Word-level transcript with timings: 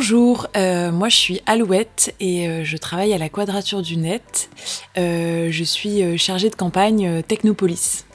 Bonjour, 0.00 0.46
euh, 0.56 0.92
moi 0.92 1.08
je 1.08 1.16
suis 1.16 1.40
Alouette 1.44 2.14
et 2.20 2.48
euh, 2.48 2.62
je 2.62 2.76
travaille 2.76 3.12
à 3.12 3.18
la 3.18 3.28
Quadrature 3.28 3.82
du 3.82 3.96
Net. 3.96 4.48
Euh, 4.96 5.48
je 5.50 5.64
suis 5.64 6.16
chargée 6.16 6.50
de 6.50 6.54
campagne 6.54 7.20
Technopolis. 7.24 8.06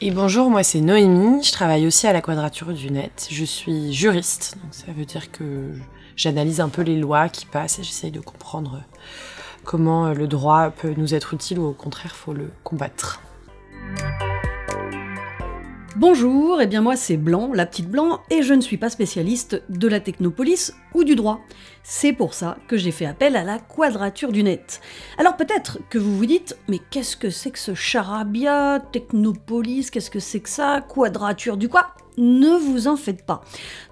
Et 0.00 0.12
bonjour, 0.12 0.48
moi 0.48 0.62
c'est 0.62 0.80
Noémie, 0.80 1.42
je 1.42 1.52
travaille 1.52 1.86
aussi 1.86 2.06
à 2.06 2.14
la 2.14 2.22
Quadrature 2.22 2.72
du 2.72 2.90
Net. 2.90 3.28
Je 3.30 3.44
suis 3.44 3.92
juriste, 3.92 4.56
donc 4.62 4.72
ça 4.72 4.86
veut 4.96 5.04
dire 5.04 5.30
que 5.30 5.74
j'analyse 6.16 6.58
un 6.58 6.70
peu 6.70 6.80
les 6.80 6.96
lois 6.96 7.28
qui 7.28 7.44
passent 7.44 7.78
et 7.80 7.82
j'essaye 7.82 8.12
de 8.12 8.20
comprendre 8.20 8.80
comment 9.62 10.14
le 10.14 10.26
droit 10.26 10.70
peut 10.70 10.94
nous 10.96 11.14
être 11.14 11.34
utile 11.34 11.58
ou 11.58 11.66
au 11.66 11.74
contraire 11.74 12.16
faut 12.16 12.32
le 12.32 12.50
combattre. 12.64 13.20
Bonjour, 15.96 16.60
et 16.60 16.64
eh 16.64 16.66
bien 16.68 16.82
moi 16.82 16.94
c'est 16.94 17.16
Blanc, 17.16 17.50
la 17.52 17.66
petite 17.66 17.88
Blanc, 17.88 18.20
et 18.30 18.42
je 18.42 18.54
ne 18.54 18.60
suis 18.60 18.76
pas 18.76 18.90
spécialiste 18.90 19.64
de 19.68 19.88
la 19.88 19.98
technopolis 19.98 20.72
ou 20.94 21.02
du 21.02 21.16
droit. 21.16 21.40
C'est 21.82 22.12
pour 22.12 22.32
ça 22.32 22.58
que 22.68 22.76
j'ai 22.76 22.92
fait 22.92 23.06
appel 23.06 23.34
à 23.34 23.42
la 23.42 23.58
quadrature 23.58 24.30
du 24.30 24.44
net. 24.44 24.80
Alors 25.18 25.36
peut-être 25.36 25.80
que 25.90 25.98
vous 25.98 26.16
vous 26.16 26.26
dites, 26.26 26.56
mais 26.68 26.78
qu'est-ce 26.78 27.16
que 27.16 27.28
c'est 27.28 27.50
que 27.50 27.58
ce 27.58 27.74
charabia, 27.74 28.80
technopolis, 28.92 29.90
qu'est-ce 29.90 30.10
que 30.10 30.20
c'est 30.20 30.38
que 30.38 30.48
ça, 30.48 30.80
quadrature 30.80 31.56
du 31.56 31.68
quoi? 31.68 31.88
Ne 32.16 32.56
vous 32.56 32.86
en 32.86 32.96
faites 32.96 33.26
pas. 33.26 33.42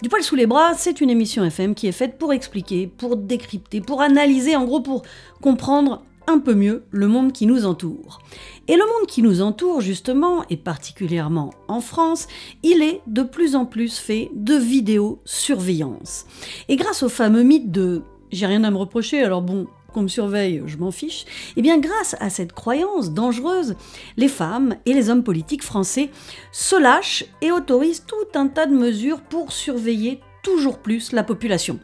Du 0.01 0.07
poil 0.07 0.23
sous 0.23 0.35
les 0.35 0.47
bras, 0.47 0.75
c'est 0.75 1.01
une 1.01 1.09
émission 1.09 1.43
FM 1.43 1.75
qui 1.75 1.87
est 1.87 1.91
faite 1.91 2.17
pour 2.17 2.31
expliquer, 2.31 2.87
pour 2.87 3.17
décrypter, 3.17 3.81
pour 3.81 4.01
analyser, 4.01 4.55
en 4.55 4.63
gros 4.63 4.79
pour 4.79 5.03
comprendre 5.41 6.03
un 6.29 6.39
peu 6.39 6.53
mieux 6.53 6.83
le 6.91 7.07
monde 7.07 7.31
qui 7.31 7.45
nous 7.45 7.65
entoure. 7.65 8.21
Et 8.67 8.75
le 8.75 8.85
monde 8.85 9.07
qui 9.07 9.21
nous 9.21 9.41
entoure, 9.41 9.81
justement, 9.81 10.43
et 10.49 10.57
particulièrement 10.57 11.51
en 11.67 11.81
France, 11.81 12.27
il 12.63 12.83
est 12.83 13.01
de 13.07 13.23
plus 13.23 13.55
en 13.55 13.65
plus 13.65 13.97
fait 13.97 14.29
de 14.35 14.53
vidéosurveillance. 14.53 16.25
Et 16.67 16.75
grâce 16.75 17.03
au 17.03 17.09
fameux 17.09 17.43
mythe 17.43 17.71
de 17.71 18.03
j'ai 18.31 18.45
rien 18.45 18.63
à 18.63 18.69
me 18.69 18.77
reprocher, 18.77 19.23
alors 19.23 19.41
bon, 19.41 19.65
qu'on 19.91 20.03
me 20.03 20.07
surveille, 20.07 20.61
je 20.67 20.77
m'en 20.77 20.91
fiche, 20.91 21.23
et 21.23 21.53
eh 21.57 21.61
bien 21.63 21.79
grâce 21.79 22.15
à 22.19 22.29
cette 22.29 22.53
croyance 22.53 23.11
dangereuse, 23.11 23.75
les 24.17 24.27
femmes 24.27 24.75
et 24.85 24.93
les 24.93 25.09
hommes 25.09 25.23
politiques 25.23 25.63
français 25.63 26.11
se 26.51 26.79
lâchent 26.79 27.25
et 27.41 27.51
autorisent 27.51 28.05
tout 28.05 28.37
un 28.39 28.47
tas 28.47 28.67
de 28.67 28.75
mesures 28.75 29.21
pour 29.21 29.51
surveiller 29.51 30.19
toujours 30.43 30.77
plus 30.77 31.11
la 31.11 31.23
population. 31.23 31.79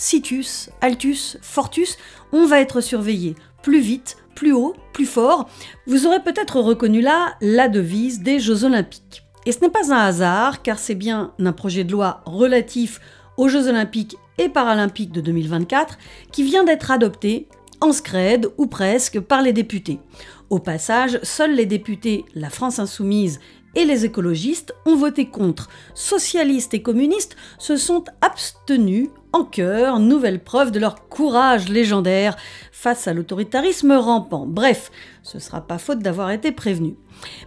Situs, 0.00 0.70
Altus, 0.80 1.36
Fortus, 1.42 1.98
on 2.32 2.46
va 2.46 2.58
être 2.58 2.80
surveillé 2.80 3.34
plus 3.62 3.80
vite, 3.80 4.16
plus 4.34 4.50
haut, 4.54 4.74
plus 4.94 5.04
fort. 5.04 5.46
Vous 5.86 6.06
aurez 6.06 6.20
peut-être 6.20 6.58
reconnu 6.58 7.02
là 7.02 7.34
la 7.42 7.68
devise 7.68 8.20
des 8.20 8.40
Jeux 8.40 8.64
olympiques. 8.64 9.24
Et 9.44 9.52
ce 9.52 9.60
n'est 9.60 9.68
pas 9.68 9.92
un 9.92 9.98
hasard, 9.98 10.62
car 10.62 10.78
c'est 10.78 10.94
bien 10.94 11.34
un 11.38 11.52
projet 11.52 11.84
de 11.84 11.92
loi 11.92 12.22
relatif 12.24 12.98
aux 13.36 13.48
Jeux 13.48 13.68
olympiques 13.68 14.16
et 14.38 14.48
paralympiques 14.48 15.12
de 15.12 15.20
2024 15.20 15.98
qui 16.32 16.44
vient 16.44 16.64
d'être 16.64 16.90
adopté 16.90 17.46
en 17.82 17.92
scred 17.92 18.48
ou 18.56 18.68
presque 18.68 19.20
par 19.20 19.42
les 19.42 19.52
députés. 19.52 20.00
Au 20.48 20.60
passage, 20.60 21.20
seuls 21.22 21.54
les 21.54 21.66
députés 21.66 22.24
La 22.34 22.48
France 22.48 22.78
Insoumise 22.78 23.38
et 23.74 23.84
les 23.84 24.06
écologistes 24.06 24.74
ont 24.86 24.96
voté 24.96 25.26
contre. 25.26 25.68
Socialistes 25.94 26.72
et 26.72 26.80
communistes 26.80 27.36
se 27.58 27.76
sont 27.76 28.04
abstenus 28.22 29.10
en 29.32 29.44
chœur, 29.44 29.98
nouvelle 29.98 30.42
preuve 30.42 30.70
de 30.70 30.78
leur 30.78 31.08
courage 31.08 31.68
légendaire 31.68 32.36
face 32.72 33.06
à 33.06 33.14
l'autoritarisme 33.14 33.92
rampant. 33.92 34.46
Bref, 34.46 34.90
ce 35.22 35.38
sera 35.38 35.60
pas 35.60 35.78
faute 35.78 36.00
d'avoir 36.00 36.30
été 36.30 36.52
prévenu. 36.52 36.96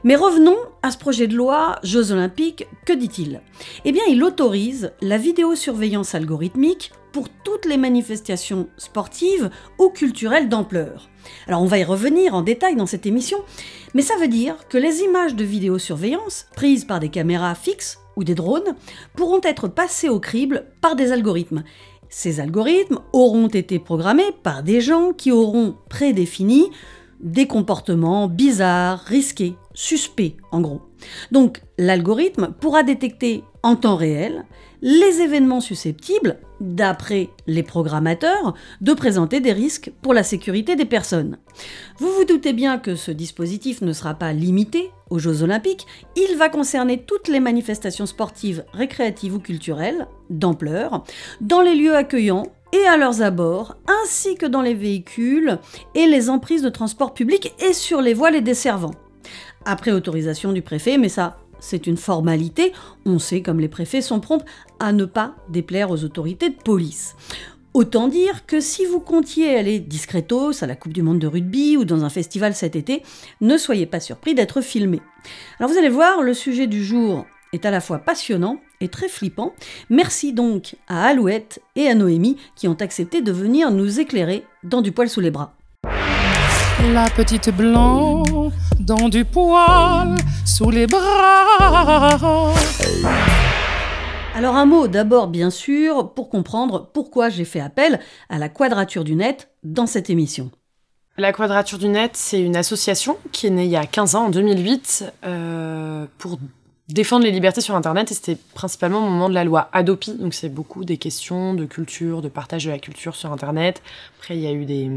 Mais 0.04 0.16
revenons 0.16 0.58
à 0.82 0.92
ce 0.92 0.98
projet 0.98 1.28
de 1.28 1.36
loi 1.36 1.80
Jeux 1.84 2.12
olympiques, 2.12 2.68
que 2.86 2.94
dit-il? 2.94 3.42
Eh 3.86 3.92
bien, 3.92 4.04
il 4.10 4.24
autorise 4.24 4.92
la 5.02 5.18
vidéosurveillance 5.18 6.16
algorithmique 6.16 6.92
pour 7.12 7.30
toutes 7.30 7.66
les 7.66 7.78
manifestations 7.78 8.68
sportives 8.78 9.50
ou 9.78 9.90
culturelles 9.90 10.50
d'ampleur. 10.50 11.10
Alors 11.48 11.62
on 11.62 11.68
va 11.68 11.78
y 11.78 11.84
revenir 11.84 12.34
en 12.34 12.42
détail 12.42 12.76
dans 12.76 12.88
cette 12.88 13.06
émission, 13.06 13.38
mais 13.94 14.02
ça 14.02 14.18
veut 14.18 14.28
dire 14.28 14.68
que 14.68 14.78
les 14.78 15.02
images 15.02 15.36
de 15.36 15.44
vidéosurveillance 15.44 16.48
prises 16.56 16.86
par 16.86 17.00
des 17.00 17.10
caméras 17.10 17.56
fixes 17.56 18.00
ou 18.16 18.24
des 18.24 18.36
drones 18.36 18.76
pourront 19.16 19.42
être 19.44 19.68
passées 19.68 20.10
au 20.10 20.20
crible 20.20 20.66
par 20.82 20.96
des 20.96 21.12
algorithmes. 21.12 21.64
Ces 22.10 22.40
algorithmes 22.40 23.00
auront 23.12 23.48
été 23.48 23.80
programmés 23.80 24.32
par 24.44 24.64
des 24.64 24.82
gens 24.82 25.14
qui 25.14 25.32
auront 25.32 25.76
prédéfini 25.90 26.70
des 27.20 27.48
comportements 27.48 28.28
bizarres, 28.28 29.00
risqués, 29.00 29.56
suspects 29.74 30.36
en 30.52 30.62
gros. 30.62 30.82
Donc 31.32 31.62
l'algorithme 31.78 32.54
pourra 32.60 32.84
détecter 32.84 33.44
en 33.64 33.76
temps 33.76 33.96
réel 33.96 34.46
les 34.82 35.22
événements 35.22 35.62
susceptibles, 35.62 36.38
d'après 36.64 37.30
les 37.46 37.62
programmateurs, 37.62 38.56
de 38.82 38.94
présenter 38.94 39.42
des 39.42 39.52
risques 39.52 39.92
pour 40.02 40.14
la 40.14 40.24
sécurité 40.24 40.76
des 40.76 40.86
personnes. 40.86 41.38
Vous 42.00 42.10
vous 42.10 42.24
doutez 42.24 42.54
bien 42.54 42.80
que 42.80 42.96
ce 42.96 43.12
dispositif 43.12 43.82
ne 43.82 43.94
sera 43.94 44.16
pas 44.16 44.34
limité 44.34 44.90
aux 45.10 45.20
Jeux 45.20 45.44
olympiques, 45.44 45.86
il 46.16 46.38
va 46.38 46.50
concerner 46.50 47.04
toutes 47.04 47.28
les 47.28 47.42
manifestations 47.42 48.06
sportives, 48.06 48.64
récréatives 48.74 49.36
ou 49.36 49.40
culturelles, 49.40 50.08
d'ampleur, 50.30 51.04
dans 51.42 51.62
les 51.62 51.76
lieux 51.76 51.96
accueillants 51.96 52.48
et 52.72 52.88
à 52.88 52.98
leurs 52.98 53.22
abords, 53.22 53.76
ainsi 54.02 54.36
que 54.36 54.46
dans 54.46 54.62
les 54.62 54.74
véhicules 54.74 55.60
et 55.94 56.08
les 56.08 56.30
emprises 56.30 56.64
de 56.64 56.70
transport 56.70 57.14
public 57.14 57.54
et 57.60 57.74
sur 57.74 58.02
les 58.02 58.14
voies 58.14 58.32
les 58.32 58.42
desservant. 58.42 58.96
Après 59.66 59.92
autorisation 59.92 60.52
du 60.52 60.62
préfet, 60.62 60.98
mais 60.98 61.10
ça, 61.10 61.38
c'est 61.64 61.88
une 61.88 61.98
formalité. 61.98 62.74
On 63.06 63.20
sait 63.20 63.42
comme 63.42 63.60
les 63.60 63.70
préfets 63.70 64.02
sont 64.02 64.20
prompts 64.20 64.46
à 64.80 64.92
ne 64.92 65.06
pas 65.06 65.36
déplaire 65.50 65.90
aux 65.90 66.04
autorités 66.04 66.50
de 66.50 66.62
police. 66.62 67.16
Autant 67.74 68.08
dire 68.08 68.46
que 68.46 68.60
si 68.60 68.86
vous 68.86 69.00
comptiez 69.00 69.56
aller 69.56 69.80
discretos 69.80 70.64
à 70.64 70.68
la 70.68 70.76
Coupe 70.76 70.94
du 70.94 71.02
Monde 71.02 71.18
de 71.18 71.26
rugby 71.26 71.76
ou 71.76 71.86
dans 71.86 72.04
un 72.04 72.10
festival 72.10 72.54
cet 72.54 72.76
été, 72.76 73.02
ne 73.42 73.58
soyez 73.58 73.88
pas 73.88 74.00
surpris 74.00 74.36
d'être 74.36 74.62
filmé. 74.62 75.02
Alors 75.60 75.72
vous 75.72 75.78
allez 75.78 75.90
voir, 75.90 76.22
le 76.22 76.36
sujet 76.36 76.68
du 76.68 76.84
jour 76.84 77.26
est 77.54 77.66
à 77.66 77.72
la 77.72 77.82
fois 77.82 78.00
passionnant 78.00 78.60
et 78.82 78.90
très 78.90 79.08
flippant. 79.08 79.54
Merci 79.90 80.34
donc 80.34 80.76
à 80.88 81.06
Alouette 81.06 81.62
et 81.76 81.88
à 81.88 81.96
Noémie 81.96 82.38
qui 82.56 82.68
ont 82.68 82.78
accepté 82.80 83.22
de 83.22 83.32
venir 83.32 83.72
nous 83.72 84.00
éclairer 84.00 84.46
dans 84.64 84.82
du 84.82 84.92
poil 84.92 85.10
sous 85.10 85.22
les 85.22 85.32
bras. 85.32 85.56
La 86.92 87.10
petite 87.10 87.50
blanc 87.56 88.52
dans 88.84 89.08
du 89.08 89.24
poil 89.24 90.16
sous 90.46 90.70
les 90.70 90.88
bras. 90.88 92.20
Alors 94.36 94.56
un 94.56 94.66
mot 94.66 94.88
d'abord 94.88 95.28
bien 95.28 95.50
sûr 95.50 96.14
pour 96.14 96.30
comprendre 96.30 96.90
pourquoi 96.94 97.30
j'ai 97.30 97.46
fait 97.46 97.62
appel 97.62 98.00
à 98.30 98.38
la 98.38 98.50
Quadrature 98.50 99.04
du 99.04 99.16
Net 99.16 99.50
dans 99.64 99.86
cette 99.86 100.10
émission. 100.10 100.52
La 101.18 101.32
Quadrature 101.32 101.78
du 101.78 101.88
Net, 101.88 102.12
c'est 102.16 102.42
une 102.42 102.56
association 102.56 103.18
qui 103.32 103.48
est 103.48 103.52
née 103.52 103.66
il 103.66 103.72
y 103.72 103.76
a 103.76 103.86
15 103.86 104.16
ans, 104.16 104.26
en 104.26 104.30
2008, 104.30 105.06
euh, 105.24 106.06
pour 106.18 106.40
défendre 106.90 107.24
les 107.24 107.32
libertés 107.32 107.62
sur 107.62 107.76
Internet, 107.76 108.12
et 108.12 108.16
c'était 108.16 108.38
principalement 108.56 109.06
au 109.06 109.10
moment 109.10 109.30
de 109.30 109.36
la 109.36 109.44
loi 109.44 109.70
Adopi, 109.74 110.16
donc 110.16 110.34
c'est 110.34 110.50
beaucoup 110.50 110.84
des 110.84 110.98
questions 110.98 111.54
de 111.54 111.66
culture, 111.66 112.24
de 112.24 112.30
partage 112.30 112.66
de 112.66 112.72
la 112.72 112.80
culture 112.80 113.16
sur 113.16 113.32
Internet. 113.32 113.84
Après, 114.18 114.36
il 114.36 114.42
y 114.42 114.48
a 114.48 114.52
eu 114.52 114.66
des, 114.66 114.90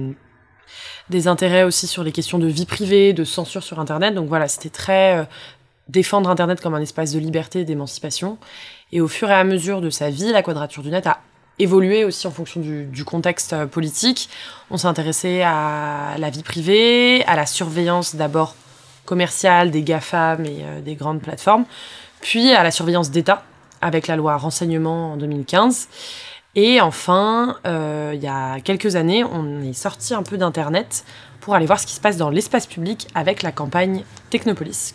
des 1.11 1.29
intérêts 1.29 1.65
aussi 1.65 1.87
sur 1.87 2.03
les 2.03 2.13
questions 2.13 2.39
de 2.39 2.47
vie 2.47 2.67
privée, 2.67 3.13
de 3.13 3.25
censure 3.25 3.63
sur 3.63 3.79
Internet. 3.81 4.15
Donc 4.15 4.29
voilà, 4.29 4.49
c'était 4.49 4.71
très 4.71 5.19
euh, 5.19 5.25
défendre 5.89 6.31
Internet 6.31 6.61
comme 6.61 6.75
un 6.75 6.81
espace 6.81 7.13
de 7.13 7.19
liberté 7.19 7.65
d'émancipation. 7.65 8.39
Et 8.93 9.01
au 9.01 9.09
fur 9.09 9.31
et 9.31 9.35
à 9.35 9.45
mesure 9.45 9.81
de 9.81 9.91
sa 9.91 10.11
vie, 10.11 10.33
la 10.33 10.43
quadrature 10.43 10.83
du 10.83 10.91
net 10.91 11.07
a 11.07 11.21
évolué 11.59 12.05
aussi 12.05 12.27
en 12.27 12.31
fonction 12.31 12.61
du, 12.61 13.05
contexte 13.05 13.53
euh, 13.53 13.67
politique. 13.67 14.29
On 14.71 14.77
s'est 14.77 14.89
intéressé 14.89 15.43
à 15.43 16.17
la 16.19 16.31
vie 16.31 16.43
privée, 16.43 17.25
à 17.27 17.37
la 17.37 17.47
surveillance 17.47 18.15
d'abord 18.15 18.55
commerciale 19.05 19.71
des 19.71 19.83
GAFAM 19.83 20.45
et 20.45 20.59
euh, 20.63 20.81
des 20.81 20.95
grandes 20.95 21.23
plateformes, 21.23 21.65
puis 22.21 22.53
à 22.53 22.63
la 22.63 22.71
surveillance 22.71 23.11
d'État 23.11 23.43
avec 23.81 24.07
la 24.07 24.17
loi 24.17 24.37
renseignement 24.37 25.13
en 25.13 25.17
2015. 25.17 25.89
Et 26.59 26.81
enfin, 26.81 27.59
euh, 27.67 28.13
il 28.15 28.23
y 28.23 28.27
a 28.27 28.61
quelques 28.61 28.97
années, 28.97 29.23
on 29.23 29.61
est 29.61 29.75
sorti 29.75 30.15
un 30.15 30.23
peu 30.23 30.39
d'Internet 30.39 31.05
pour 31.41 31.55
aller 31.55 31.67
voir 31.67 31.79
ce 31.79 31.87
qui 31.87 31.93
se 31.93 32.01
passe 32.01 32.17
dans 32.17 32.31
l'espace 32.31 32.67
public 32.67 33.09
avec 33.15 33.43
la 33.43 33.53
campagne 33.53 34.05
Technopolis. 34.31 34.95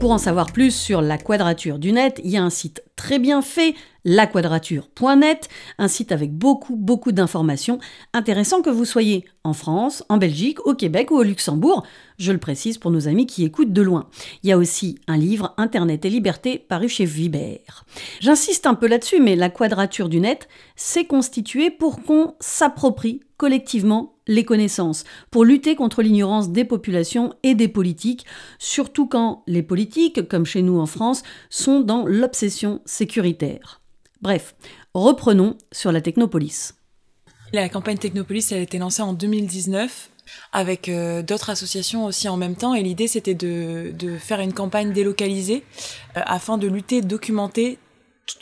Pour 0.00 0.10
en 0.10 0.18
savoir 0.18 0.50
plus 0.50 0.74
sur 0.74 1.02
la 1.02 1.18
quadrature 1.18 1.78
du 1.78 1.92
net, 1.92 2.18
il 2.24 2.30
y 2.30 2.38
a 2.38 2.42
un 2.42 2.48
site 2.48 2.82
très 2.96 3.18
bien 3.18 3.42
fait, 3.42 3.74
laquadrature.net, 4.04 5.48
un 5.78 5.88
site 5.88 6.12
avec 6.12 6.32
beaucoup, 6.32 6.76
beaucoup 6.76 7.12
d'informations. 7.12 7.78
Intéressant 8.12 8.62
que 8.62 8.70
vous 8.70 8.84
soyez 8.84 9.24
en 9.44 9.52
France, 9.52 10.04
en 10.08 10.18
Belgique, 10.18 10.64
au 10.66 10.74
Québec 10.74 11.10
ou 11.10 11.16
au 11.16 11.22
Luxembourg, 11.22 11.84
je 12.18 12.32
le 12.32 12.38
précise 12.38 12.78
pour 12.78 12.90
nos 12.90 13.08
amis 13.08 13.26
qui 13.26 13.44
écoutent 13.44 13.72
de 13.72 13.82
loin. 13.82 14.08
Il 14.42 14.50
y 14.50 14.52
a 14.52 14.58
aussi 14.58 14.98
un 15.08 15.16
livre, 15.16 15.54
Internet 15.56 16.04
et 16.04 16.10
liberté, 16.10 16.58
paru 16.58 16.88
chez 16.88 17.04
Vibert. 17.04 17.84
J'insiste 18.20 18.66
un 18.66 18.74
peu 18.74 18.86
là-dessus, 18.86 19.20
mais 19.20 19.36
la 19.36 19.50
quadrature 19.50 20.08
du 20.08 20.20
net, 20.20 20.48
c'est 20.76 21.04
constitué 21.04 21.70
pour 21.70 22.02
qu'on 22.02 22.34
s'approprie 22.40 23.20
collectivement 23.36 24.14
les 24.28 24.44
connaissances, 24.44 25.02
pour 25.32 25.44
lutter 25.44 25.74
contre 25.74 26.02
l'ignorance 26.02 26.50
des 26.50 26.64
populations 26.64 27.34
et 27.42 27.56
des 27.56 27.66
politiques, 27.66 28.24
surtout 28.60 29.08
quand 29.08 29.42
les 29.48 29.64
politiques, 29.64 30.28
comme 30.28 30.46
chez 30.46 30.62
nous 30.62 30.78
en 30.78 30.86
France, 30.86 31.24
sont 31.50 31.80
dans 31.80 32.06
l'obsession 32.06 32.80
sécuritaire. 32.84 33.81
Bref, 34.22 34.54
reprenons 34.94 35.58
sur 35.72 35.90
la 35.90 36.00
Technopolis. 36.00 36.74
La 37.52 37.68
campagne 37.68 37.98
Technopolis, 37.98 38.52
a 38.52 38.56
été 38.56 38.78
lancée 38.78 39.02
en 39.02 39.14
2019 39.14 40.10
avec 40.52 40.88
euh, 40.88 41.22
d'autres 41.22 41.50
associations 41.50 42.04
aussi 42.04 42.28
en 42.28 42.36
même 42.36 42.54
temps. 42.54 42.72
Et 42.74 42.84
l'idée, 42.84 43.08
c'était 43.08 43.34
de, 43.34 43.92
faire 44.18 44.38
une 44.38 44.52
campagne 44.52 44.92
délocalisée 44.92 45.64
euh, 46.16 46.20
afin 46.24 46.56
de 46.56 46.68
lutter, 46.68 47.02
documenter 47.02 47.78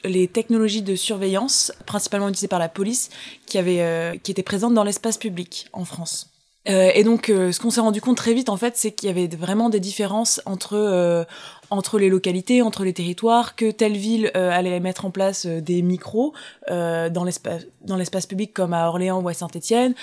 les 0.05 0.29
technologies 0.29 0.83
de 0.83 0.95
surveillance, 0.95 1.73
principalement 1.87 2.29
utilisées 2.29 2.49
par 2.49 2.59
la 2.59 2.69
police, 2.69 3.09
qui, 3.47 3.59
euh, 3.59 4.17
qui 4.23 4.31
étaient 4.31 4.43
présentes 4.43 4.75
dans 4.75 4.85
l'espace 4.85 5.17
public 5.17 5.69
en 5.73 5.87
France. 5.87 6.27
Et 6.67 7.03
donc, 7.03 7.27
ce 7.29 7.59
qu'on 7.59 7.71
s'est 7.71 7.81
rendu 7.81 8.01
compte 8.03 8.19
très 8.19 8.35
vite, 8.35 8.49
en 8.49 8.57
fait, 8.57 8.77
c'est 8.77 8.93
qu'il 8.93 9.09
y 9.09 9.11
avait 9.11 9.27
vraiment 9.27 9.71
des 9.71 9.81
différences 9.81 10.41
entre 10.45 11.27
entre 11.71 11.99
les 11.99 12.09
localités, 12.09 12.63
entre 12.63 12.85
les 12.85 12.93
territoires, 12.93 13.55
que 13.55 13.71
telle 13.71 13.97
ville 13.97 14.31
euh, 14.37 14.51
allait 14.51 14.81
mettre 14.81 15.05
en 15.05 15.11
place 15.11 15.47
euh, 15.47 15.61
des 15.61 15.83
micros 15.83 16.35
euh, 16.71 17.09
dans 17.09 17.25
l'espace 17.25 18.27
public 18.27 18.53
comme 18.53 18.75
à 18.75 18.89
Orléans 18.89 19.21
ou 19.21 19.29
à 19.29 19.35
Saint-Étienne, 19.35 19.95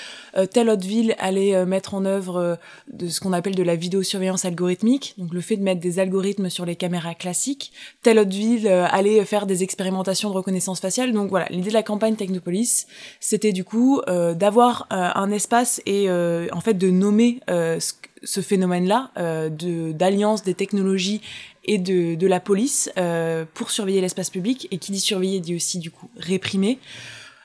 telle 0.51 0.69
autre 0.69 0.85
ville 0.85 1.15
allait 1.19 1.65
mettre 1.65 1.93
en 1.93 2.05
œuvre 2.05 2.57
de 2.91 3.07
ce 3.07 3.19
qu'on 3.19 3.33
appelle 3.33 3.55
de 3.55 3.63
la 3.63 3.75
vidéosurveillance 3.75 4.45
algorithmique, 4.45 5.13
donc 5.17 5.33
le 5.33 5.41
fait 5.41 5.57
de 5.57 5.63
mettre 5.63 5.81
des 5.81 5.99
algorithmes 5.99 6.49
sur 6.49 6.65
les 6.65 6.75
caméras 6.75 7.15
classiques, 7.15 7.71
telle 8.01 8.19
autre 8.19 8.31
ville 8.31 8.67
allait 8.67 9.23
faire 9.25 9.45
des 9.45 9.63
expérimentations 9.63 10.29
de 10.29 10.35
reconnaissance 10.35 10.79
faciale. 10.79 11.11
Donc 11.11 11.29
voilà, 11.29 11.47
l'idée 11.49 11.69
de 11.69 11.73
la 11.73 11.83
campagne 11.83 12.15
Technopolis, 12.15 12.87
c'était 13.19 13.51
du 13.51 13.63
coup 13.63 14.01
d'avoir 14.07 14.87
un 14.89 15.31
espace 15.31 15.81
et 15.85 16.09
en 16.09 16.61
fait 16.61 16.75
de 16.75 16.89
nommer 16.89 17.39
ce, 17.47 17.93
ce 18.23 18.41
phénomène-là 18.41 19.11
euh, 19.17 19.49
d'alliance 19.91 20.43
des 20.43 20.53
technologies 20.53 21.21
et 21.67 21.77
de, 21.77 22.15
de 22.15 22.27
la 22.27 22.39
police 22.39 22.89
euh, 22.97 23.45
pour 23.53 23.71
surveiller 23.71 24.01
l'espace 24.01 24.29
public. 24.29 24.67
Et 24.71 24.77
qui 24.77 24.91
dit 24.91 24.99
surveiller 24.99 25.39
dit 25.39 25.55
aussi 25.55 25.79
du 25.79 25.91
coup 25.91 26.09
réprimer. 26.17 26.79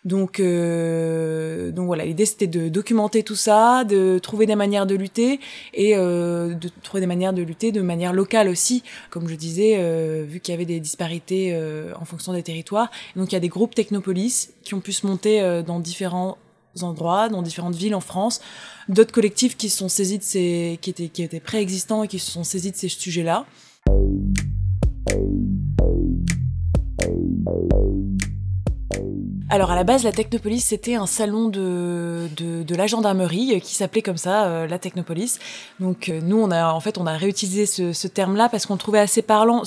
Donc, 0.05 0.41
euh, 0.41 1.71
donc 1.71 1.87
voilà, 1.87 2.05
l'idée 2.05 2.27
c'était 2.27 2.49
de 2.49 2.69
documenter 2.69 3.23
tout 3.23 3.37
ça, 3.37 3.85
de 3.85 4.19
trouver 4.19 4.47
des 4.47 4.57
manières 4.57 4.85
de 4.85 4.97
lutter 4.97 5.39
et 5.75 5.97
euh, 5.97 6.55
de 6.55 6.69
trouver 6.83 7.01
des 7.01 7.07
manières 7.07 7.33
de 7.33 7.43
lutter 7.43 7.71
de 7.71 7.83
manière 7.83 8.13
locale 8.13 8.49
aussi, 8.49 8.83
comme 9.11 9.29
je 9.29 9.37
disais, 9.37 9.77
euh, 9.79 10.25
vu 10.27 10.41
qu'il 10.41 10.53
y 10.53 10.57
avait 10.57 10.65
des 10.65 10.81
disparités 10.81 11.51
euh, 11.55 11.93
en 12.01 12.05
fonction 12.05 12.33
des 12.33 12.43
territoires. 12.43 12.91
donc 13.15 13.31
il 13.31 13.35
y 13.35 13.37
a 13.37 13.41
des 13.41 13.49
groupes 13.49 13.77
technopolis 13.77 14.51
qui 14.65 14.75
ont 14.75 14.81
pu 14.81 14.93
se 14.93 15.07
monter 15.07 15.41
euh, 15.41 15.63
dans 15.63 15.79
différents 15.79 16.37
endroits, 16.81 17.29
dans 17.29 17.43
différentes 17.43 17.77
villes 17.77 17.95
en 17.95 18.01
France, 18.01 18.41
d'autres 18.89 19.13
collectifs 19.13 19.57
qui 19.57 19.69
se 19.69 19.79
sont 19.79 19.89
saisis 19.89 20.19
de 20.19 20.25
ces, 20.25 20.79
qui 20.83 20.91
étaient, 20.91 21.09
qui 21.09 21.23
étaient 21.23 21.39
préexistants 21.39 22.03
et 22.03 22.09
qui 22.09 22.19
se 22.19 22.31
sont 22.31 22.43
saisis 22.43 22.73
de 22.73 22.77
ces 22.77 22.89
sujets-là. 22.89 23.47
Alors 29.53 29.71
à 29.71 29.77
la 29.77 29.85
base, 29.85 30.03
la 30.03 30.13
Technopolis, 30.13 30.61
c'était 30.61 30.95
un 30.95 31.05
salon 31.05 31.51
de, 31.51 32.27
la 32.71 32.87
gendarmerie 32.87 33.61
qui 33.61 33.75
s'appelait 33.75 34.01
comme 34.01 34.17
ça, 34.17 34.47
euh, 34.47 34.67
la 34.67 34.79
Technopolis. 34.79 35.39
Donc 35.79 36.09
euh, 36.09 36.21
nous, 36.23 36.41
on 36.41 36.51
a 36.51 36.73
en 36.73 36.81
fait, 36.81 36.97
on 36.97 37.07
a 37.07 37.19
réutilisé 37.19 37.67
ce, 37.67 38.07
terme-là 38.07 38.49
parce 38.49 38.65
qu'on 38.65 38.79
trouvait 38.79 38.99
assez 38.99 39.21
parlant, 39.21 39.63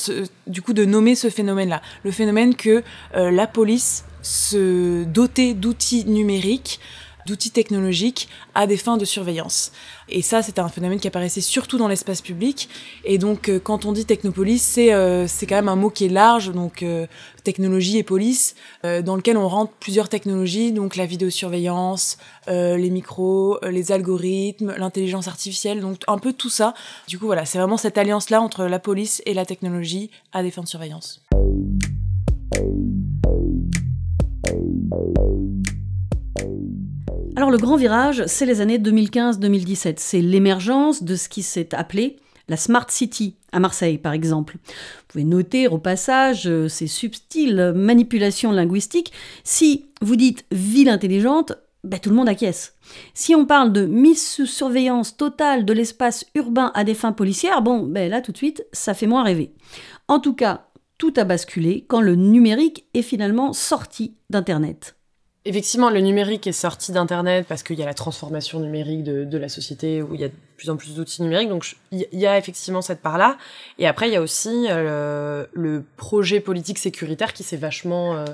du 0.47 0.63
coup, 0.63 0.73
de 0.73 0.85
nommer 0.85 1.13
ce 1.13 1.29
phénomène-là, 1.29 1.83
le 2.03 2.09
phénomène 2.09 2.55
que 2.55 2.81
euh, 3.15 3.29
la 3.29 3.45
police 3.45 4.05
se 4.23 5.03
doter 5.03 5.53
d'outils 5.53 6.05
numériques, 6.05 6.79
d'outils 7.25 7.51
technologiques 7.51 8.29
à 8.53 8.67
des 8.67 8.77
fins 8.77 8.97
de 8.97 9.05
surveillance. 9.05 9.71
Et 10.07 10.21
ça, 10.21 10.43
c'était 10.43 10.59
un 10.59 10.69
phénomène 10.69 10.99
qui 10.99 11.07
apparaissait 11.07 11.41
surtout 11.41 11.77
dans 11.77 11.87
l'espace 11.87 12.21
public. 12.21 12.69
Et 13.03 13.17
donc, 13.17 13.49
euh, 13.49 13.59
quand 13.59 13.85
on 13.85 13.91
dit 13.91 14.05
technopolis, 14.05 14.59
c'est 14.59 14.93
euh, 14.93 15.27
c'est 15.27 15.47
quand 15.47 15.55
même 15.55 15.69
un 15.69 15.75
mot 15.75 15.89
qui 15.89 16.05
est 16.05 16.09
large, 16.09 16.51
donc 16.51 16.83
euh, 16.83 17.07
technologie 17.43 17.97
et 17.97 18.03
police, 18.03 18.55
dans 18.83 19.15
lequel 19.15 19.37
on 19.37 19.47
rentre 19.47 19.71
plusieurs 19.73 20.09
technologies, 20.09 20.71
donc 20.71 20.95
la 20.95 21.05
vidéosurveillance, 21.05 22.17
les 22.47 22.89
micros, 22.89 23.59
les 23.63 23.91
algorithmes, 23.91 24.73
l'intelligence 24.77 25.27
artificielle, 25.27 25.79
donc 25.79 26.01
un 26.07 26.17
peu 26.17 26.33
tout 26.33 26.49
ça. 26.49 26.73
Du 27.07 27.19
coup, 27.19 27.27
voilà, 27.27 27.45
c'est 27.45 27.59
vraiment 27.59 27.77
cette 27.77 27.99
alliance-là 27.99 28.41
entre 28.41 28.65
la 28.65 28.79
police 28.79 29.21
et 29.27 29.35
la 29.35 29.45
technologie 29.45 30.09
à 30.33 30.41
des 30.41 30.49
fins 30.49 30.63
de 30.63 30.67
surveillance. 30.67 31.21
Alors 37.37 37.51
le 37.51 37.57
grand 37.57 37.75
virage, 37.75 38.23
c'est 38.27 38.45
les 38.45 38.61
années 38.61 38.77
2015-2017. 38.77 39.95
C'est 39.97 40.21
l'émergence 40.21 41.03
de 41.03 41.15
ce 41.15 41.27
qui 41.27 41.43
s'est 41.43 41.75
appelé 41.75 42.15
la 42.47 42.55
Smart 42.55 42.89
City 42.89 43.35
à 43.51 43.59
Marseille, 43.59 43.97
par 43.97 44.13
exemple. 44.13 44.57
Vous 44.63 45.03
pouvez 45.09 45.23
noter 45.25 45.67
au 45.67 45.77
passage 45.77 46.47
euh, 46.47 46.69
ces 46.69 46.87
subtiles 46.87 47.73
manipulations 47.75 48.51
linguistiques. 48.51 49.11
Si 49.43 49.87
vous 50.01 50.15
dites 50.15 50.45
ville 50.51 50.87
intelligente, 50.87 51.53
ben, 51.83 51.99
tout 51.99 52.09
le 52.09 52.15
monde 52.15 52.29
acquiesce. 52.29 52.75
Si 53.13 53.35
on 53.35 53.45
parle 53.45 53.73
de 53.73 53.85
mise 53.85 54.25
sous 54.25 54.45
surveillance 54.45 55.17
totale 55.17 55.65
de 55.65 55.73
l'espace 55.73 56.25
urbain 56.35 56.71
à 56.73 56.83
des 56.85 56.93
fins 56.93 57.11
policières, 57.11 57.61
bon, 57.61 57.83
ben 57.83 58.09
là 58.09 58.21
tout 58.21 58.31
de 58.31 58.37
suite, 58.37 58.65
ça 58.71 58.93
fait 58.93 59.07
moins 59.07 59.23
rêver. 59.23 59.51
En 60.07 60.19
tout 60.19 60.33
cas, 60.33 60.67
tout 60.97 61.13
a 61.17 61.25
basculé 61.25 61.83
quand 61.87 62.01
le 62.01 62.15
numérique 62.15 62.85
est 62.93 63.01
finalement 63.01 63.51
sorti 63.51 64.15
d'Internet. 64.29 64.95
Effectivement, 65.47 65.91
le 65.91 65.99
numérique 65.99 66.47
est 66.47 66.51
sorti 66.51 66.91
d'Internet 66.91 67.45
parce 67.47 67.61
qu'il 67.61 67.77
y 67.77 67.83
a 67.83 67.85
la 67.85 67.93
transformation 67.93 68.59
numérique 68.59 69.03
de, 69.03 69.37
la 69.37 69.47
société 69.47 70.01
où 70.01 70.15
il 70.15 70.21
y 70.21 70.23
a 70.23 70.29
de 70.29 70.33
plus 70.57 70.71
en 70.71 70.75
plus 70.75 70.95
d'outils 70.95 71.21
numériques. 71.21 71.49
Donc, 71.49 71.75
il 71.91 72.07
y 72.13 72.25
a 72.25 72.39
effectivement 72.39 72.81
cette 72.81 72.99
part-là. 72.99 73.37
Et 73.77 73.85
après, 73.85 74.09
il 74.09 74.13
y 74.13 74.15
a 74.15 74.21
aussi 74.21 74.65
euh, 74.69 75.45
le 75.53 75.83
projet 75.97 76.39
politique 76.39 76.79
sécuritaire 76.79 77.31
qui 77.31 77.43
s'est 77.43 77.57
vachement 77.57 78.15
euh, 78.15 78.25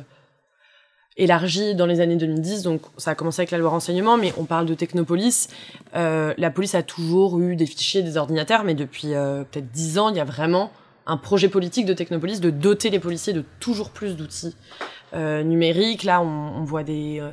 élargi 1.18 1.76
dans 1.76 1.86
les 1.86 2.00
années 2.00 2.16
2010. 2.16 2.64
Donc, 2.64 2.82
ça 2.96 3.12
a 3.12 3.16
commencé 3.16 3.42
avec 3.42 3.52
la 3.52 3.58
loi 3.58 3.72
renseignement, 3.72 4.16
mais 4.16 4.34
on 4.38 4.46
parle 4.46 4.66
de 4.66 4.74
technopolis. 4.74 5.50
Euh, 5.98 6.34
la 6.38 6.50
police 6.50 6.76
a 6.76 6.82
toujours 6.84 7.42
eu 7.42 7.58
des 7.58 7.66
fichiers, 7.66 8.04
des 8.04 8.16
ordinateurs, 8.16 8.64
mais 8.64 8.74
depuis 8.74 9.10
peut-être 9.10 9.70
dix 9.70 10.00
ans, 10.00 10.08
il 10.08 10.16
y 10.16 10.22
a 10.22 10.26
vraiment 10.26 10.72
un 11.08 11.18
projet 11.18 11.50
politique 11.50 11.86
de 11.86 11.94
technopolis 11.94 12.40
de 12.40 12.52
doter 12.52 12.90
les 12.90 13.00
policiers 13.00 13.34
de 13.34 13.44
toujours 13.60 13.90
plus 13.90 14.16
d'outils 14.16 14.56
numérique. 15.14 16.04
Là, 16.04 16.22
on, 16.22 16.64
voit 16.64 16.84
des 16.84 17.20
euh, 17.20 17.30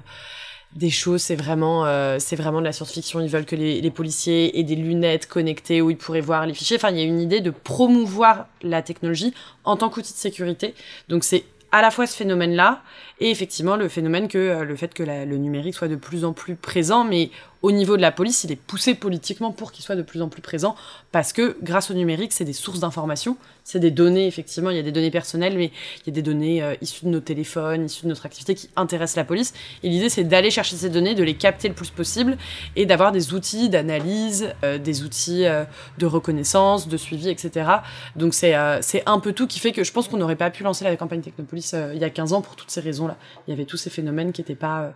des 0.75 0.91
choses, 0.91 1.23
c'est 1.23 1.37
vraiment, 1.37 1.87
euh, 1.87 2.19
vraiment 2.33 2.61
de 2.61 2.65
la 2.65 2.73
science-fiction. 2.73 3.21
Ils 3.21 3.29
veulent 3.29 3.47
que 3.47 3.57
les, 3.57 3.91
policiers 3.91 4.58
aient 4.58 4.65
des 4.65 4.77
lunettes 4.77 5.27
connectées 5.27 5.81
où 5.81 5.91
ils 5.91 5.97
pourraient 5.97 6.20
voir 6.20 6.47
les 6.47 6.55
fichiers. 6.55 6.77
Enfin, 6.77 6.91
il 6.91 6.99
y 6.99 7.01
a 7.01 7.05
une 7.05 7.20
idée 7.20 7.41
de 7.41 7.51
promouvoir 7.51 8.47
la 8.63 8.82
technologie 8.82 9.32
en 9.65 9.77
tant 9.77 9.89
qu'outil 9.89 10.13
de 10.13 10.19
sécurité. 10.19 10.75
Donc, 11.08 11.25
c'est 11.25 11.44
à 11.73 11.82
la 11.82 11.91
fois 11.91 12.06
ce 12.06 12.17
phénomène-là 12.17 12.82
et 13.20 13.31
effectivement 13.31 13.77
le 13.77 13.89
phénomène 13.89 14.29
que 14.29 14.39
euh, 14.39 14.65
le 14.65 14.75
fait 14.75 14.94
que 14.94 15.03
le 15.03 15.37
numérique 15.37 15.75
soit 15.75 15.89
de 15.89 15.97
plus 15.97 16.25
en 16.25 16.32
plus 16.32 16.56
présent, 16.56 17.05
mais 17.05 17.31
au 17.62 17.72
niveau 17.72 17.96
de 17.96 18.03
la 18.03 18.12
police, 18.12 18.44
il 18.44 18.53
est 18.53 18.56
poussé 18.56 18.94
politiquement 18.94 19.53
pour 19.53 19.72
qu'il 19.72 19.84
soit 19.84 19.96
de 19.96 20.03
plus 20.03 20.22
en 20.22 20.29
plus 20.29 20.43
présent 20.43 20.77
parce 21.12 21.32
que 21.32 21.56
grâce 21.62 21.91
au 21.91 21.94
numérique, 21.94 22.32
c'est 22.32 22.44
des 22.44 22.53
sources 22.53 22.81
d'informations, 22.81 23.36
c'est 23.65 23.81
des 23.81 23.91
données 23.91 24.27
effectivement, 24.27 24.70
il 24.70 24.77
y 24.77 24.81
a 24.81 24.82
des 24.82 24.93
données 24.93 25.10
personnelles, 25.10 25.56
mais 25.56 25.72
il 25.96 26.06
y 26.08 26.10
a 26.10 26.12
des 26.12 26.22
données 26.22 26.62
euh, 26.62 26.74
issues 26.81 27.05
de 27.05 27.10
nos 27.10 27.20
téléphones, 27.20 27.86
issues 27.86 28.05
de 28.05 28.08
notre 28.08 28.27
activité 28.27 28.55
qui 28.55 28.69
intéressent 28.77 29.17
la 29.17 29.24
police. 29.24 29.55
Et 29.82 29.88
l'idée, 29.88 30.08
c'est 30.08 30.24
d'aller 30.24 30.50
chercher 30.50 30.77
ces 30.77 30.91
données, 30.91 31.15
de 31.15 31.24
les 31.24 31.34
capter 31.34 31.69
le 31.69 31.74
plus 31.74 31.91
possible 31.91 32.36
et 32.77 32.86
d'avoir 32.86 33.12
des 33.12 33.34
outils 33.34 33.69
d'analyse, 33.69 34.55
euh, 34.65 34.79
des 34.79 35.03
outils 35.03 35.46
euh, 35.46 35.65
de 35.98 36.06
reconnaissance, 36.06 36.88
de 36.88 36.96
suivi, 36.96 37.29
etc. 37.29 37.70
Donc 38.17 38.34
c'est 38.34 38.55
euh, 38.55 38.79
c'est 38.82 39.03
un 39.06 39.20
peu 39.20 39.32
tout 39.32 39.46
qui 39.46 39.58
fait 39.60 39.72
que 39.72 39.84
je 39.84 39.93
pense 39.93 40.08
qu'on 40.08 40.17
n'aurait 40.17 40.36
pas 40.36 40.50
pu 40.50 40.62
lancer 40.62 40.84
la 40.84 40.96
campagne 40.96 41.20
Technopolis 41.20 41.72
euh, 41.74 41.93
il 41.94 42.00
y 42.00 42.05
a 42.05 42.10
15 42.10 42.32
ans 42.32 42.41
pour 42.41 42.56
toutes 42.56 42.70
ces 42.70 42.81
raisons-là. 42.81 43.17
Il 43.46 43.50
y 43.50 43.55
avait 43.55 43.65
tous 43.65 43.77
ces 43.77 43.91
phénomènes 43.91 44.32
qui 44.32 44.41
étaient 44.41 44.55
pas 44.55 44.82
euh, 44.82 44.91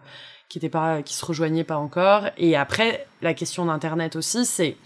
qui 0.53 0.59
étaient 0.59 0.69
pas 0.69 1.01
qui 1.01 1.15
se 1.15 1.25
rejoignaient 1.25 1.65
pas 1.65 1.79
encore. 1.79 2.27
Et 2.37 2.57
après 2.57 3.07
la 3.23 3.33
question 3.33 3.65
d'internet 3.65 4.17
aussi 4.17 4.45
c'est 4.45 4.77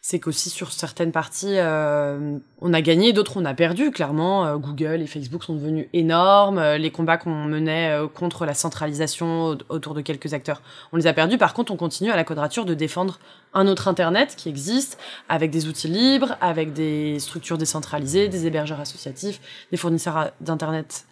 c'est 0.00 0.20
qu'aussi 0.20 0.48
sur 0.48 0.70
certaines 0.70 1.10
parties 1.10 1.56
euh, 1.56 2.38
on 2.60 2.72
a 2.72 2.80
gagné 2.80 3.12
d'autres 3.12 3.36
on 3.36 3.44
a 3.44 3.52
perdu 3.52 3.90
clairement. 3.90 4.46
Euh, 4.46 4.56
Google 4.58 5.02
et 5.02 5.08
Facebook 5.08 5.42
sont 5.42 5.54
devenus 5.54 5.88
énormes. 5.92 6.58
Euh, 6.58 6.78
les 6.78 6.92
combats 6.92 7.16
qu'on 7.16 7.34
menait 7.34 7.90
euh, 7.90 8.06
contre 8.06 8.46
la 8.46 8.54
centralisation 8.54 9.58
autour 9.68 9.94
de 9.94 10.02
quelques 10.02 10.34
acteurs 10.34 10.62
on 10.92 10.96
les 10.96 11.08
a 11.08 11.12
perdus. 11.12 11.36
Par 11.36 11.52
contre 11.52 11.72
on 11.72 11.76
continue 11.76 12.12
à 12.12 12.16
la 12.16 12.22
quadrature 12.22 12.64
de 12.64 12.74
défendre 12.74 13.18
un 13.54 13.66
autre 13.66 13.88
internet 13.88 14.36
qui 14.36 14.48
existe 14.48 14.98
avec 15.28 15.50
des 15.50 15.66
outils 15.66 15.88
libres 15.88 16.36
avec 16.40 16.72
des 16.74 17.18
structures 17.18 17.58
décentralisées 17.58 18.28
des 18.28 18.46
hébergeurs 18.46 18.78
associatifs 18.78 19.40
des 19.72 19.76
fournisseurs 19.76 20.30
d'internet 20.40 21.07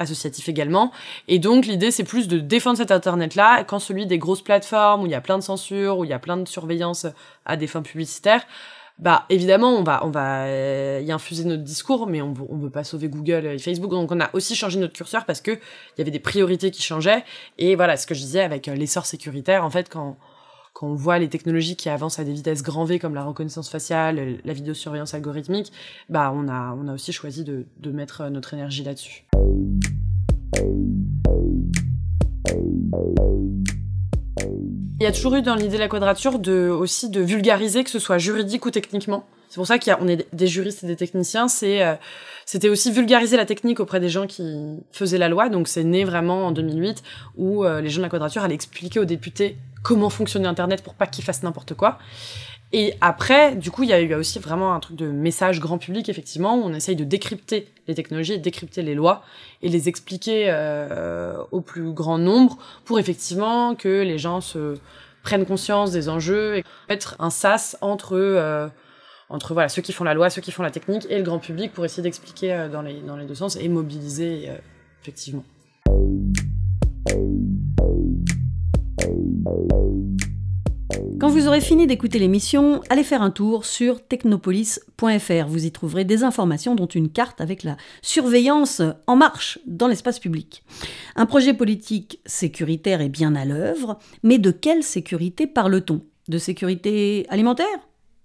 associatif 0.00 0.48
également. 0.48 0.90
Et 1.28 1.38
donc 1.38 1.66
l'idée 1.66 1.90
c'est 1.92 2.04
plus 2.04 2.26
de 2.26 2.40
défendre 2.40 2.78
cet 2.78 2.90
internet-là 2.90 3.62
quand 3.64 3.78
celui 3.78 4.06
des 4.06 4.18
grosses 4.18 4.42
plateformes 4.42 5.02
où 5.02 5.06
il 5.06 5.12
y 5.12 5.14
a 5.14 5.20
plein 5.20 5.38
de 5.38 5.42
censure, 5.42 5.98
où 5.98 6.04
il 6.04 6.10
y 6.10 6.14
a 6.14 6.18
plein 6.18 6.38
de 6.38 6.48
surveillance 6.48 7.06
à 7.44 7.56
des 7.56 7.66
fins 7.66 7.82
publicitaires. 7.82 8.44
Bah 8.98 9.24
évidemment 9.30 9.70
on 9.70 9.82
va 9.82 10.04
on 10.04 10.10
va 10.10 10.44
euh, 10.44 11.02
y 11.02 11.12
infuser 11.12 11.44
notre 11.44 11.62
discours, 11.62 12.06
mais 12.06 12.20
on 12.20 12.34
on 12.48 12.56
veut 12.56 12.70
pas 12.70 12.84
sauver 12.84 13.08
Google 13.08 13.46
et 13.46 13.58
Facebook, 13.58 13.90
donc 13.90 14.10
on 14.10 14.20
a 14.20 14.30
aussi 14.32 14.56
changé 14.56 14.78
notre 14.78 14.92
curseur 14.92 15.24
parce 15.24 15.40
que 15.40 15.52
il 15.52 15.98
y 15.98 16.00
avait 16.00 16.10
des 16.10 16.18
priorités 16.18 16.70
qui 16.70 16.82
changeaient. 16.82 17.24
Et 17.58 17.76
voilà 17.76 17.96
ce 17.96 18.06
que 18.06 18.14
je 18.14 18.20
disais 18.20 18.42
avec 18.42 18.66
l'essor 18.66 19.06
sécuritaire 19.06 19.64
en 19.64 19.70
fait 19.70 19.88
quand 19.88 20.16
quand 20.72 20.86
on 20.86 20.94
voit 20.94 21.18
les 21.18 21.28
technologies 21.28 21.76
qui 21.76 21.88
avancent 21.88 22.18
à 22.18 22.24
des 22.24 22.32
vitesses 22.32 22.62
grand 22.62 22.84
V 22.84 22.98
comme 22.98 23.14
la 23.14 23.24
reconnaissance 23.24 23.68
faciale, 23.68 24.38
la 24.44 24.52
vidéosurveillance 24.52 25.14
algorithmique, 25.14 25.72
bah 26.08 26.32
on 26.34 26.48
a, 26.48 26.74
on 26.74 26.88
a 26.88 26.94
aussi 26.94 27.12
choisi 27.12 27.44
de 27.44 27.90
mettre 27.90 28.28
notre 28.28 28.54
énergie 28.54 28.84
là-dessus. 28.84 29.26
Il 35.00 35.04
y 35.04 35.06
a 35.06 35.12
toujours 35.12 35.34
eu 35.36 35.42
dans 35.42 35.54
l'idée 35.54 35.76
de 35.76 35.80
la 35.80 35.88
quadrature 35.88 36.38
aussi 36.78 37.08
de 37.08 37.20
vulgariser, 37.20 37.84
que 37.84 37.90
ce 37.90 37.98
soit 37.98 38.18
juridique 38.18 38.66
ou 38.66 38.70
techniquement. 38.70 39.24
C'est 39.48 39.56
pour 39.56 39.66
ça 39.66 39.78
qu'on 39.78 40.06
est 40.06 40.26
des 40.32 40.46
juristes 40.46 40.84
et 40.84 40.86
des 40.86 40.94
techniciens. 40.94 41.46
Euh, 41.62 41.96
c'était 42.46 42.68
aussi 42.68 42.92
vulgariser 42.92 43.36
la 43.36 43.46
technique 43.46 43.80
auprès 43.80 43.98
des 43.98 44.08
gens 44.08 44.26
qui 44.26 44.78
faisaient 44.92 45.18
la 45.18 45.28
loi. 45.28 45.48
Donc 45.48 45.66
c'est 45.66 45.82
né 45.82 46.04
vraiment 46.04 46.46
en 46.46 46.52
2008 46.52 47.02
où 47.36 47.64
euh, 47.64 47.80
les 47.80 47.88
gens 47.88 47.98
de 47.98 48.02
la 48.02 48.10
quadrature 48.10 48.44
allaient 48.44 48.54
expliquer 48.54 49.00
aux 49.00 49.04
députés 49.04 49.56
comment 49.82 50.10
fonctionnait 50.10 50.46
Internet 50.46 50.82
pour 50.82 50.94
pas 50.94 51.06
qu'ils 51.06 51.24
fassent 51.24 51.42
n'importe 51.42 51.74
quoi. 51.74 51.98
Et 52.72 52.94
après, 53.00 53.56
du 53.56 53.70
coup, 53.70 53.82
il 53.82 53.88
y 53.88 53.92
a 53.92 54.16
aussi 54.16 54.38
vraiment 54.38 54.74
un 54.74 54.80
truc 54.80 54.96
de 54.96 55.06
message 55.10 55.58
grand 55.58 55.78
public, 55.78 56.08
effectivement, 56.08 56.56
où 56.56 56.62
on 56.62 56.72
essaye 56.72 56.94
de 56.94 57.02
décrypter 57.02 57.66
les 57.88 57.94
technologies, 57.96 58.38
décrypter 58.38 58.82
les 58.82 58.94
lois 58.94 59.24
et 59.62 59.68
les 59.68 59.88
expliquer 59.88 60.44
euh, 60.48 61.42
au 61.50 61.60
plus 61.60 61.92
grand 61.92 62.18
nombre 62.18 62.58
pour 62.84 63.00
effectivement 63.00 63.74
que 63.74 64.02
les 64.02 64.18
gens 64.18 64.40
se 64.40 64.76
prennent 65.24 65.44
conscience 65.44 65.90
des 65.90 66.08
enjeux 66.08 66.58
et 66.58 66.64
être 66.88 67.16
un 67.18 67.30
sas 67.30 67.76
entre 67.80 68.16
euh, 68.16 68.68
entre 69.28 69.52
voilà 69.52 69.68
ceux 69.68 69.82
qui 69.82 69.92
font 69.92 70.04
la 70.04 70.14
loi, 70.14 70.30
ceux 70.30 70.40
qui 70.40 70.50
font 70.50 70.62
la 70.62 70.70
technique 70.70 71.06
et 71.10 71.18
le 71.18 71.24
grand 71.24 71.38
public 71.38 71.72
pour 71.72 71.84
essayer 71.84 72.02
d'expliquer 72.02 72.52
euh, 72.52 72.68
dans 72.68 72.82
les 72.82 73.00
dans 73.00 73.16
les 73.16 73.26
deux 73.26 73.34
sens 73.34 73.56
et 73.56 73.68
mobiliser 73.68 74.48
effectivement. 75.02 75.44
Quand 81.18 81.28
vous 81.28 81.46
aurez 81.46 81.60
fini 81.60 81.86
d'écouter 81.86 82.18
l'émission, 82.18 82.80
allez 82.88 83.04
faire 83.04 83.22
un 83.22 83.30
tour 83.30 83.64
sur 83.64 84.02
technopolis.fr. 84.06 85.46
Vous 85.46 85.66
y 85.66 85.70
trouverez 85.70 86.04
des 86.04 86.24
informations 86.24 86.74
dont 86.74 86.86
une 86.86 87.10
carte 87.10 87.40
avec 87.40 87.62
la 87.62 87.76
surveillance 88.02 88.82
en 89.06 89.16
marche 89.16 89.58
dans 89.66 89.86
l'espace 89.86 90.18
public. 90.18 90.62
Un 91.16 91.26
projet 91.26 91.54
politique 91.54 92.20
sécuritaire 92.26 93.00
est 93.00 93.08
bien 93.08 93.34
à 93.34 93.44
l'œuvre, 93.44 93.98
mais 94.22 94.38
de 94.38 94.50
quelle 94.50 94.82
sécurité 94.82 95.46
parle-t-on? 95.46 96.00
De 96.28 96.38
sécurité 96.38 97.26
alimentaire? 97.28 97.66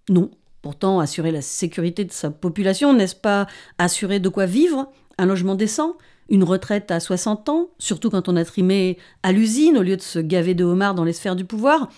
Non. 0.09 0.31
Pourtant, 0.61 0.99
assurer 0.99 1.31
la 1.31 1.41
sécurité 1.41 2.05
de 2.05 2.11
sa 2.11 2.31
population, 2.31 2.93
n'est-ce 2.93 3.15
pas 3.15 3.45
assurer 3.77 4.19
de 4.19 4.29
quoi 4.29 4.47
vivre? 4.47 4.91
Un 5.17 5.27
logement 5.27 5.55
décent? 5.55 5.95
Une 6.27 6.43
retraite 6.43 6.89
à 6.89 6.99
60 6.99 7.49
ans, 7.49 7.69
surtout 7.77 8.09
quand 8.09 8.29
on 8.29 8.35
a 8.35 8.43
trimé 8.43 8.97
à 9.21 9.31
l'usine 9.31 9.77
au 9.77 9.83
lieu 9.83 9.95
de 9.95 10.01
se 10.01 10.17
gaver 10.17 10.55
de 10.55 10.63
homards 10.63 10.95
dans 10.95 11.03
les 11.03 11.13
sphères 11.13 11.35
du 11.35 11.45
pouvoir? 11.45 11.89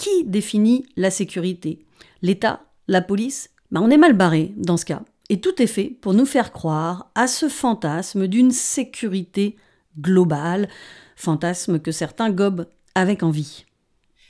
Qui 0.00 0.24
définit 0.24 0.86
la 0.96 1.10
sécurité? 1.10 1.84
L'État 2.22 2.62
La 2.88 3.02
police? 3.02 3.50
Ben, 3.70 3.82
On 3.82 3.90
est 3.90 3.98
mal 3.98 4.14
barré 4.14 4.54
dans 4.56 4.78
ce 4.78 4.86
cas. 4.86 5.02
Et 5.28 5.42
tout 5.42 5.60
est 5.60 5.66
fait 5.66 5.92
pour 6.00 6.14
nous 6.14 6.24
faire 6.24 6.52
croire 6.52 7.10
à 7.14 7.26
ce 7.26 7.50
fantasme 7.50 8.26
d'une 8.26 8.50
sécurité 8.50 9.56
globale, 10.00 10.70
fantasme 11.16 11.80
que 11.80 11.92
certains 11.92 12.30
gobent 12.30 12.66
avec 12.94 13.22
envie. 13.22 13.66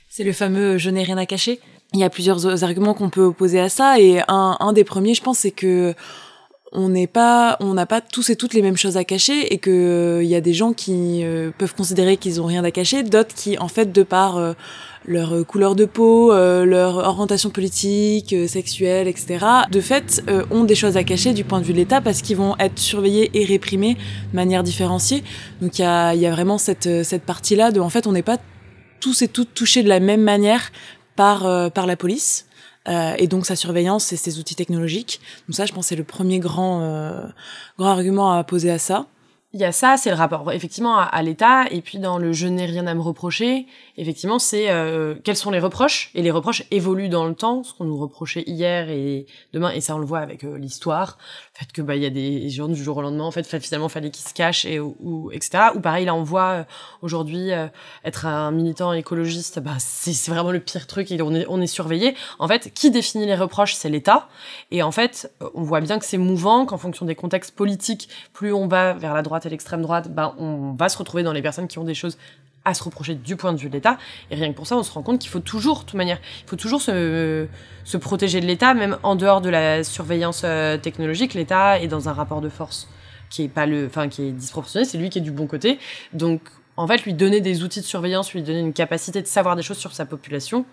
C'est 0.09 0.25
le 0.25 0.33
fameux 0.33 0.77
je 0.77 0.89
n'ai 0.89 1.03
rien 1.03 1.17
à 1.17 1.25
cacher. 1.25 1.61
Il 1.93 2.01
y 2.01 2.03
a 2.03 2.09
plusieurs 2.09 2.65
arguments 2.65 2.93
qu'on 2.93 3.09
peut 3.09 3.23
opposer 3.23 3.61
à 3.61 3.69
ça 3.69 3.97
et 3.97 4.19
un, 4.27 4.57
un 4.59 4.73
des 4.73 4.83
premiers, 4.83 5.13
je 5.13 5.23
pense, 5.23 5.39
c'est 5.39 5.51
que 5.51 5.95
on 6.73 6.89
n'est 6.89 7.07
pas, 7.07 7.57
on 7.59 7.73
n'a 7.73 7.85
pas 7.85 7.99
tous 7.99 8.29
et 8.29 8.35
toutes 8.35 8.53
les 8.53 8.61
mêmes 8.61 8.77
choses 8.77 8.95
à 8.95 9.03
cacher 9.03 9.53
et 9.53 9.57
que 9.57 10.19
il 10.21 10.23
euh, 10.23 10.23
y 10.23 10.35
a 10.35 10.41
des 10.41 10.53
gens 10.53 10.71
qui 10.71 11.21
euh, 11.23 11.51
peuvent 11.57 11.75
considérer 11.75 12.15
qu'ils 12.15 12.39
ont 12.39 12.45
rien 12.45 12.63
à 12.63 12.71
cacher, 12.71 13.03
d'autres 13.03 13.35
qui, 13.35 13.57
en 13.57 13.67
fait, 13.67 13.91
de 13.91 14.03
par 14.03 14.37
euh, 14.37 14.53
leur 15.05 15.45
couleur 15.45 15.75
de 15.75 15.85
peau, 15.85 16.31
leur 16.31 16.97
orientation 16.97 17.49
politique, 17.49 18.35
sexuelle, 18.47 19.07
etc., 19.07 19.43
de 19.71 19.81
fait, 19.81 20.23
ont 20.51 20.63
des 20.63 20.75
choses 20.75 20.95
à 20.95 21.03
cacher 21.03 21.33
du 21.33 21.43
point 21.43 21.59
de 21.59 21.65
vue 21.65 21.73
de 21.73 21.79
l'État 21.79 22.01
parce 22.01 22.21
qu'ils 22.21 22.37
vont 22.37 22.55
être 22.59 22.77
surveillés 22.77 23.31
et 23.33 23.43
réprimés 23.43 23.95
de 23.95 24.35
manière 24.35 24.61
différenciée. 24.61 25.23
Donc 25.59 25.79
il 25.79 25.81
y 25.81 25.85
a, 25.85 26.13
y 26.13 26.27
a 26.27 26.31
vraiment 26.31 26.59
cette, 26.59 27.03
cette 27.03 27.23
partie-là 27.23 27.71
de, 27.71 27.79
en 27.79 27.89
fait, 27.89 28.05
on 28.05 28.11
n'est 28.11 28.21
pas 28.21 28.37
tous 28.99 29.23
et 29.23 29.27
toutes 29.27 29.55
touchés 29.55 29.81
de 29.81 29.89
la 29.89 29.99
même 29.99 30.21
manière 30.21 30.71
par, 31.15 31.71
par 31.71 31.87
la 31.87 31.95
police. 31.95 32.45
Euh, 32.87 33.13
et 33.17 33.27
donc 33.27 33.45
sa 33.45 33.55
surveillance 33.55 34.11
et 34.11 34.15
ses 34.15 34.39
outils 34.39 34.55
technologiques. 34.55 35.21
Donc 35.47 35.55
ça, 35.55 35.65
je 35.65 35.73
pense, 35.73 35.87
c'est 35.87 35.95
le 35.95 36.03
premier 36.03 36.39
grand, 36.39 36.81
euh, 36.81 37.27
grand 37.77 37.89
argument 37.89 38.33
à 38.33 38.43
poser 38.43 38.71
à 38.71 38.79
ça. 38.79 39.05
Il 39.53 39.59
y 39.59 39.65
a 39.65 39.73
ça, 39.73 39.97
c'est 39.97 40.09
le 40.09 40.15
rapport 40.15 40.49
effectivement 40.53 40.97
à, 40.97 41.21
l'État, 41.21 41.65
et 41.69 41.81
puis 41.81 41.99
dans 41.99 42.17
le 42.17 42.31
je 42.31 42.47
n'ai 42.47 42.65
rien 42.65 42.87
à 42.87 42.93
me 42.93 43.01
reprocher, 43.01 43.67
effectivement, 44.01 44.39
c'est 44.39 44.71
euh, 44.71 45.13
quels 45.23 45.35
sont 45.35 45.51
les 45.51 45.59
reproches, 45.59 46.09
et 46.15 46.23
les 46.23 46.31
reproches 46.31 46.63
évoluent 46.71 47.07
dans 47.07 47.27
le 47.27 47.35
temps, 47.35 47.61
ce 47.61 47.73
qu'on 47.73 47.85
nous 47.85 47.97
reprochait 47.97 48.43
hier 48.47 48.89
et 48.89 49.27
demain, 49.53 49.69
et 49.69 49.79
ça 49.79 49.95
on 49.95 49.99
le 49.99 50.05
voit 50.05 50.19
avec 50.19 50.43
euh, 50.43 50.57
l'histoire, 50.57 51.19
le 51.53 51.59
fait 51.59 51.71
que 51.71 51.83
bah 51.83 51.95
il 51.95 52.01
y 52.01 52.07
a 52.07 52.09
des 52.09 52.49
gens 52.49 52.67
du 52.67 52.83
jour 52.83 52.97
au 52.97 53.03
lendemain, 53.03 53.25
en 53.25 53.31
fait, 53.31 53.43
finalement 53.59 53.89
fallait 53.89 54.09
qu'ils 54.09 54.27
se 54.27 54.33
cachent 54.33 54.65
et 54.65 54.79
ou, 54.79 55.29
etc. 55.31 55.65
Ou 55.75 55.81
pareil 55.81 56.05
là 56.05 56.15
on 56.15 56.23
voit 56.23 56.49
euh, 56.49 56.63
aujourd'hui 57.03 57.51
être 58.03 58.25
un 58.25 58.49
militant 58.51 58.91
écologiste, 58.91 59.59
bah 59.59 59.75
c'est 59.77 60.31
vraiment 60.31 60.51
le 60.51 60.59
pire 60.59 60.87
truc, 60.87 61.11
et 61.11 61.21
on 61.21 61.35
est 61.35 61.45
on 61.47 61.61
est 61.61 61.67
surveillé. 61.67 62.15
En 62.39 62.47
fait, 62.47 62.73
qui 62.73 62.89
définit 62.89 63.27
les 63.27 63.35
reproches, 63.35 63.75
c'est 63.75 63.89
l'État, 63.89 64.29
et 64.71 64.81
en 64.81 64.91
fait 64.91 65.31
on 65.53 65.61
voit 65.61 65.81
bien 65.81 65.99
que 65.99 66.05
c'est 66.05 66.17
mouvant, 66.17 66.65
qu'en 66.65 66.77
fonction 66.77 67.05
des 67.05 67.15
contextes 67.15 67.55
politiques, 67.55 68.09
plus 68.33 68.51
on 68.51 68.67
va 68.67 68.93
vers 68.93 69.13
la 69.13 69.21
droite 69.21 69.45
et 69.45 69.49
l'extrême 69.49 69.83
droite, 69.83 70.11
ben, 70.11 70.33
on 70.39 70.73
va 70.73 70.89
se 70.89 70.97
retrouver 70.97 71.21
dans 71.21 71.33
les 71.33 71.43
personnes 71.43 71.67
qui 71.67 71.77
ont 71.77 71.83
des 71.83 71.93
choses 71.93 72.17
à 72.65 72.73
se 72.73 72.83
reprocher 72.83 73.15
du 73.15 73.35
point 73.35 73.53
de 73.53 73.57
vue 73.57 73.69
de 73.69 73.73
l'État. 73.73 73.97
Et 74.29 74.35
rien 74.35 74.51
que 74.51 74.55
pour 74.55 74.67
ça, 74.67 74.75
on 74.77 74.83
se 74.83 74.91
rend 74.91 75.01
compte 75.01 75.19
qu'il 75.19 75.29
faut 75.29 75.39
toujours, 75.39 75.79
de 75.79 75.85
toute 75.85 75.93
manière, 75.95 76.19
il 76.45 76.49
faut 76.49 76.55
toujours 76.55 76.81
se, 76.81 77.47
se 77.83 77.97
protéger 77.97 78.41
de 78.41 78.45
l'État, 78.45 78.73
même 78.73 78.97
en 79.03 79.15
dehors 79.15 79.41
de 79.41 79.49
la 79.49 79.83
surveillance 79.83 80.43
euh, 80.45 80.77
technologique. 80.77 81.33
L'État 81.33 81.79
est 81.79 81.87
dans 81.87 82.09
un 82.09 82.13
rapport 82.13 82.41
de 82.41 82.49
force 82.49 82.87
qui 83.29 83.43
est 83.43 83.49
pas 83.49 83.65
le, 83.65 83.87
enfin, 83.87 84.09
qui 84.09 84.23
est 84.23 84.31
disproportionné. 84.31 84.85
C'est 84.85 84.97
lui 84.97 85.09
qui 85.09 85.19
est 85.19 85.21
du 85.21 85.31
bon 85.31 85.47
côté. 85.47 85.79
Donc, 86.13 86.41
en 86.77 86.87
fait, 86.87 87.03
lui 87.03 87.13
donner 87.13 87.41
des 87.41 87.63
outils 87.63 87.81
de 87.81 87.85
surveillance, 87.85 88.33
lui 88.33 88.43
donner 88.43 88.59
une 88.59 88.73
capacité 88.73 89.21
de 89.21 89.27
savoir 89.27 89.55
des 89.55 89.63
choses 89.63 89.77
sur 89.77 89.93
sa 89.93 90.05
population, 90.05 90.65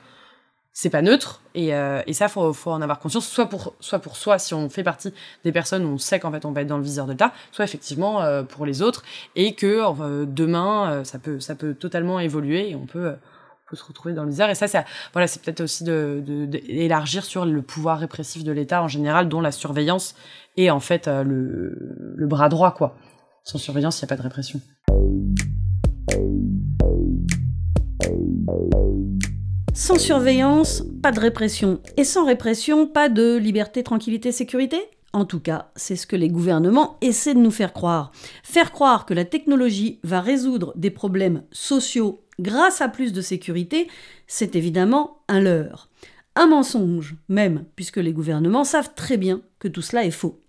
c'est 0.73 0.91
pas 0.91 1.03
neutre 1.03 1.43
et, 1.55 1.75
euh, 1.75 2.03
et 2.07 2.13
ça 2.13 2.29
faut, 2.29 2.53
faut 2.53 2.71
en 2.71 2.81
avoir 2.81 3.01
conscience 3.01 3.27
soit 3.27 3.47
pour 3.47 3.75
soit 3.81 3.99
pour 3.99 4.17
soi 4.17 4.39
si 4.39 4.55
on 4.55 4.69
fait 4.69 4.85
partie 4.85 5.13
des 5.45 5.51
personnes 5.51 5.85
où 5.85 5.89
on 5.89 5.99
sait 5.99 6.21
qu'en 6.21 6.31
fait 6.31 6.45
on 6.45 6.53
va 6.53 6.61
être 6.61 6.69
dans 6.69 6.77
le 6.77 6.85
viseur 6.85 7.07
de 7.07 7.13
l'État 7.13 7.33
soit 7.51 7.65
effectivement 7.65 8.23
euh, 8.23 8.43
pour 8.45 8.65
les 8.65 8.81
autres 8.81 9.03
et 9.35 9.55
que 9.55 9.83
euh, 10.01 10.25
demain 10.25 11.03
ça 11.05 11.19
peut 11.19 11.41
ça 11.41 11.55
peut 11.55 11.75
totalement 11.75 12.21
évoluer 12.21 12.71
et 12.71 12.77
on 12.77 12.87
peut 12.87 13.15
se 13.73 13.85
retrouver 13.85 14.15
dans 14.15 14.23
le 14.23 14.31
viseur. 14.31 14.49
Et 14.51 14.55
ça 14.55 14.69
ça 14.69 14.85
voilà 15.13 15.27
c'est 15.27 15.43
peut-être 15.43 15.61
aussi 15.61 15.85
de, 15.85 16.23
d'élargir 16.25 17.25
sur 17.25 17.45
le 17.45 17.61
pouvoir 17.61 17.99
répressif 17.99 18.45
de 18.45 18.53
l'État 18.53 18.83
en 18.83 18.89
général 18.89 19.29
dont 19.29 19.41
la 19.41 19.53
surveillance 19.53 20.15
est 20.57 20.71
en 20.71 20.81
fait 20.81 21.07
le, 21.09 21.77
le 22.17 22.27
bras 22.27 22.49
droit 22.49 22.73
quoi. 22.73 22.97
Sans 23.43 23.59
surveillance 23.59 24.01
il 24.01 24.05
n'y 24.05 24.07
a 24.07 24.11
pas 24.11 24.17
de 24.17 24.23
répression 24.23 24.61
sans 29.79 29.97
surveillance, 29.97 30.83
pas 31.05 31.13
de 31.13 31.21
répression. 31.21 31.81
Et 31.97 32.03
sans 32.03 32.27
répression, 32.27 32.89
pas 32.89 33.09
de 33.09 33.37
liberté, 33.37 33.85
tranquillité, 33.85 34.33
sécurité? 34.33 34.77
En 35.13 35.25
tout 35.25 35.39
cas, 35.39 35.71
c'est 35.77 35.95
ce 35.95 36.09
que 36.09 36.17
les 36.17 36.29
gouvernements 36.29 36.97
essaient 37.01 37.33
de 37.33 37.39
nous 37.39 37.53
faire 37.53 37.73
croire. 37.73 38.11
Faire 38.43 38.73
croire 38.73 39.07
que 39.07 39.15
la 39.15 39.25
technologie 39.25 40.01
va 40.03 40.21
résoudre 40.21 40.73
des 40.75 40.91
problèmes 40.91 41.45
sociaux 41.53 42.25
grâce 42.41 42.81
à 42.81 42.89
plus 42.89 43.13
de 43.13 43.21
sécurité, 43.21 43.87
c'est 44.27 44.57
évidemment 44.57 45.19
un 45.29 45.39
leurre. 45.39 45.89
Un 46.35 46.49
mensonge 46.49 47.15
même, 47.29 47.65
puisque 47.77 47.99
les 47.99 48.13
gouvernements 48.13 48.65
savent 48.65 48.95
très 48.97 49.17
bien 49.17 49.43
que 49.61 49.69
tout 49.69 49.83
cela 49.83 50.05
est 50.05 50.11
faux. 50.11 50.41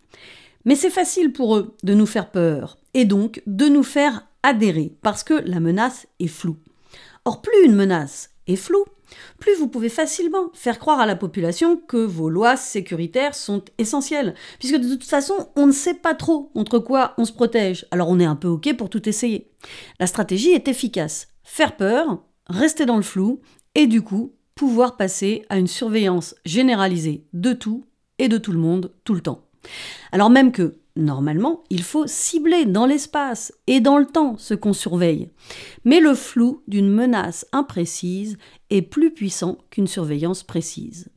Mais 0.66 0.76
c'est 0.76 0.90
facile 0.90 1.34
pour 1.34 1.56
eux 1.56 1.76
de 1.84 1.94
nous 1.94 2.08
faire 2.08 2.32
peur, 2.32 2.80
et 2.96 3.06
donc 3.06 3.44
de 3.46 3.68
nous 3.68 3.84
faire 3.84 4.26
adhérer, 4.42 4.92
parce 5.04 5.24
que 5.24 5.36
la 5.46 5.60
menace 5.60 6.08
est 6.20 6.28
floue. 6.28 6.58
Or, 7.26 7.44
plus 7.44 7.64
une 7.64 7.76
menace 7.76 8.32
est 8.48 8.56
floue, 8.56 8.86
plus 9.39 9.56
vous 9.58 9.68
pouvez 9.68 9.89
facilement 9.89 10.50
faire 10.54 10.80
croire 10.80 11.00
à 11.00 11.06
la 11.06 11.16
population 11.16 11.78
que 11.78 11.98
vos 11.98 12.30
lois 12.30 12.58
sécuritaires 12.58 13.36
sont 13.36 13.63
essentielles, 13.78 14.36
puisque 14.60 14.78
de 14.78 14.89
toute 14.89 15.04
façon, 15.04 15.50
on 15.56 15.68
ne 15.68 15.72
sait 15.72 15.94
pas 15.94 16.13
trop 16.13 16.51
contre 16.54 16.80
quoi 16.80 17.13
on 17.18 17.25
se 17.25 17.34
protège, 17.34 17.86
alors 17.92 18.10
on 18.10 18.20
est 18.20 18.25
un 18.25 18.36
peu 18.36 18.48
OK 18.48 18.75
pour 18.78 18.89
tout 18.89 19.08
essayer. 19.08 19.51
La 20.00 20.08
stratégie 20.08 20.51
est 20.51 20.68
efficace. 20.68 21.28
Faire 21.44 21.75
peur, 21.75 22.24
rester 22.48 22.86
dans 22.86 22.98
le 22.98 23.04
flou, 23.04 23.42
et 23.75 23.88
du 23.88 24.01
coup, 24.01 24.34
pouvoir 24.56 24.98
passer 24.98 25.46
à 25.50 25.58
une 25.58 25.68
surveillance 25.68 26.36
généralisée 26.46 27.25
de 27.34 27.54
tout 27.54 27.86
et 28.18 28.28
de 28.28 28.38
tout 28.38 28.51
le 28.51 28.60
monde 28.60 28.94
tout 29.04 29.13
le 29.13 29.22
temps. 29.22 29.46
Alors 30.12 30.30
même 30.30 30.51
que 30.51 30.79
Normalement, 30.96 31.63
il 31.69 31.84
faut 31.84 32.08
cibler 32.08 32.65
dans 32.65 32.86
l'espace 32.86 33.53
et 33.67 33.79
dans 33.79 33.98
le 33.98 34.05
temps 34.05 34.36
ce 34.38 34.53
qu'on 34.53 34.74
surveille. 34.74 35.29
Mais 35.86 36.00
le 36.00 36.13
flou 36.13 36.62
d'une 36.67 36.89
menace 36.89 37.46
imprécise 37.51 38.38
est 38.69 38.81
plus 38.81 39.12
puissant 39.12 39.60
qu'une 39.69 39.88
surveillance 39.88 40.43
précise. 40.43 41.10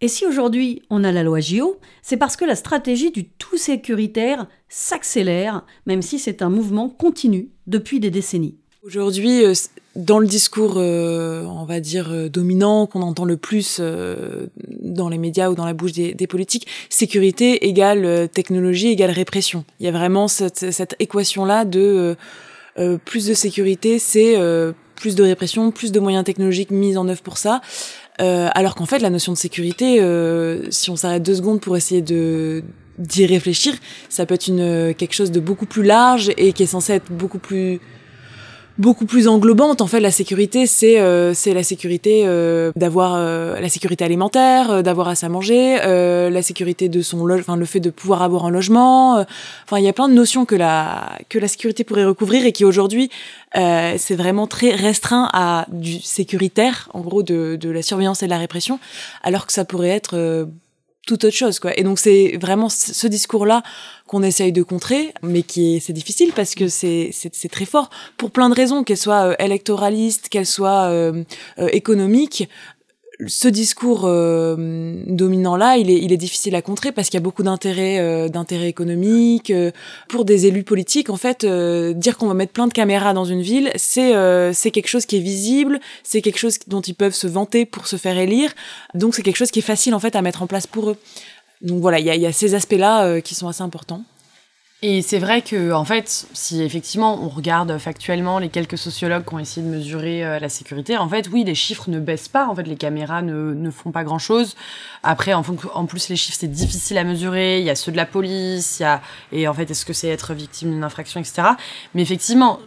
Et 0.00 0.08
si 0.08 0.26
aujourd'hui 0.26 0.82
on 0.90 1.04
a 1.04 1.12
la 1.12 1.22
loi 1.22 1.40
JO, 1.40 1.78
c'est 2.02 2.16
parce 2.16 2.36
que 2.36 2.44
la 2.44 2.56
stratégie 2.56 3.10
du 3.10 3.28
tout 3.28 3.56
sécuritaire 3.56 4.48
s'accélère, 4.68 5.64
même 5.86 6.02
si 6.02 6.18
c'est 6.18 6.42
un 6.42 6.50
mouvement 6.50 6.88
continu 6.88 7.50
depuis 7.66 8.00
des 8.00 8.10
décennies. 8.10 8.58
Aujourd'hui, 8.88 9.44
euh, 9.44 9.52
dans 9.96 10.18
le 10.18 10.26
discours, 10.26 10.76
euh, 10.78 11.44
on 11.44 11.66
va 11.66 11.78
dire, 11.78 12.08
euh, 12.10 12.30
dominant, 12.30 12.86
qu'on 12.86 13.02
entend 13.02 13.26
le 13.26 13.36
plus 13.36 13.82
dans 14.80 15.10
les 15.10 15.18
médias 15.18 15.50
ou 15.50 15.54
dans 15.54 15.66
la 15.66 15.74
bouche 15.74 15.92
des, 15.92 16.26
politiques, 16.26 16.66
sécurité 16.88 17.66
égale 17.68 18.30
technologie 18.32 18.88
égale 18.88 19.10
répression. 19.10 19.66
Il 19.78 19.84
y 19.84 19.90
a 19.90 19.92
vraiment 19.92 20.26
cette, 20.26 20.72
cette 20.72 20.96
équation-là 21.00 21.66
de 21.66 22.16
plus 23.04 23.26
de 23.26 23.34
sécurité, 23.34 23.98
c'est 23.98 24.36
plus 24.94 25.14
de 25.16 25.22
répression, 25.22 25.70
plus 25.70 25.92
de 25.92 26.00
moyens 26.00 26.24
technologiques 26.24 26.70
mis 26.70 26.96
en 26.96 27.08
œuvre 27.08 27.22
pour 27.22 27.36
ça. 27.36 27.60
alors 28.18 28.74
qu'en 28.74 28.86
fait, 28.86 29.00
la 29.00 29.10
notion 29.10 29.32
de 29.32 29.38
sécurité, 29.38 30.00
si 30.70 30.90
on 30.90 30.96
s'arrête 30.96 31.22
deux 31.22 31.34
secondes 31.34 31.60
pour 31.60 31.76
essayer 31.76 32.00
de 32.00 32.62
d'y 32.98 33.26
réfléchir, 33.26 33.74
ça 34.08 34.26
peut 34.26 34.34
être 34.34 34.48
une 34.48 34.92
quelque 34.94 35.14
chose 35.14 35.30
de 35.30 35.40
beaucoup 35.40 35.66
plus 35.66 35.84
large 35.84 36.32
et 36.36 36.52
qui 36.52 36.64
est 36.64 36.66
censé 36.66 36.94
être 36.94 37.12
beaucoup 37.12 37.38
plus 37.38 37.80
beaucoup 38.78 39.06
plus 39.06 39.28
englobante. 39.28 39.80
En 39.80 39.86
fait, 39.86 40.00
la 40.00 40.10
sécurité, 40.10 40.66
c'est 40.66 41.00
euh, 41.00 41.34
c'est 41.34 41.52
la 41.52 41.62
sécurité 41.62 42.22
euh, 42.24 42.72
d'avoir 42.76 43.14
euh, 43.16 43.60
la 43.60 43.68
sécurité 43.68 44.04
alimentaire, 44.04 44.82
d'avoir 44.82 45.08
à 45.08 45.14
à 45.20 45.28
manger, 45.28 45.78
la 45.78 46.42
sécurité 46.42 46.88
de 46.88 47.02
son 47.02 47.28
enfin 47.28 47.56
le 47.56 47.64
fait 47.64 47.80
de 47.80 47.90
pouvoir 47.90 48.22
avoir 48.22 48.46
un 48.46 48.50
logement. 48.50 49.24
Enfin, 49.64 49.78
il 49.78 49.84
y 49.84 49.88
a 49.88 49.92
plein 49.92 50.08
de 50.08 50.14
notions 50.14 50.44
que 50.44 50.54
la 50.54 51.18
que 51.28 51.38
la 51.38 51.48
sécurité 51.48 51.82
pourrait 51.82 52.04
recouvrir 52.04 52.46
et 52.46 52.52
qui 52.52 52.64
aujourd'hui 52.64 53.10
c'est 53.52 54.14
vraiment 54.14 54.46
très 54.46 54.70
restreint 54.70 55.28
à 55.32 55.66
du 55.72 56.00
sécuritaire, 56.00 56.88
en 56.94 57.00
gros 57.00 57.24
de 57.24 57.56
de 57.56 57.70
la 57.70 57.82
surveillance 57.82 58.22
et 58.22 58.26
de 58.26 58.30
la 58.30 58.38
répression, 58.38 58.78
alors 59.24 59.46
que 59.46 59.52
ça 59.52 59.64
pourrait 59.64 59.88
être 59.88 60.46
tout 61.08 61.24
autre 61.24 61.34
chose 61.34 61.58
quoi. 61.58 61.76
Et 61.78 61.82
donc 61.82 61.98
c'est 61.98 62.38
vraiment 62.40 62.68
ce 62.68 63.06
discours-là 63.06 63.62
qu'on 64.06 64.22
essaye 64.22 64.52
de 64.52 64.62
contrer, 64.62 65.12
mais 65.22 65.42
qui 65.42 65.76
est 65.76 65.80
c'est 65.80 65.92
difficile 65.92 66.32
parce 66.36 66.54
que 66.54 66.68
c'est 66.68 67.10
c'est 67.12 67.50
très 67.50 67.64
fort 67.64 67.90
pour 68.16 68.30
plein 68.30 68.48
de 68.48 68.54
raisons, 68.54 68.84
qu'elles 68.84 68.96
soient 68.96 69.30
euh, 69.30 69.34
électoralistes, 69.38 70.28
qu'elles 70.28 70.46
soient 70.46 70.84
euh, 70.90 71.24
ce 73.26 73.48
discours 73.48 74.02
euh, 74.04 74.94
dominant 75.06 75.56
là, 75.56 75.76
il 75.76 75.90
est, 75.90 75.98
il 75.98 76.12
est 76.12 76.16
difficile 76.16 76.54
à 76.54 76.62
contrer 76.62 76.92
parce 76.92 77.08
qu'il 77.08 77.18
y 77.18 77.22
a 77.22 77.24
beaucoup 77.24 77.42
d'intérêts, 77.42 77.98
euh, 77.98 78.28
d'intérêts 78.28 78.68
économiques. 78.68 79.50
Euh, 79.50 79.72
pour 80.08 80.24
des 80.24 80.46
élus 80.46 80.62
politiques, 80.62 81.10
en 81.10 81.16
fait, 81.16 81.44
dire 81.44 82.16
qu'on 82.16 82.28
va 82.28 82.34
mettre 82.34 82.52
plein 82.52 82.68
de 82.68 82.72
caméras 82.72 83.14
dans 83.14 83.24
une 83.24 83.42
ville, 83.42 83.70
c'est 83.76 84.12
c'est 84.52 84.70
quelque 84.70 84.88
chose 84.88 85.06
qui 85.06 85.16
est 85.16 85.20
visible, 85.20 85.80
c'est 86.02 86.22
quelque 86.22 86.38
chose 86.38 86.58
dont 86.66 86.80
ils 86.80 86.94
peuvent 86.94 87.14
se 87.14 87.26
vanter 87.26 87.66
pour 87.66 87.86
se 87.86 87.96
faire 87.96 88.16
élire. 88.16 88.52
Donc 88.94 89.14
c'est 89.14 89.22
quelque 89.22 89.36
chose 89.36 89.50
qui 89.50 89.58
est 89.58 89.62
facile 89.62 89.94
en 89.94 90.00
fait 90.00 90.16
à 90.16 90.22
mettre 90.22 90.42
en 90.42 90.46
place 90.46 90.66
pour 90.66 90.90
eux. 90.90 90.96
Donc 91.60 91.80
voilà, 91.80 91.98
il 91.98 92.06
y 92.06 92.10
a, 92.10 92.16
y 92.16 92.26
a, 92.26 92.32
ces 92.32 92.54
aspects-là 92.54 93.20
qui 93.20 93.34
sont 93.34 93.48
assez 93.48 93.62
importants. 93.62 94.04
Et 94.80 95.02
c'est 95.02 95.18
vrai 95.18 95.42
que, 95.42 95.72
en 95.72 95.84
fait, 95.84 96.28
si 96.32 96.62
effectivement 96.62 97.20
on 97.20 97.28
regarde 97.28 97.78
factuellement 97.78 98.38
les 98.38 98.48
quelques 98.48 98.78
sociologues 98.78 99.24
qui 99.24 99.34
ont 99.34 99.40
essayé 99.40 99.66
de 99.66 99.72
mesurer 99.72 100.24
euh, 100.24 100.38
la 100.38 100.48
sécurité, 100.48 100.96
en 100.96 101.08
fait, 101.08 101.28
oui, 101.32 101.42
les 101.42 101.56
chiffres 101.56 101.90
ne 101.90 101.98
baissent 101.98 102.28
pas. 102.28 102.46
En 102.46 102.54
fait, 102.54 102.62
les 102.62 102.76
caméras 102.76 103.22
ne, 103.22 103.54
ne 103.54 103.70
font 103.72 103.90
pas 103.90 104.04
grand-chose. 104.04 104.54
Après, 105.02 105.34
en, 105.34 105.42
en 105.74 105.86
plus, 105.86 106.08
les 106.10 106.14
chiffres, 106.14 106.38
c'est 106.38 106.46
difficile 106.46 106.96
à 106.96 107.02
mesurer. 107.02 107.58
Il 107.58 107.64
y 107.64 107.70
a 107.70 107.74
ceux 107.74 107.90
de 107.90 107.96
la 107.96 108.06
police, 108.06 108.78
il 108.78 108.84
y 108.84 108.86
a... 108.86 109.02
et 109.32 109.48
en 109.48 109.54
fait, 109.54 109.68
est-ce 109.68 109.84
que 109.84 109.92
c'est 109.92 110.08
être 110.08 110.32
victime 110.32 110.70
d'une 110.70 110.84
infraction, 110.84 111.18
etc. 111.18 111.48
Mais 111.94 112.02
effectivement, 112.02 112.60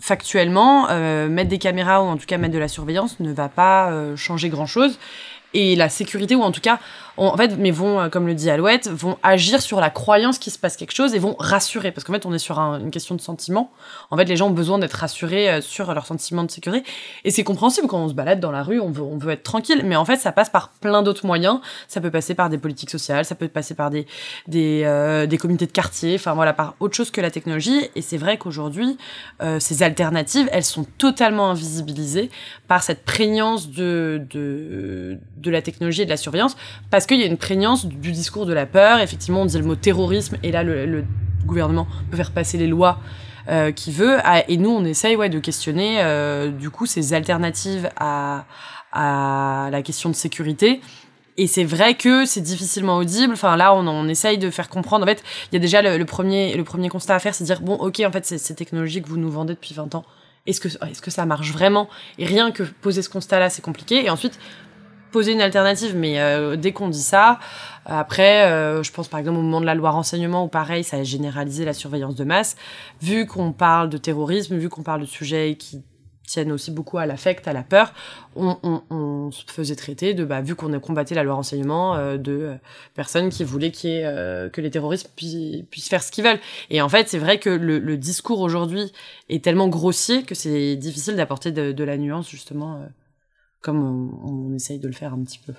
factuellement, 0.00 0.88
euh, 0.90 1.28
mettre 1.28 1.50
des 1.50 1.58
caméras 1.58 2.02
ou 2.02 2.06
en 2.06 2.16
tout 2.16 2.26
cas 2.26 2.38
mettre 2.38 2.54
de 2.54 2.58
la 2.58 2.66
surveillance 2.66 3.20
ne 3.20 3.32
va 3.32 3.48
pas 3.48 3.92
euh, 3.92 4.16
changer 4.16 4.48
grand-chose. 4.48 4.98
Et 5.54 5.76
la 5.76 5.88
sécurité, 5.88 6.34
ou 6.34 6.42
en 6.42 6.50
tout 6.50 6.62
cas, 6.62 6.80
en 7.16 7.36
fait, 7.36 7.56
mais 7.58 7.70
vont, 7.70 8.00
euh, 8.00 8.08
comme 8.08 8.26
le 8.26 8.34
dit 8.34 8.50
Alouette, 8.50 8.88
vont 8.88 9.18
agir 9.22 9.60
sur 9.60 9.80
la 9.80 9.90
croyance 9.90 10.38
qu'il 10.38 10.52
se 10.52 10.58
passe 10.58 10.76
quelque 10.76 10.94
chose 10.94 11.14
et 11.14 11.18
vont 11.18 11.36
rassurer. 11.38 11.92
Parce 11.92 12.04
qu'en 12.04 12.12
fait, 12.12 12.26
on 12.26 12.32
est 12.32 12.38
sur 12.38 12.58
une 12.58 12.90
question 12.90 13.14
de 13.14 13.20
sentiment. 13.20 13.70
En 14.10 14.16
fait, 14.16 14.24
les 14.24 14.36
gens 14.36 14.48
ont 14.48 14.52
besoin 14.52 14.78
d'être 14.78 14.94
rassurés 14.94 15.50
euh, 15.50 15.60
sur 15.60 15.92
leur 15.92 16.06
sentiment 16.06 16.44
de 16.44 16.50
sécurité. 16.50 16.88
Et 17.24 17.30
c'est 17.30 17.44
compréhensible 17.44 17.86
quand 17.86 17.98
on 17.98 18.08
se 18.08 18.14
balade 18.14 18.40
dans 18.40 18.50
la 18.50 18.62
rue, 18.62 18.80
on 18.80 18.90
veut, 18.90 19.02
on 19.02 19.18
veut 19.18 19.32
être 19.32 19.42
tranquille. 19.42 19.82
Mais 19.84 19.96
en 19.96 20.04
fait, 20.04 20.16
ça 20.16 20.32
passe 20.32 20.50
par 20.50 20.70
plein 20.80 21.02
d'autres 21.02 21.26
moyens. 21.26 21.60
Ça 21.88 22.00
peut 22.00 22.10
passer 22.10 22.34
par 22.34 22.48
des 22.48 22.58
politiques 22.58 22.90
sociales, 22.90 23.24
ça 23.24 23.34
peut 23.34 23.48
passer 23.48 23.74
par 23.74 23.90
des, 23.90 24.06
des, 24.46 24.82
euh, 24.84 25.26
des 25.26 25.38
comités 25.38 25.66
de 25.66 25.72
quartier, 25.72 26.14
enfin 26.14 26.34
voilà, 26.34 26.52
par 26.52 26.74
autre 26.80 26.96
chose 26.96 27.10
que 27.10 27.20
la 27.20 27.30
technologie. 27.30 27.90
Et 27.94 28.02
c'est 28.02 28.16
vrai 28.16 28.38
qu'aujourd'hui, 28.38 28.96
ces 29.58 29.82
alternatives, 29.82 30.48
elles 30.52 30.64
sont 30.64 30.84
totalement 30.98 31.50
invisibilisées 31.50 32.30
par 32.68 32.82
cette 32.82 33.04
prégnance 33.04 33.68
de, 33.70 34.22
de, 34.30 35.18
de 35.36 35.50
la 35.50 35.62
technologie 35.62 36.02
et 36.02 36.04
de 36.04 36.10
la 36.10 36.16
surveillance. 36.16 36.56
Qu'il 37.06 37.20
y 37.20 37.22
a 37.22 37.26
une 37.26 37.38
prégnance 37.38 37.86
du 37.86 38.12
discours 38.12 38.46
de 38.46 38.52
la 38.52 38.66
peur. 38.66 39.00
Effectivement, 39.00 39.42
on 39.42 39.46
dit 39.46 39.58
le 39.58 39.64
mot 39.64 39.76
terrorisme, 39.76 40.36
et 40.42 40.52
là, 40.52 40.62
le, 40.62 41.04
gouvernement 41.44 41.88
peut 42.10 42.16
faire 42.16 42.30
passer 42.30 42.56
les 42.56 42.68
lois 42.68 43.00
euh, 43.48 43.72
qu'il 43.72 43.92
veut. 43.92 44.18
Ah, 44.22 44.44
et 44.48 44.56
nous, 44.56 44.70
on 44.70 44.84
essaye 44.84 45.16
ouais, 45.16 45.28
de 45.28 45.40
questionner, 45.40 46.00
euh, 46.00 46.50
du 46.50 46.70
coup, 46.70 46.86
ces 46.86 47.14
alternatives 47.14 47.90
à, 47.96 48.44
la 48.94 49.82
question 49.82 50.08
de 50.08 50.14
sécurité. 50.14 50.80
Et 51.38 51.46
c'est 51.46 51.64
vrai 51.64 51.94
que 51.94 52.26
c'est 52.26 52.42
difficilement 52.42 52.98
audible. 52.98 53.32
Enfin, 53.32 53.56
là, 53.56 53.74
on, 53.74 54.08
essaye 54.08 54.38
de 54.38 54.50
faire 54.50 54.68
comprendre. 54.68 55.04
En 55.04 55.08
fait, 55.08 55.24
il 55.50 55.54
y 55.54 55.56
a 55.56 55.60
déjà 55.60 55.82
le, 55.82 56.04
premier, 56.04 56.54
le 56.56 56.62
premier 56.62 56.90
constat 56.90 57.16
à 57.16 57.18
faire, 57.18 57.34
c'est 57.34 57.44
dire, 57.44 57.60
bon, 57.60 57.74
ok, 57.74 58.02
en 58.06 58.12
fait, 58.12 58.24
ces 58.24 58.54
technologies 58.54 59.02
que 59.02 59.08
vous 59.08 59.16
nous 59.16 59.30
vendez 59.30 59.54
depuis 59.54 59.74
20 59.74 59.94
ans, 59.94 60.04
est-ce 60.46 60.60
que, 60.60 60.68
est-ce 60.68 61.00
que 61.00 61.10
ça 61.10 61.24
marche 61.24 61.52
vraiment? 61.52 61.88
Et 62.18 62.26
rien 62.26 62.50
que 62.50 62.64
poser 62.64 63.02
ce 63.02 63.08
constat-là, 63.08 63.48
c'est 63.48 63.62
compliqué. 63.62 64.04
Et 64.04 64.10
ensuite, 64.10 64.38
poser 65.12 65.32
une 65.32 65.40
alternative, 65.40 65.94
mais 65.96 66.20
euh, 66.20 66.56
dès 66.56 66.72
qu'on 66.72 66.88
dit 66.88 67.02
ça, 67.02 67.38
après, 67.86 68.46
euh, 68.46 68.82
je 68.82 68.90
pense 68.92 69.08
par 69.08 69.20
exemple 69.20 69.38
au 69.38 69.42
moment 69.42 69.60
de 69.60 69.66
la 69.66 69.74
loi 69.74 69.90
renseignement 69.90 70.44
où 70.44 70.48
pareil, 70.48 70.82
ça 70.82 70.96
a 70.98 71.02
généralisé 71.04 71.64
la 71.64 71.74
surveillance 71.74 72.16
de 72.16 72.24
masse. 72.24 72.56
Vu 73.00 73.26
qu'on 73.26 73.52
parle 73.52 73.88
de 73.88 73.98
terrorisme, 73.98 74.56
vu 74.56 74.68
qu'on 74.68 74.82
parle 74.82 75.02
de 75.02 75.06
sujets 75.06 75.56
qui 75.56 75.82
tiennent 76.24 76.52
aussi 76.52 76.70
beaucoup 76.70 76.98
à 76.98 77.04
l'affect, 77.04 77.46
à 77.46 77.52
la 77.52 77.62
peur, 77.62 77.92
on, 78.36 78.56
on, 78.62 78.82
on, 78.90 79.30
se 79.32 79.42
faisait 79.46 79.74
traiter 79.74 80.14
de, 80.14 80.24
bah, 80.24 80.40
vu 80.40 80.54
qu'on 80.54 80.72
a 80.72 80.78
combattu 80.78 81.14
la 81.14 81.24
loi 81.24 81.34
renseignement, 81.34 81.96
euh, 81.96 82.16
de 82.16 82.54
personnes 82.94 83.28
qui 83.28 83.44
voulaient 83.44 83.72
qu 83.72 83.88
que 83.88 84.60
les 84.60 84.70
terroristes 84.70 85.10
puissent, 85.14 85.64
puissent 85.70 85.88
faire 85.88 86.02
ce 86.02 86.10
qu'ils 86.10 86.24
veulent. 86.24 86.40
Et 86.70 86.80
en 86.80 86.88
fait, 86.88 87.08
c'est 87.08 87.18
vrai 87.18 87.38
que 87.38 87.50
le, 87.50 87.78
le 87.78 87.96
discours 87.96 88.40
aujourd'hui 88.40 88.92
est 89.28 89.44
tellement 89.44 89.68
grossier 89.68 90.22
que 90.22 90.34
c'est 90.34 90.76
difficile 90.76 91.16
d'apporter 91.16 91.50
de, 91.50 91.72
de, 91.72 91.84
la 91.84 91.98
nuance 91.98 92.30
justement 92.30 92.80
comme 93.62 94.12
on, 94.22 94.52
essaye 94.52 94.78
de 94.78 94.88
le 94.88 94.92
faire 94.92 95.14
un 95.14 95.22
petit 95.22 95.38
peu. 95.38 95.54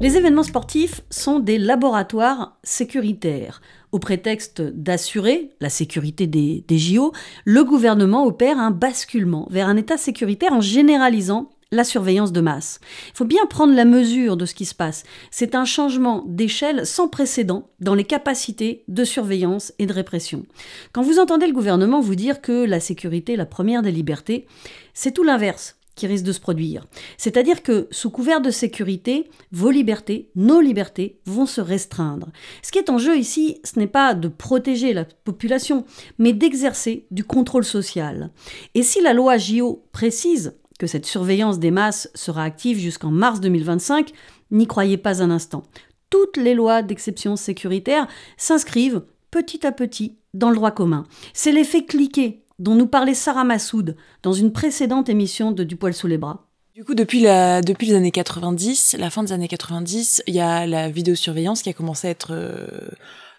Les 0.00 0.16
événements 0.16 0.42
sportifs 0.42 1.00
sont 1.10 1.40
des 1.40 1.58
laboratoires 1.58 2.58
sécuritaires. 2.62 3.60
Au 3.90 3.98
prétexte 3.98 4.60
d'assurer 4.60 5.50
la 5.60 5.70
sécurité 5.70 6.26
des, 6.26 6.64
JO, 6.70 7.12
le 7.44 7.64
gouvernement 7.64 8.26
opère 8.26 8.58
un 8.58 8.70
basculement 8.70 9.48
vers 9.50 9.68
un 9.68 9.76
État 9.76 9.96
sécuritaire 9.96 10.52
en 10.52 10.60
généralisant 10.60 11.50
la 11.70 11.84
surveillance 11.84 12.32
de 12.32 12.40
masse. 12.40 12.80
Il 13.08 13.16
faut 13.16 13.24
bien 13.24 13.44
prendre 13.46 13.74
la 13.74 13.84
mesure 13.84 14.36
de 14.36 14.46
ce 14.46 14.54
qui 14.54 14.64
se 14.64 14.74
passe. 14.74 15.04
C'est 15.30 15.54
un 15.54 15.64
changement 15.64 16.24
d'échelle 16.26 16.86
sans 16.86 17.08
précédent 17.08 17.68
dans 17.80 17.94
les 17.94 18.04
capacités 18.04 18.84
de 18.88 19.04
surveillance 19.04 19.72
et 19.78 19.86
de 19.86 19.92
répression. 19.92 20.46
Quand 20.92 21.02
vous 21.02 21.18
entendez 21.18 21.46
le 21.46 21.52
gouvernement 21.52 22.00
vous 22.00 22.14
dire 22.14 22.40
que 22.40 22.64
la 22.64 22.80
sécurité 22.80 23.34
est 23.34 23.36
la 23.36 23.46
première 23.46 23.82
des 23.82 23.92
libertés, 23.92 24.46
c'est 24.94 25.12
tout 25.12 25.24
l'inverse 25.24 25.78
qui 25.94 26.06
risque 26.06 26.24
de 26.24 26.32
se 26.32 26.40
produire. 26.40 26.86
C'est-à-dire 27.18 27.62
que 27.62 27.88
sous 27.90 28.10
couvert 28.10 28.40
de 28.40 28.50
sécurité, 28.50 29.28
vos 29.50 29.70
libertés, 29.70 30.30
nos 30.36 30.60
libertés 30.60 31.18
vont 31.26 31.44
se 31.44 31.60
restreindre. 31.60 32.28
Ce 32.62 32.70
qui 32.70 32.78
est 32.78 32.88
en 32.88 32.98
jeu 32.98 33.18
ici, 33.18 33.60
ce 33.64 33.78
n'est 33.78 33.88
pas 33.88 34.14
de 34.14 34.28
protéger 34.28 34.94
la 34.94 35.04
population, 35.04 35.84
mais 36.18 36.32
d'exercer 36.32 37.06
du 37.10 37.24
contrôle 37.24 37.64
social. 37.64 38.30
Et 38.74 38.84
si 38.84 39.02
la 39.02 39.12
loi 39.12 39.36
JO 39.36 39.84
précise 39.92 40.54
que 40.78 40.86
cette 40.86 41.06
surveillance 41.06 41.58
des 41.58 41.70
masses 41.70 42.08
sera 42.14 42.44
active 42.44 42.78
jusqu'en 42.78 43.10
mars 43.10 43.40
2025, 43.40 44.12
n'y 44.50 44.66
croyez 44.66 44.96
pas 44.96 45.22
un 45.22 45.30
instant. 45.30 45.64
Toutes 46.10 46.36
les 46.36 46.54
lois 46.54 46.82
d'exception 46.82 47.36
sécuritaire 47.36 48.08
s'inscrivent 48.36 49.02
petit 49.30 49.66
à 49.66 49.72
petit 49.72 50.16
dans 50.34 50.50
le 50.50 50.56
droit 50.56 50.70
commun. 50.70 51.04
C'est 51.34 51.52
l'effet 51.52 51.84
cliqué 51.84 52.44
dont 52.58 52.74
nous 52.74 52.86
parlait 52.86 53.14
Sarah 53.14 53.44
Massoud 53.44 53.96
dans 54.22 54.32
une 54.32 54.52
précédente 54.52 55.08
émission 55.08 55.52
de 55.52 55.64
Du 55.64 55.76
poil 55.76 55.94
sous 55.94 56.06
les 56.06 56.18
bras. 56.18 56.48
Du 56.74 56.84
coup, 56.84 56.94
depuis, 56.94 57.20
les 57.22 57.94
années 57.94 58.12
90, 58.12 58.96
la 59.00 59.10
fin 59.10 59.24
des 59.24 59.32
années 59.32 59.48
90, 59.48 60.22
il 60.28 60.34
y 60.34 60.40
a 60.40 60.64
la 60.64 60.88
vidéosurveillance 60.88 61.62
qui 61.62 61.70
a 61.70 61.72
commencé 61.72 62.06
à 62.06 62.10
être 62.10 62.28
euh, 62.30 62.68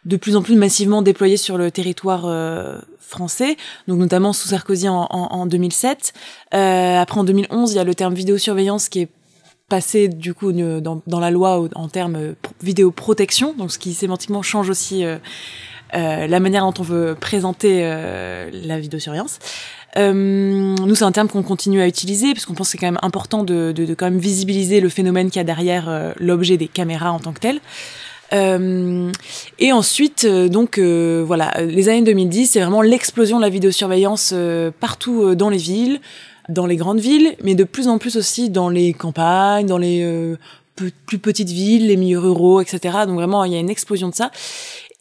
de 0.06 0.18
plus 0.18 0.36
en 0.36 0.42
plus 0.42 0.56
massivement 0.56 1.02
déployée 1.02 1.38
sur 1.38 1.58
le 1.58 1.72
territoire 1.72 2.26
euh, 2.26 2.78
français, 3.00 3.58
donc 3.88 4.00
notamment 4.00 4.34
sous 4.34 4.50
Sarkozy 4.50 4.88
en, 4.88 5.08
en, 5.10 5.46
2007. 5.46 6.14
Euh, 6.54 7.00
après 7.00 7.20
en 7.20 7.24
2011, 7.24 7.72
il 7.72 7.76
y 7.76 7.80
a 7.80 7.84
le 7.84 7.96
terme 7.96 8.14
vidéosurveillance 8.14 8.90
qui 8.90 9.02
est 9.02 9.10
passé 9.68 10.08
du 10.08 10.34
coup 10.34 10.52
dans, 10.52 11.02
dans 11.06 11.20
la 11.20 11.30
loi 11.30 11.70
en 11.76 11.88
termes 11.90 12.34
vidéoprotection, 12.64 13.54
donc 13.54 13.72
ce 13.72 13.78
qui 13.78 13.94
sémantiquement 13.94 14.42
change 14.42 14.70
aussi 14.70 15.06
euh, 15.06 15.18
euh, 15.96 16.28
la 16.28 16.40
manière 16.40 16.64
dont 16.64 16.74
on 16.80 16.84
veut 16.84 17.16
présenter 17.20 17.82
euh, 17.82 18.50
la 18.52 18.80
vidéosurveillance. 18.80 19.40
Euh, 19.98 20.14
nous, 20.14 20.96
c'est 20.96 21.04
un 21.04 21.12
terme 21.12 21.30
qu'on 21.30 21.42
continue 21.42 21.82
à 21.82 21.88
utiliser 21.88 22.34
parce 22.34 22.46
qu'on 22.46 22.54
pense 22.54 22.68
que 22.68 22.72
c'est 22.74 22.78
quand 22.78 22.88
même 22.88 23.00
important 23.02 23.44
de, 23.44 23.72
de, 23.72 23.86
de, 23.86 23.94
quand 23.96 24.06
même 24.06 24.20
visibiliser 24.20 24.82
le 24.82 24.90
phénomène 24.90 25.30
qu'il 25.32 25.38
y 25.38 25.40
a 25.40 25.46
derrière 25.46 26.14
l'objet 26.20 26.58
des 26.58 26.68
caméras 26.68 27.12
en 27.12 27.20
tant 27.20 27.34
que 27.34 27.40
tel. 27.40 27.60
Euh, 28.34 29.12
et 29.58 29.72
ensuite, 29.72 30.26
euh, 30.26 30.50
donc 30.50 30.78
euh, 30.78 31.24
voilà, 31.26 31.52
les 31.62 31.90
années 31.90 32.04
2010, 32.04 32.48
c'est 32.48 32.60
vraiment 32.60 32.82
l'explosion 32.82 33.38
de 33.38 33.42
la 33.42 33.50
vidéosurveillance 33.50 34.34
partout 34.80 35.36
dans 35.36 35.50
les 35.50 35.58
villes, 35.58 36.00
dans 36.48 36.66
les 36.66 36.76
grandes 36.76 37.00
villes, 37.00 37.36
mais 37.44 37.56
de 37.56 37.64
plus 37.64 37.88
en 37.88 37.98
plus 37.98 38.16
aussi 38.18 38.50
dans 38.50 38.70
les 38.70 38.94
campagnes, 38.94 39.68
dans 39.68 39.78
les 39.78 40.36
plus 41.06 41.20
petites 41.20 41.50
villes, 41.50 41.88
les 41.88 41.98
milieux 41.98 42.20
ruraux, 42.20 42.62
etc. 42.62 43.00
Donc 43.06 43.16
vraiment, 43.16 43.44
il 43.44 43.52
y 43.52 43.56
a 43.56 43.60
une 43.60 43.70
explosion 43.70 44.10
de 44.10 44.16
ça. 44.16 44.32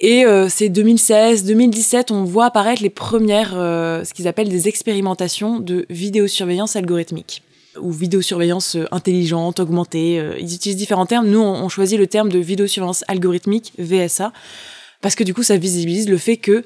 Et 0.00 0.24
c'est 0.48 0.68
2016, 0.68 1.44
2017, 1.44 2.10
on 2.10 2.24
voit 2.24 2.46
apparaître 2.46 2.82
les 2.82 2.90
premières, 2.90 3.50
ce 3.52 4.12
qu'ils 4.12 4.28
appellent 4.28 4.48
des 4.48 4.68
expérimentations 4.68 5.60
de 5.60 5.86
vidéosurveillance 5.88 6.76
algorithmique 6.76 7.42
ou 7.80 7.92
vidéosurveillance 7.92 8.76
euh, 8.76 8.86
intelligente, 8.90 9.60
augmentée. 9.60 10.18
Euh, 10.18 10.36
ils 10.38 10.54
utilisent 10.54 10.76
différents 10.76 11.06
termes. 11.06 11.28
Nous, 11.28 11.40
on, 11.40 11.68
choisit 11.68 11.98
le 11.98 12.06
terme 12.06 12.30
de 12.30 12.38
vidéosurveillance 12.38 13.04
algorithmique, 13.08 13.72
VSA, 13.78 14.32
parce 15.00 15.14
que 15.14 15.24
du 15.24 15.34
coup, 15.34 15.42
ça 15.42 15.56
visibilise 15.56 16.08
le 16.08 16.18
fait 16.18 16.36
que 16.36 16.64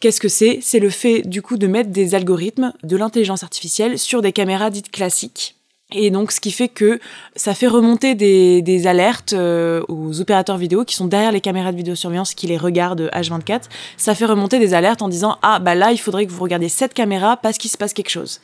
Qu'est-ce 0.00 0.20
que 0.20 0.28
c'est? 0.28 0.58
C'est 0.60 0.80
le 0.80 0.90
fait 0.90 1.22
du 1.22 1.40
coup 1.40 1.56
de 1.56 1.66
mettre 1.66 1.88
des 1.88 2.14
algorithmes 2.14 2.74
de 2.82 2.96
l'intelligence 2.96 3.42
artificielle 3.42 3.98
sur 3.98 4.20
des 4.20 4.32
caméras 4.32 4.68
dites 4.68 4.90
classiques. 4.90 5.56
Et 5.92 6.10
donc, 6.10 6.32
ce 6.32 6.40
qui 6.40 6.50
fait 6.50 6.68
que 6.68 6.98
ça 7.36 7.54
fait 7.54 7.68
remonter 7.68 8.14
des, 8.14 8.86
alertes 8.86 9.32
euh, 9.32 9.82
aux 9.88 10.20
opérateurs 10.20 10.56
vidéo 10.56 10.84
qui 10.84 10.96
sont 10.96 11.06
derrière 11.06 11.30
les 11.30 11.40
caméras 11.40 11.72
de 11.72 11.76
vidéosurveillance 11.76 12.34
qui 12.34 12.46
les 12.46 12.56
regardent 12.56 13.10
H24. 13.14 13.62
Ça 13.96 14.14
fait 14.14 14.24
remonter 14.24 14.58
des 14.58 14.74
alertes 14.74 15.02
en 15.02 15.08
disant 15.08 15.38
ah 15.42 15.58
bah 15.60 15.74
là 15.74 15.92
il 15.92 15.98
faudrait 15.98 16.26
que 16.26 16.32
vous 16.32 16.42
regardiez 16.42 16.68
cette 16.68 16.94
caméra 16.94 17.36
parce 17.36 17.58
qu'il 17.58 17.70
se 17.70 17.76
passe 17.76 17.92
quelque 17.92 18.10
chose. 18.10 18.40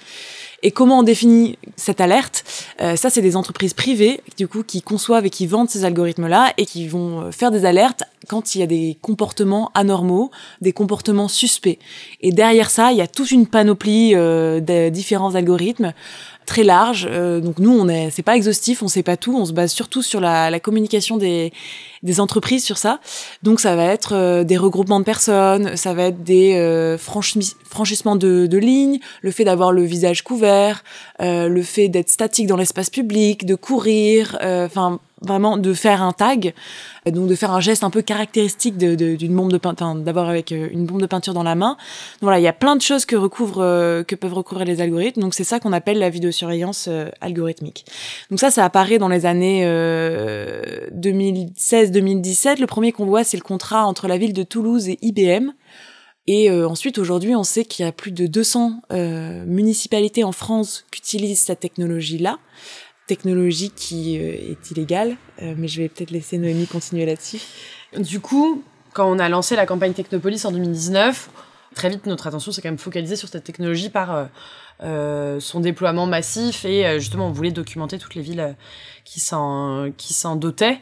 Et 0.63 0.71
comment 0.71 0.99
on 0.99 1.03
définit 1.03 1.59
cette 1.77 2.01
alerte 2.01 2.45
euh, 2.83 2.97
Ça, 2.97 3.09
c'est 3.09 3.23
des 3.23 3.37
entreprises 3.37 3.73
privées, 3.73 4.21
du 4.37 4.47
coup, 4.47 4.63
qui 4.63 4.83
conçoivent 4.83 5.25
et 5.25 5.31
qui 5.31 5.47
vendent 5.47 5.71
ces 5.71 5.85
algorithmes-là 5.85 6.53
et 6.59 6.67
qui 6.67 6.87
vont 6.87 7.23
euh, 7.23 7.31
faire 7.31 7.51
des 7.51 7.65
alertes 7.65 8.03
quand 8.29 8.55
il 8.55 8.61
y 8.61 8.63
a 8.63 8.67
des 8.67 8.99
comportements 9.01 9.71
anormaux, 9.75 10.31
des 10.61 10.73
comportements 10.73 11.29
suspects. 11.29 11.79
Et 12.21 12.33
derrière 12.33 12.69
ça, 12.69 12.93
il 12.93 12.99
y 12.99 13.01
a 13.01 13.07
toute 13.07 13.31
une 13.31 13.47
panoplie 13.47 14.15
euh, 14.15 14.61
de 14.61 14.91
différents 14.91 15.35
algorithmes 15.35 15.95
très 16.47 16.65
large. 16.65 17.07
Euh, 17.11 17.41
donc 17.41 17.59
nous, 17.59 17.71
on 17.73 17.89
est, 17.89 18.11
c'est 18.11 18.23
pas 18.23 18.37
exhaustif, 18.37 18.83
on 18.83 18.89
sait 18.89 19.03
pas 19.03 19.17
tout. 19.17 19.37
On 19.37 19.45
se 19.45 19.53
base 19.53 19.73
surtout 19.73 20.03
sur 20.03 20.21
la, 20.21 20.51
la 20.51 20.61
communication 20.61 21.17
des, 21.17 21.53
des 22.03 22.21
entreprises 22.21 22.65
sur 22.65 22.79
ça. 22.79 23.01
Donc 23.43 23.61
ça 23.61 23.77
va 23.77 23.85
être 23.85 24.15
euh, 24.15 24.45
des 24.45 24.57
regroupements 24.57 25.01
de 25.01 25.05
personnes, 25.05 25.77
ça 25.77 25.95
va 25.95 26.05
être 26.05 26.23
des 26.23 26.55
euh, 26.55 26.99
franchissements 26.99 28.17
de, 28.17 28.47
de 28.47 28.59
lignes, 28.59 28.99
le 29.23 29.31
fait 29.31 29.45
d'avoir 29.45 29.73
le 29.73 29.83
visage 29.83 30.23
couvert, 30.23 30.83
euh, 31.21 31.49
le 31.49 31.63
fait 31.63 31.89
d'être 31.89 32.09
statique 32.09 32.47
dans 32.47 32.57
l'espace 32.57 32.91
public, 32.91 33.45
de 33.45 33.55
courir, 33.55 34.39
enfin 34.41 34.99
vraiment 35.23 35.57
de 35.57 35.73
faire 35.75 36.03
un 36.03 36.13
tag, 36.13 36.55
donc 37.07 37.29
de 37.29 37.35
faire 37.35 37.53
un 37.53 37.61
geste 37.61 37.85
un 37.85 37.91
peu 37.91 38.03
caractéristique 38.03 38.77
d'une 38.79 39.35
bombe 39.35 39.53
de 39.53 39.59
peinture, 39.59 39.95
d'avoir 39.97 40.29
avec 40.29 40.53
euh, 40.53 40.69
une 40.71 40.87
bombe 40.87 41.01
de 41.01 41.07
peinture 41.07 41.35
dans 41.35 41.43
la 41.43 41.55
main. 41.55 41.77
Voilà, 42.21 42.39
il 42.39 42.43
y 42.43 42.49
a 42.49 42.53
plein 42.53 42.77
de 42.77 42.83
choses 42.83 43.05
que 43.05 43.17
recouvrent, 43.17 43.63
euh, 43.63 44.03
que 44.03 44.15
peuvent 44.15 44.35
recouvrir 44.35 44.67
les 44.67 44.81
algorithmes. 44.81 45.21
Donc 45.21 45.35
c'est 45.35 45.45
ça 45.45 45.61
qu'on 45.61 45.73
appelle 45.73 45.99
la 45.99 46.11
vidéosurveillance 46.11 46.87
euh, 46.89 47.09
algorithmique. 47.21 47.85
Donc 48.31 48.41
ça, 48.41 48.51
ça 48.51 48.65
apparaît 48.65 48.99
dans 48.99 49.09
les 49.09 49.27
années 49.27 49.65
2016-2017. 49.65 52.61
Le 52.61 52.67
premier 52.67 52.93
qu'on 52.93 53.07
voit, 53.07 53.25
c'est 53.25 53.37
le 53.37 53.43
contrat 53.43 53.87
entre 53.87 54.09
la 54.09 54.19
ville 54.19 54.33
de 54.33 54.43
Toulouse 54.43 54.89
et 54.89 54.99
IBM. 55.03 55.51
Et 56.27 56.51
ensuite, 56.51 56.99
aujourd'hui, 56.99 57.35
on 57.35 57.43
sait 57.43 57.65
qu'il 57.65 57.85
y 57.85 57.89
a 57.89 57.93
plus 57.93 58.13
de 58.13 58.27
200 58.27 58.83
municipalités 59.47 60.23
en 60.23 60.33
France 60.33 60.85
qui 60.93 61.01
utilisent 61.01 61.41
cette 61.41 61.61
technologie-là 61.61 62.39
technologie 63.11 63.73
qui 63.75 64.19
euh, 64.19 64.53
est 64.53 64.71
illégale, 64.71 65.17
euh, 65.43 65.55
mais 65.57 65.67
je 65.67 65.83
vais 65.83 65.89
peut-être 65.89 66.13
laisser 66.13 66.39
Noémie 66.39 66.69
continuer 66.69 67.07
là-dessus. 67.07 67.41
Du 67.99 68.21
coup, 68.21 68.63
quand 68.93 69.11
on 69.11 69.19
a 69.19 69.29
lancé 69.29 69.57
la 69.57 69.67
campagne 69.67 69.93
Technopolis 69.93 70.45
en 70.45 70.53
2019, 70.53 71.29
très 71.75 71.89
vite 71.89 72.07
notre 72.07 72.29
attention 72.29 72.53
s'est 72.53 72.63
quand 72.63 72.69
même 72.69 72.79
focalisée 72.79 73.17
sur 73.17 73.29
cette 73.29 73.43
technologie 73.43 73.91
par 73.91 74.29
euh, 74.85 75.41
son 75.41 75.59
déploiement 75.59 76.07
massif 76.07 76.65
et 76.65 77.01
justement 77.01 77.27
on 77.27 77.33
voulait 77.33 77.51
documenter 77.51 77.99
toutes 77.99 78.15
les 78.15 78.23
villes 78.23 78.55
qui 79.05 79.19
s'en 79.19 80.37
dotaient. 80.37 80.79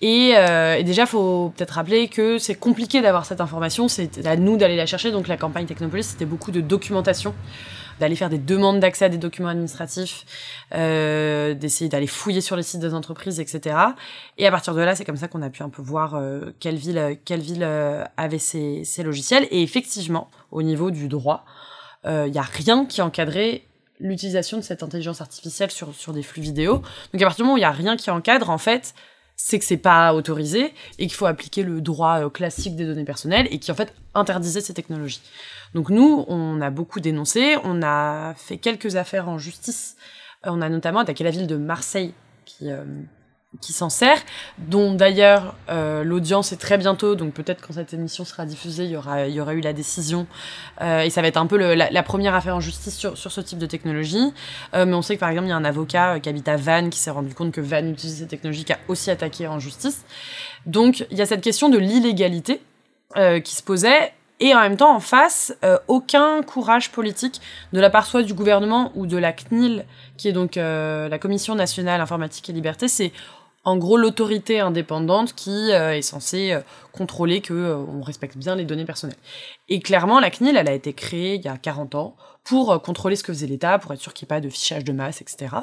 Et, 0.00 0.30
et, 0.30 0.84
déjà, 0.84 1.06
faut 1.06 1.52
peut-être 1.56 1.72
rappeler 1.72 2.06
que 2.06 2.38
c'est 2.38 2.54
compliqué 2.54 3.02
d'avoir 3.02 3.26
cette 3.26 3.40
information, 3.40 3.88
c'est 3.88 4.24
à 4.26 4.36
nous 4.36 4.56
d'aller 4.56 4.76
la 4.76 4.86
chercher. 4.86 5.10
Donc 5.10 5.26
la 5.26 5.36
campagne 5.36 5.66
Technopolis, 5.66 6.04
c'était 6.04 6.24
beaucoup 6.24 6.52
de 6.52 6.60
documentation 6.60 7.34
d'aller 8.00 8.16
faire 8.16 8.30
des 8.30 8.38
demandes 8.38 8.80
d'accès 8.80 9.06
à 9.06 9.08
des 9.08 9.18
documents 9.18 9.48
administratifs, 9.48 10.24
euh, 10.74 11.54
d'essayer 11.54 11.88
d'aller 11.88 12.06
fouiller 12.06 12.40
sur 12.40 12.56
les 12.56 12.62
sites 12.62 12.80
des 12.80 12.94
entreprises, 12.94 13.40
etc. 13.40 13.76
Et 14.36 14.46
à 14.46 14.50
partir 14.50 14.74
de 14.74 14.80
là, 14.80 14.94
c'est 14.94 15.04
comme 15.04 15.16
ça 15.16 15.28
qu'on 15.28 15.42
a 15.42 15.50
pu 15.50 15.62
un 15.62 15.68
peu 15.68 15.82
voir 15.82 16.14
euh, 16.14 16.52
quelle 16.60 16.76
ville, 16.76 17.18
quelle 17.24 17.40
ville 17.40 17.62
euh, 17.62 18.04
avait 18.16 18.38
ces, 18.38 18.84
ces, 18.84 19.02
logiciels. 19.02 19.46
Et 19.50 19.62
effectivement, 19.62 20.30
au 20.50 20.62
niveau 20.62 20.90
du 20.90 21.08
droit, 21.08 21.44
il 22.04 22.10
euh, 22.10 22.28
n'y 22.28 22.38
a 22.38 22.42
rien 22.42 22.86
qui 22.86 23.02
encadrait 23.02 23.62
l'utilisation 24.00 24.58
de 24.58 24.62
cette 24.62 24.82
intelligence 24.82 25.20
artificielle 25.20 25.70
sur, 25.70 25.94
sur 25.94 26.12
des 26.12 26.22
flux 26.22 26.42
vidéo. 26.42 26.82
Donc 27.12 27.22
à 27.22 27.26
partir 27.26 27.36
du 27.36 27.42
moment 27.42 27.54
où 27.54 27.58
il 27.58 27.62
n'y 27.62 27.66
a 27.66 27.72
rien 27.72 27.96
qui 27.96 28.10
encadre, 28.10 28.50
en 28.50 28.58
fait, 28.58 28.94
c'est 29.40 29.60
que 29.60 29.64
c'est 29.64 29.78
pas 29.78 30.12
autorisé 30.14 30.74
et 30.98 31.06
qu'il 31.06 31.14
faut 31.14 31.26
appliquer 31.26 31.62
le 31.62 31.80
droit 31.80 32.18
euh, 32.18 32.28
classique 32.28 32.74
des 32.74 32.84
données 32.84 33.04
personnelles 33.04 33.46
et 33.50 33.60
qui 33.60 33.70
en 33.70 33.74
fait 33.74 33.94
interdisait 34.14 34.60
ces 34.60 34.74
technologies. 34.74 35.22
Donc 35.74 35.90
nous, 35.90 36.24
on 36.26 36.60
a 36.60 36.70
beaucoup 36.70 36.98
dénoncé, 36.98 37.56
on 37.62 37.80
a 37.82 38.34
fait 38.34 38.58
quelques 38.58 38.96
affaires 38.96 39.28
en 39.28 39.38
justice. 39.38 39.96
Euh, 40.44 40.50
on 40.52 40.60
a 40.60 40.68
notamment 40.68 40.98
attaqué 41.00 41.22
la 41.22 41.30
ville 41.30 41.46
de 41.46 41.56
Marseille 41.56 42.12
qui 42.44 42.70
euh, 42.70 42.84
qui 43.60 43.72
s'en 43.72 43.90
sert, 43.90 44.18
dont 44.58 44.94
d'ailleurs 44.94 45.54
euh, 45.68 46.04
l'audience 46.04 46.52
est 46.52 46.56
très 46.56 46.78
bientôt, 46.78 47.14
donc 47.16 47.32
peut-être 47.32 47.60
quand 47.66 47.74
cette 47.74 47.92
émission 47.92 48.24
sera 48.24 48.46
diffusée, 48.46 48.84
il 48.84 48.90
y 48.90 48.96
aura, 48.96 49.26
il 49.26 49.34
y 49.34 49.40
aura 49.40 49.54
eu 49.54 49.60
la 49.60 49.72
décision, 49.72 50.26
euh, 50.80 51.02
et 51.02 51.10
ça 51.10 51.22
va 51.22 51.28
être 51.28 51.36
un 51.36 51.46
peu 51.46 51.56
la, 51.56 51.90
la, 51.90 52.02
première 52.02 52.34
affaire 52.34 52.54
en 52.54 52.60
justice 52.60 52.96
sur, 52.96 53.18
sur 53.18 53.32
ce 53.32 53.40
type 53.40 53.58
de 53.58 53.66
technologie. 53.66 54.32
Euh, 54.74 54.86
mais 54.86 54.94
on 54.94 55.02
sait 55.02 55.16
que 55.16 55.20
par 55.20 55.30
exemple, 55.30 55.48
il 55.48 55.50
y 55.50 55.52
a 55.52 55.56
un 55.56 55.64
avocat 55.64 56.20
qui 56.20 56.28
habite 56.28 56.48
à 56.48 56.56
Vannes 56.56 56.90
qui 56.90 56.98
s'est 56.98 57.10
rendu 57.10 57.34
compte 57.34 57.52
que 57.52 57.60
Vannes 57.60 57.90
utilise 57.90 58.18
cette 58.18 58.28
technologie, 58.28 58.64
qui 58.64 58.72
a 58.72 58.78
aussi 58.86 59.10
attaqué 59.10 59.48
en 59.48 59.58
justice. 59.58 60.04
Donc 60.66 61.04
il 61.10 61.18
y 61.18 61.22
a 61.22 61.26
cette 61.26 61.42
question 61.42 61.68
de 61.68 61.78
l'illégalité 61.78 62.60
qui 63.42 63.54
se 63.54 63.62
posait, 63.62 64.12
et 64.38 64.54
en 64.54 64.60
même 64.60 64.76
temps, 64.76 64.94
en 64.94 65.00
face, 65.00 65.52
aucun 65.88 66.42
courage 66.42 66.92
politique 66.92 67.40
de 67.72 67.80
la 67.80 67.90
part 67.90 68.06
soit 68.06 68.22
du 68.22 68.34
gouvernement 68.34 68.92
ou 68.94 69.06
de 69.06 69.16
la 69.16 69.32
CNIL, 69.32 69.86
qui 70.16 70.28
est 70.28 70.32
donc 70.32 70.56
la 70.56 71.18
Commission 71.18 71.54
nationale 71.54 72.00
informatique 72.00 72.48
et 72.50 72.52
liberté, 72.52 72.86
c'est 72.86 73.12
en 73.68 73.76
gros 73.76 73.98
l'autorité 73.98 74.60
indépendante 74.60 75.34
qui 75.34 75.72
euh, 75.72 75.94
est 75.94 76.02
censée 76.02 76.52
euh, 76.52 76.60
contrôler 76.92 77.42
que 77.42 77.52
euh, 77.52 77.76
on 77.76 78.00
respecte 78.00 78.38
bien 78.38 78.56
les 78.56 78.64
données 78.64 78.86
personnelles. 78.86 79.18
Et 79.68 79.80
clairement, 79.80 80.20
la 80.20 80.30
CNIL, 80.30 80.56
elle 80.56 80.68
a 80.68 80.72
été 80.72 80.94
créée 80.94 81.34
il 81.34 81.42
y 81.42 81.48
a 81.48 81.58
40 81.58 81.94
ans 81.94 82.16
pour 82.44 82.80
contrôler 82.80 83.14
ce 83.14 83.22
que 83.22 83.32
faisait 83.32 83.46
l'État, 83.46 83.78
pour 83.78 83.92
être 83.92 84.00
sûr 84.00 84.14
qu'il 84.14 84.24
n'y 84.24 84.28
ait 84.28 84.36
pas 84.36 84.40
de 84.40 84.48
fichage 84.48 84.84
de 84.84 84.92
masse, 84.92 85.20
etc. 85.20 85.54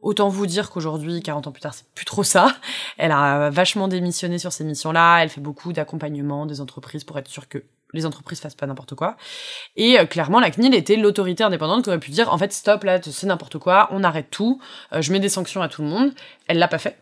Autant 0.00 0.28
vous 0.28 0.46
dire 0.46 0.70
qu'aujourd'hui, 0.70 1.22
40 1.22 1.46
ans 1.46 1.52
plus 1.52 1.60
tard, 1.60 1.74
c'est 1.74 1.86
plus 1.94 2.06
trop 2.06 2.22
ça. 2.22 2.56
Elle 2.96 3.12
a 3.12 3.50
vachement 3.50 3.86
démissionné 3.86 4.38
sur 4.38 4.50
ces 4.50 4.64
missions-là. 4.64 5.18
Elle 5.22 5.28
fait 5.28 5.42
beaucoup 5.42 5.74
d'accompagnement 5.74 6.46
des 6.46 6.62
entreprises 6.62 7.04
pour 7.04 7.18
être 7.18 7.28
sûr 7.28 7.48
que 7.48 7.62
les 7.92 8.06
entreprises 8.06 8.40
fassent 8.40 8.54
pas 8.54 8.66
n'importe 8.66 8.94
quoi. 8.94 9.18
Et 9.76 9.98
clairement, 10.06 10.40
la 10.40 10.50
CNIL 10.50 10.74
était 10.74 10.96
l'autorité 10.96 11.44
indépendante 11.44 11.84
qui 11.84 11.90
aurait 11.90 12.00
pu 12.00 12.10
dire, 12.12 12.32
en 12.32 12.38
fait, 12.38 12.52
stop, 12.52 12.84
là, 12.84 12.98
c'est 13.02 13.26
n'importe 13.26 13.58
quoi, 13.58 13.88
on 13.90 14.02
arrête 14.02 14.30
tout, 14.30 14.58
je 14.98 15.12
mets 15.12 15.20
des 15.20 15.28
sanctions 15.28 15.60
à 15.60 15.68
tout 15.68 15.82
le 15.82 15.88
monde. 15.88 16.12
Elle 16.46 16.58
l'a 16.58 16.68
pas 16.68 16.78
fait. 16.78 16.96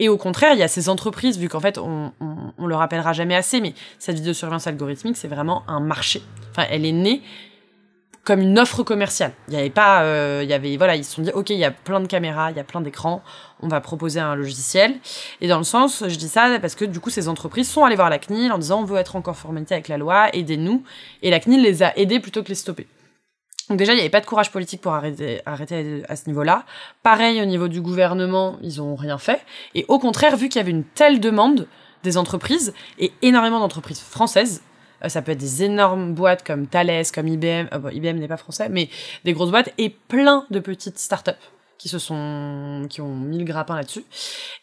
Et 0.00 0.08
au 0.08 0.16
contraire, 0.16 0.54
il 0.54 0.58
y 0.58 0.62
a 0.62 0.68
ces 0.68 0.88
entreprises, 0.88 1.38
vu 1.38 1.48
qu'en 1.48 1.60
fait, 1.60 1.78
on, 1.78 2.12
on, 2.58 2.66
le 2.66 2.74
rappellera 2.74 3.12
jamais 3.12 3.36
assez, 3.36 3.60
mais 3.60 3.74
cette 3.98 4.16
vidéosurveillance 4.16 4.66
algorithmique, 4.66 5.16
c'est 5.16 5.28
vraiment 5.28 5.62
un 5.68 5.78
marché. 5.78 6.20
Enfin, 6.50 6.66
elle 6.70 6.84
est 6.84 6.92
née 6.92 7.22
comme 8.24 8.40
une 8.40 8.58
offre 8.58 8.82
commerciale. 8.82 9.32
Il 9.48 9.54
y 9.54 9.56
avait 9.56 9.70
pas, 9.70 10.02
euh, 10.02 10.40
il 10.42 10.48
y 10.48 10.54
avait, 10.54 10.76
voilà, 10.76 10.96
ils 10.96 11.04
se 11.04 11.14
sont 11.14 11.22
dit, 11.22 11.30
ok, 11.30 11.50
il 11.50 11.58
y 11.58 11.64
a 11.64 11.70
plein 11.70 12.00
de 12.00 12.06
caméras, 12.06 12.50
il 12.50 12.56
y 12.56 12.60
a 12.60 12.64
plein 12.64 12.80
d'écrans, 12.80 13.22
on 13.60 13.68
va 13.68 13.80
proposer 13.80 14.18
un 14.18 14.34
logiciel. 14.34 14.94
Et 15.40 15.46
dans 15.46 15.58
le 15.58 15.64
sens, 15.64 16.02
je 16.08 16.16
dis 16.16 16.28
ça 16.28 16.58
parce 16.58 16.74
que 16.74 16.86
du 16.86 17.00
coup, 17.00 17.10
ces 17.10 17.28
entreprises 17.28 17.68
sont 17.68 17.84
allées 17.84 17.96
voir 17.96 18.10
la 18.10 18.18
CNIL 18.18 18.50
en 18.50 18.58
disant, 18.58 18.80
on 18.80 18.84
veut 18.84 18.98
être 18.98 19.14
en 19.14 19.22
conformité 19.22 19.74
avec 19.74 19.88
la 19.88 19.98
loi, 19.98 20.34
aidez-nous. 20.34 20.82
Et 21.22 21.30
la 21.30 21.38
CNIL 21.38 21.62
les 21.62 21.82
a 21.82 21.96
aidés 21.98 22.18
plutôt 22.18 22.42
que 22.42 22.48
les 22.48 22.54
stopper. 22.54 22.88
Donc 23.68 23.78
déjà, 23.78 23.92
il 23.92 23.96
n'y 23.96 24.02
avait 24.02 24.10
pas 24.10 24.20
de 24.20 24.26
courage 24.26 24.50
politique 24.50 24.80
pour 24.80 24.92
arrêter, 24.92 25.40
à 25.46 26.16
ce 26.16 26.26
niveau-là. 26.26 26.64
Pareil, 27.02 27.40
au 27.40 27.46
niveau 27.46 27.68
du 27.68 27.80
gouvernement, 27.80 28.58
ils 28.62 28.82
ont 28.82 28.94
rien 28.94 29.18
fait. 29.18 29.40
Et 29.74 29.84
au 29.88 29.98
contraire, 29.98 30.36
vu 30.36 30.48
qu'il 30.48 30.60
y 30.60 30.62
avait 30.62 30.70
une 30.70 30.84
telle 30.84 31.20
demande 31.20 31.66
des 32.02 32.18
entreprises, 32.18 32.74
et 32.98 33.12
énormément 33.22 33.60
d'entreprises 33.60 34.00
françaises, 34.00 34.62
euh, 35.02 35.08
ça 35.08 35.22
peut 35.22 35.32
être 35.32 35.38
des 35.38 35.64
énormes 35.64 36.14
boîtes 36.14 36.46
comme 36.46 36.66
Thales, 36.66 37.04
comme 37.14 37.28
IBM, 37.28 37.68
euh, 37.72 37.92
IBM 37.92 38.18
n'est 38.18 38.28
pas 38.28 38.36
français, 38.36 38.68
mais 38.68 38.90
des 39.24 39.32
grosses 39.32 39.50
boîtes, 39.50 39.72
et 39.78 39.88
plein 39.88 40.44
de 40.50 40.60
petites 40.60 40.98
startups 40.98 41.32
qui 41.78 41.88
se 41.88 41.98
sont, 41.98 42.86
qui 42.90 43.00
ont 43.00 43.14
mis 43.14 43.38
le 43.38 43.44
grappin 43.44 43.76
là-dessus. 43.76 44.04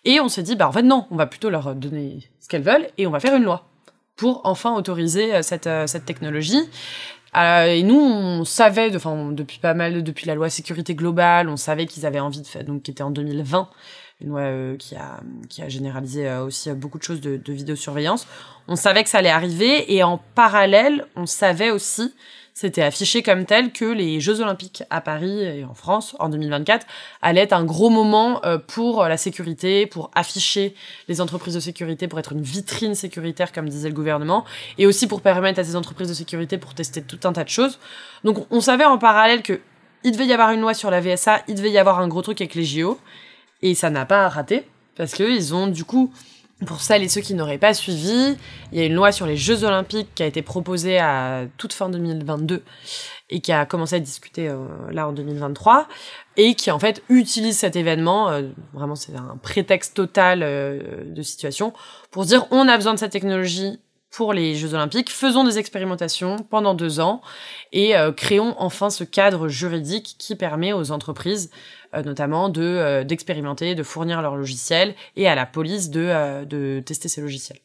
Et 0.06 0.20
on 0.20 0.30
s'est 0.30 0.44
dit, 0.44 0.56
bah 0.56 0.68
en 0.68 0.72
fait 0.72 0.84
non, 0.84 1.08
on 1.12 1.16
va 1.16 1.26
plutôt 1.26 1.50
leur 1.50 1.74
donner 1.76 2.30
ce 2.40 2.48
qu'elles 2.48 2.64
veulent, 2.64 2.88
et 3.00 3.08
on 3.08 3.12
va 3.12 3.20
faire 3.20 3.36
une 3.36 3.44
loi 3.44 3.68
pour 4.16 4.42
enfin 4.44 4.76
autoriser 4.76 5.34
euh, 5.36 5.42
cette 5.42 6.06
technologie. 6.06 6.62
Euh, 7.36 7.66
et 7.68 7.84
nous, 7.84 8.00
on 8.00 8.44
savait, 8.44 8.96
enfin, 8.96 9.32
depuis 9.32 9.60
pas 9.60 9.74
mal, 9.74 10.04
depuis 10.04 10.28
la 10.28 10.36
loi 10.36 10.50
sécurité 10.50 10.96
globale, 10.96 11.48
on 11.50 11.58
savait 11.58 11.86
qu'ils 11.86 12.06
avaient 12.06 12.20
envie 12.20 12.42
de 12.42 12.48
faire, 12.48 12.64
donc 12.64 12.84
qui 12.84 12.92
était 12.92 13.04
en 13.04 13.12
2020, 13.12 13.70
une 14.20 14.30
loi 14.30 14.78
qui, 14.78 14.96
a, 14.96 15.22
qui 15.50 15.62
a 15.62 15.70
généralisé 15.70 16.32
aussi 16.36 16.72
beaucoup 16.74 16.98
de 16.98 17.04
choses 17.04 17.22
de 17.22 17.54
vidéosurveillance. 17.54 18.28
On 18.68 18.76
savait 18.76 19.04
que 19.04 19.10
ça 19.10 19.20
allait 19.20 19.30
arriver 19.30 19.94
et 19.94 20.04
en 20.04 20.18
parallèle, 20.36 21.06
on 21.16 21.26
savait 21.26 21.72
aussi 21.72 22.14
c'était 22.54 22.82
affiché 22.82 23.24
comme 23.24 23.46
tel 23.46 23.72
que 23.72 23.86
les 23.86 24.20
Jeux 24.20 24.42
Olympiques 24.42 24.84
à 24.90 25.02
Paris 25.02 25.42
et 25.42 25.64
en 25.64 25.74
France 25.74 26.16
en 26.20 26.30
2024 26.30 26.86
allaient 27.22 27.42
être 27.42 27.54
un 27.54 27.64
gros 27.64 27.90
moment 27.90 28.44
euh, 28.46 28.58
pour 28.58 29.04
la 29.04 29.18
sécurité, 29.18 29.86
pour 29.86 30.12
afficher 30.16 30.76
les 31.08 31.22
entreprises 31.22 31.56
de 31.56 31.60
sécurité, 31.60 32.08
pour 32.08 32.20
être 32.20 32.34
une 32.34 32.42
vitrine 32.42 32.96
sécuritaire, 32.96 33.52
comme 33.52 33.70
disait 33.70 33.90
le 33.90 33.96
gouvernement, 33.96 34.46
et 34.78 34.86
aussi 34.86 35.08
pour 35.08 35.22
permettre 35.22 35.60
à 35.60 35.64
ces 35.64 35.76
entreprises 35.76 36.10
de 36.10 36.14
sécurité 36.14 36.58
pour 36.58 36.74
tester 36.74 37.02
tout 37.02 37.20
un 37.24 37.34
tas 37.34 37.44
de 37.44 37.50
choses. 37.50 37.80
Donc 38.24 38.46
on 38.52 38.62
savait 38.62 38.86
en 38.86 38.98
parallèle 38.98 39.42
que 39.42 39.62
il 40.04 40.12
devait 40.12 40.26
y 40.26 40.34
avoir 40.34 40.52
une 40.52 40.62
loi 40.62 40.74
sur 40.74 40.90
la 40.90 41.00
VSA, 41.00 41.44
il 41.48 41.56
devait 41.56 41.72
y 41.72 41.78
avoir 41.78 42.00
un 42.00 42.08
gros 42.08 42.22
truc 42.22 42.42
avec 42.42 42.56
les 42.56 42.66
JO, 42.66 43.00
et 43.62 43.76
ça 43.76 43.90
n'a 43.90 44.06
pas 44.06 44.28
raté, 44.30 44.68
parce 44.96 45.14
qu'ils 45.14 45.54
ont 45.54 45.68
du 45.68 45.84
coup 45.84 46.12
pour 46.66 46.82
celles 46.82 47.04
et 47.04 47.10
ceux 47.10 47.22
qui 47.22 47.34
n'auraient 47.34 47.58
pas 47.58 47.74
suivi, 47.74 48.38
il 48.72 48.78
y 48.80 48.82
a 48.82 48.86
une 48.86 48.94
loi 48.94 49.12
sur 49.12 49.26
les 49.26 49.38
Jeux 49.38 49.64
Olympiques 49.64 50.10
qui 50.14 50.24
a 50.24 50.26
été 50.26 50.42
proposée 50.42 51.00
à 51.00 51.46
toute 51.58 51.74
fin 51.74 51.90
2022 51.90 52.64
et 53.30 53.40
qui 53.40 53.52
a 53.52 53.66
commencé 53.66 53.96
à 53.96 53.98
être 53.98 54.04
discutée 54.04 54.48
euh, 54.48 54.66
là 54.92 55.08
en 55.08 55.14
2023 55.14 55.88
et 56.38 56.54
qui 56.56 56.70
en 56.70 56.80
fait 56.80 57.02
utilise 57.10 57.58
cet 57.58 57.76
événement, 57.76 58.30
euh, 58.30 58.44
vraiment 58.74 58.96
c'est 58.96 59.16
un 59.16 59.38
prétexte 59.42 59.96
total 59.96 60.42
euh, 60.44 61.04
de 61.06 61.22
situation, 61.22 61.74
pour 62.12 62.26
dire 62.26 62.46
on 62.52 62.68
a 62.68 62.76
besoin 62.78 62.94
de 62.94 63.00
cette 63.00 63.12
technologie 63.12 63.80
pour 64.12 64.34
les 64.34 64.56
Jeux 64.56 64.74
Olympiques, 64.74 65.10
faisons 65.10 65.44
des 65.44 65.58
expérimentations 65.58 66.36
pendant 66.50 66.74
deux 66.74 67.00
ans 67.00 67.22
et 67.72 67.94
créons 68.18 68.56
enfin 68.60 68.90
ce 68.90 69.04
cadre 69.04 69.48
juridique 69.48 70.16
qui 70.20 70.36
permet 70.36 70.74
aux 70.74 70.92
entreprises 70.92 71.50
euh, 71.94 72.04
notamment 72.04 72.48
de 72.48 72.62
euh, 72.62 73.04
d'expérimenter, 73.04 73.76
de 73.76 73.84
fournir 73.84 74.22
leurs 74.22 74.38
logiciels 74.38 74.96
et 75.18 75.28
à 75.28 75.36
la 75.36 75.46
police 75.46 75.90
de, 75.90 76.00
euh, 76.00 76.46
de 76.46 76.82
tester 76.86 77.10
ces 77.10 77.20
logiciels. 77.20 77.60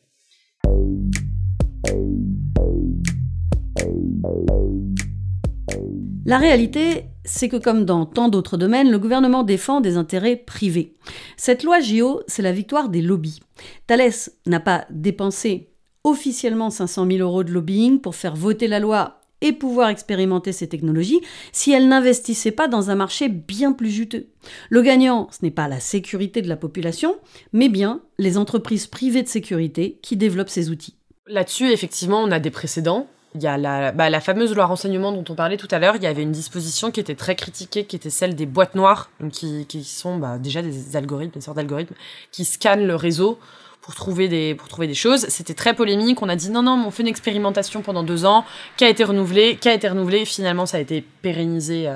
La 6.25 6.39
réalité, 6.39 7.05
c'est 7.25 7.49
que 7.49 7.57
comme 7.57 7.85
dans 7.85 8.05
tant 8.05 8.29
d'autres 8.29 8.57
domaines, 8.57 8.91
le 8.91 8.99
gouvernement 8.99 9.45
défend 9.45 9.81
des 9.81 9.97
intérêts 9.97 10.35
privés. 10.35 10.97
Cette 11.37 11.63
loi 11.63 11.79
JO, 11.79 12.23
c'est 12.27 12.43
la 12.43 12.51
victoire 12.51 12.89
des 12.89 13.03
lobbies. 13.03 13.39
Thales 13.87 14.11
n'a 14.47 14.59
pas 14.59 14.87
dépensé 14.91 15.69
officiellement 16.07 16.71
500 16.71 17.07
000 17.11 17.19
euros 17.19 17.43
de 17.43 17.51
lobbying 17.51 18.01
pour 18.01 18.15
faire 18.15 18.37
voter 18.37 18.69
la 18.69 18.79
loi 18.79 19.21
et 19.43 19.53
pouvoir 19.53 19.89
expérimenter 19.89 20.53
ces 20.53 20.69
technologies 20.69 21.21
si 21.53 21.73
elles 21.73 21.89
n'investissaient 21.89 22.53
pas 22.53 22.69
dans 22.69 22.91
un 22.91 22.95
marché 22.95 23.29
bien 23.29 23.73
plus 23.73 23.91
juteux. 23.91 24.29
Le 24.71 24.83
gagnant, 24.83 25.29
ce 25.33 25.45
n'est 25.45 25.51
pas 25.51 25.69
la 25.69 25.81
sécurité 25.81 26.43
de 26.43 26.49
la 26.49 26.57
population, 26.57 27.17
mais 27.53 27.69
bien 27.69 28.01
les 28.19 28.39
entreprises 28.39 28.87
privées 28.87 29.25
de 29.25 29.29
sécurité 29.29 29.99
qui 30.01 30.17
développent 30.17 30.49
ces 30.49 30.71
outils. 30.71 30.95
Là-dessus, 31.27 31.71
effectivement, 31.73 32.23
on 32.23 32.31
a 32.31 32.39
des 32.39 32.53
précédents. 32.53 33.09
Il 33.35 33.43
y 33.43 33.49
a 33.49 33.59
la, 33.59 33.91
bah, 33.91 34.09
la, 34.09 34.21
fameuse 34.21 34.55
loi 34.55 34.65
renseignement 34.65 35.13
dont 35.13 35.25
on 35.29 35.35
parlait 35.35 35.59
tout 35.59 35.69
à 35.73 35.81
l'heure. 35.81 35.97
Il 35.97 36.03
y 36.03 36.07
avait 36.07 36.23
une 36.23 36.33
disposition 36.33 36.91
qui 36.93 37.01
était 37.01 37.17
très 37.17 37.35
critiquée, 37.35 37.85
qui 37.85 37.97
était 37.97 38.11
celle 38.11 38.35
des 38.37 38.47
boîtes 38.47 38.77
noires, 38.77 39.11
qui, 39.33 39.67
qui 39.67 39.85
sont 39.85 40.17
bah, 40.17 40.39
déjà 40.39 40.63
des 40.63 40.97
algorithmes, 40.97 41.33
des 41.33 41.41
sortes 41.43 41.57
d'algorithmes 41.57 41.97
qui 42.31 42.45
scannent 42.45 42.87
le 42.87 42.95
réseau 42.95 43.39
pour 43.87 43.95
trouver 43.95 44.27
des, 44.27 44.57
pour 44.57 44.67
trouver 44.67 44.89
des 44.89 44.95
choses. 44.95 45.27
C'était 45.29 45.55
très 45.55 45.73
polémique. 45.73 46.21
On 46.21 46.29
a 46.29 46.35
dit 46.35 46.51
non, 46.51 46.61
non, 46.61 46.83
on 46.85 46.91
fait 46.91 47.05
une 47.05 47.09
expérimentation 47.09 47.83
pendant 47.83 48.03
deux 48.03 48.25
ans, 48.25 48.45
qui 48.77 48.85
a 48.85 48.89
été 48.89 49.05
renouvelée, 49.05 49.59
qui 49.61 49.69
a 49.69 49.75
été 49.75 49.89
renouvelée. 49.89 50.25
Finalement, 50.25 50.67
ça 50.67 50.79
a 50.79 50.81
été 50.81 51.03
pérennisé 51.23 51.87
euh, 51.87 51.95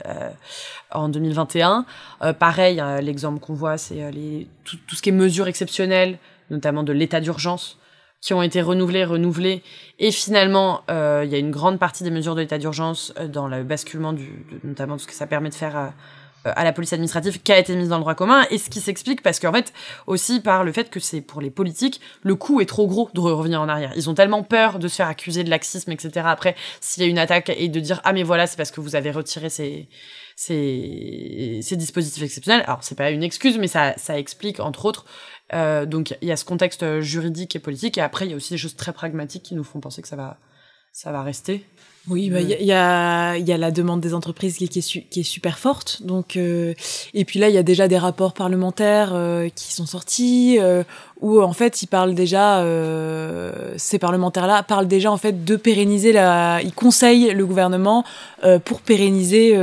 en 0.93 1.09
2021. 1.09 1.85
Euh, 2.23 2.33
pareil, 2.33 2.81
euh, 2.81 3.01
l'exemple 3.01 3.41
qu'on 3.41 3.55
voit, 3.55 3.77
c'est 3.77 4.09
les, 4.13 4.47
tout, 4.63 4.79
ce 4.95 5.03
qui 5.03 5.09
est 5.09 5.13
mesures 5.13 5.49
exceptionnelles, 5.49 6.19
notamment 6.51 6.85
de 6.85 6.93
l'état 6.93 7.21
d'urgence, 7.21 7.77
qui 8.21 8.35
ont 8.35 8.43
été 8.43 8.63
renouvelées, 8.63 9.05
renouvelées. 9.05 9.65
Et 9.99 10.13
finalement, 10.13 10.83
il 10.89 11.29
y 11.29 11.35
a 11.35 11.39
une 11.39 11.51
grande 11.51 11.81
partie 11.81 12.05
des 12.05 12.11
mesures 12.13 12.37
de 12.37 12.41
l'état 12.41 12.59
d'urgence 12.59 13.13
dans 13.29 13.49
le 13.49 13.65
basculement, 13.65 14.13
du, 14.13 14.29
notamment 14.63 14.95
de 14.95 15.01
ce 15.01 15.09
que 15.09 15.15
ça 15.15 15.27
permet 15.27 15.49
de 15.49 15.55
faire 15.55 15.77
euh, 15.77 15.89
à 16.45 16.65
la 16.65 16.73
police 16.73 16.93
administrative 16.93 17.43
qui 17.43 17.53
a 17.53 17.59
été 17.59 17.75
mise 17.77 17.89
dans 17.89 17.97
le 17.97 18.03
droit 18.03 18.15
commun 18.15 18.47
et 18.51 18.59
ce 18.59 18.71
qui 18.71 18.81
s'explique 18.81 19.23
parce 19.23 19.39
qu'en 19.39 19.53
fait 19.53 19.73
aussi 20.07 20.41
par 20.41 20.65
le 20.65 20.73
fait 20.73 20.91
que 20.91 21.01
c'est 21.01 21.21
pour 21.21 21.41
les 21.41 21.51
politiques 21.51 22.01
le 22.23 22.35
coût 22.35 22.61
est 22.61 22.67
trop 22.67 22.87
gros 22.87 23.11
de 23.13 23.21
revenir 23.21 23.61
en 23.61 23.69
arrière. 23.69 23.93
Ils 23.97 24.09
ont 24.09 24.15
tellement 24.15 24.43
peur 24.43 24.79
de 24.79 24.89
se 24.89 24.97
faire 24.97 25.09
accuser 25.09 25.45
de 25.45 25.51
laxisme 25.51 25.93
etc 25.93 26.23
après 26.25 26.57
s'il 26.81 27.03
y 27.03 27.07
a 27.07 27.09
une 27.09 27.19
attaque 27.19 27.51
et 27.55 27.69
de 27.69 27.81
dire 27.81 28.01
ah 28.05 28.13
mais 28.13 28.23
voilà 28.23 28.47
c'est 28.47 28.57
parce 28.57 28.71
que 28.71 28.81
vous 28.81 28.97
avez 28.97 29.11
retiré 29.11 29.51
ces 29.51 29.89
ces, 30.37 31.61
ces 31.63 31.77
dispositifs 31.77 32.23
exceptionnels. 32.23 32.65
Alors 32.67 32.83
c'est 32.83 32.95
pas 32.95 33.11
une 33.11 33.23
excuse 33.23 33.59
mais 33.59 33.69
ça 33.69 33.95
ça 33.99 34.19
explique 34.19 34.61
entre 34.61 34.87
autres 34.87 35.05
euh, 35.53 35.85
donc 35.85 36.17
il 36.23 36.29
y 36.29 36.33
a 36.33 36.37
ce 36.37 36.45
contexte 36.45 37.01
juridique 37.01 37.55
et 37.57 37.59
politique 37.59 37.99
et 37.99 38.01
après 38.01 38.25
il 38.25 38.31
y 38.31 38.35
a 38.35 38.37
aussi 38.37 38.55
des 38.55 38.59
choses 38.59 38.77
très 38.77 38.93
pragmatiques 38.93 39.43
qui 39.43 39.55
nous 39.55 39.65
font 39.65 39.81
penser 39.81 40.01
que 40.01 40.09
ça 40.09 40.17
va 40.17 40.39
ça 40.93 41.13
va 41.13 41.23
rester 41.23 41.65
oui, 42.09 42.25
il 42.25 42.33
bah, 42.33 42.41
y, 42.41 42.65
y, 42.65 42.73
a, 42.73 43.37
y 43.37 43.53
a 43.53 43.59
la 43.59 43.71
demande 43.71 44.01
des 44.01 44.15
entreprises 44.15 44.57
qui, 44.57 44.69
qui, 44.69 44.79
est, 44.79 45.09
qui 45.11 45.21
est 45.21 45.23
super 45.23 45.59
forte. 45.59 46.03
Donc, 46.03 46.37
euh, 46.37 46.73
et 47.13 47.27
puis 47.27 47.39
là, 47.39 47.51
il 47.51 47.55
y 47.55 47.59
a 47.59 47.63
déjà 47.63 47.89
des 47.89 47.99
rapports 47.99 48.33
parlementaires 48.33 49.11
euh, 49.13 49.51
qui 49.55 49.75
sont 49.75 49.85
sortis 49.85 50.57
euh, 50.59 50.83
où 51.21 51.43
en 51.43 51.53
fait, 51.53 51.83
ils 51.83 51.87
parlent 51.87 52.15
déjà, 52.15 52.61
euh, 52.61 53.75
ces 53.77 53.99
parlementaires-là 53.99 54.63
parlent 54.63 54.89
déjà 54.89 55.13
en 55.13 55.19
fait 55.19 55.45
de 55.45 55.57
pérenniser 55.57 56.13
la, 56.13 56.61
ils 56.63 56.73
conseillent 56.73 57.35
le 57.35 57.45
gouvernement 57.45 58.05
pour 58.65 58.81
pérenniser 58.81 59.55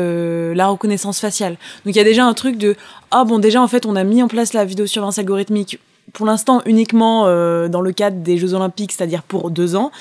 la 0.54 0.68
reconnaissance 0.68 1.20
faciale. 1.20 1.54
Donc, 1.86 1.96
il 1.96 1.98
y 1.98 2.02
a 2.02 2.04
déjà 2.04 2.26
un 2.26 2.36
truc 2.36 2.58
de 2.58 2.76
ah 3.10 3.24
bon, 3.24 3.40
déjà 3.40 3.62
en 3.62 3.68
fait, 3.68 3.88
on 3.88 3.96
a 3.96 4.04
mis 4.04 4.22
en 4.22 4.28
place 4.28 4.54
la 4.54 4.64
vidéosurveillance 4.64 5.18
algorithmique 5.18 5.80
pour 6.14 6.26
l'instant 6.26 6.62
uniquement 6.66 7.26
euh, 7.28 7.68
dans 7.68 7.82
le 7.82 7.92
cadre 7.92 8.18
des 8.18 8.38
Jeux 8.38 8.54
Olympiques, 8.54 8.92
c'est-à-dire 8.92 9.24
pour 9.24 9.52
deux 9.52 9.76
ans, 9.76 9.92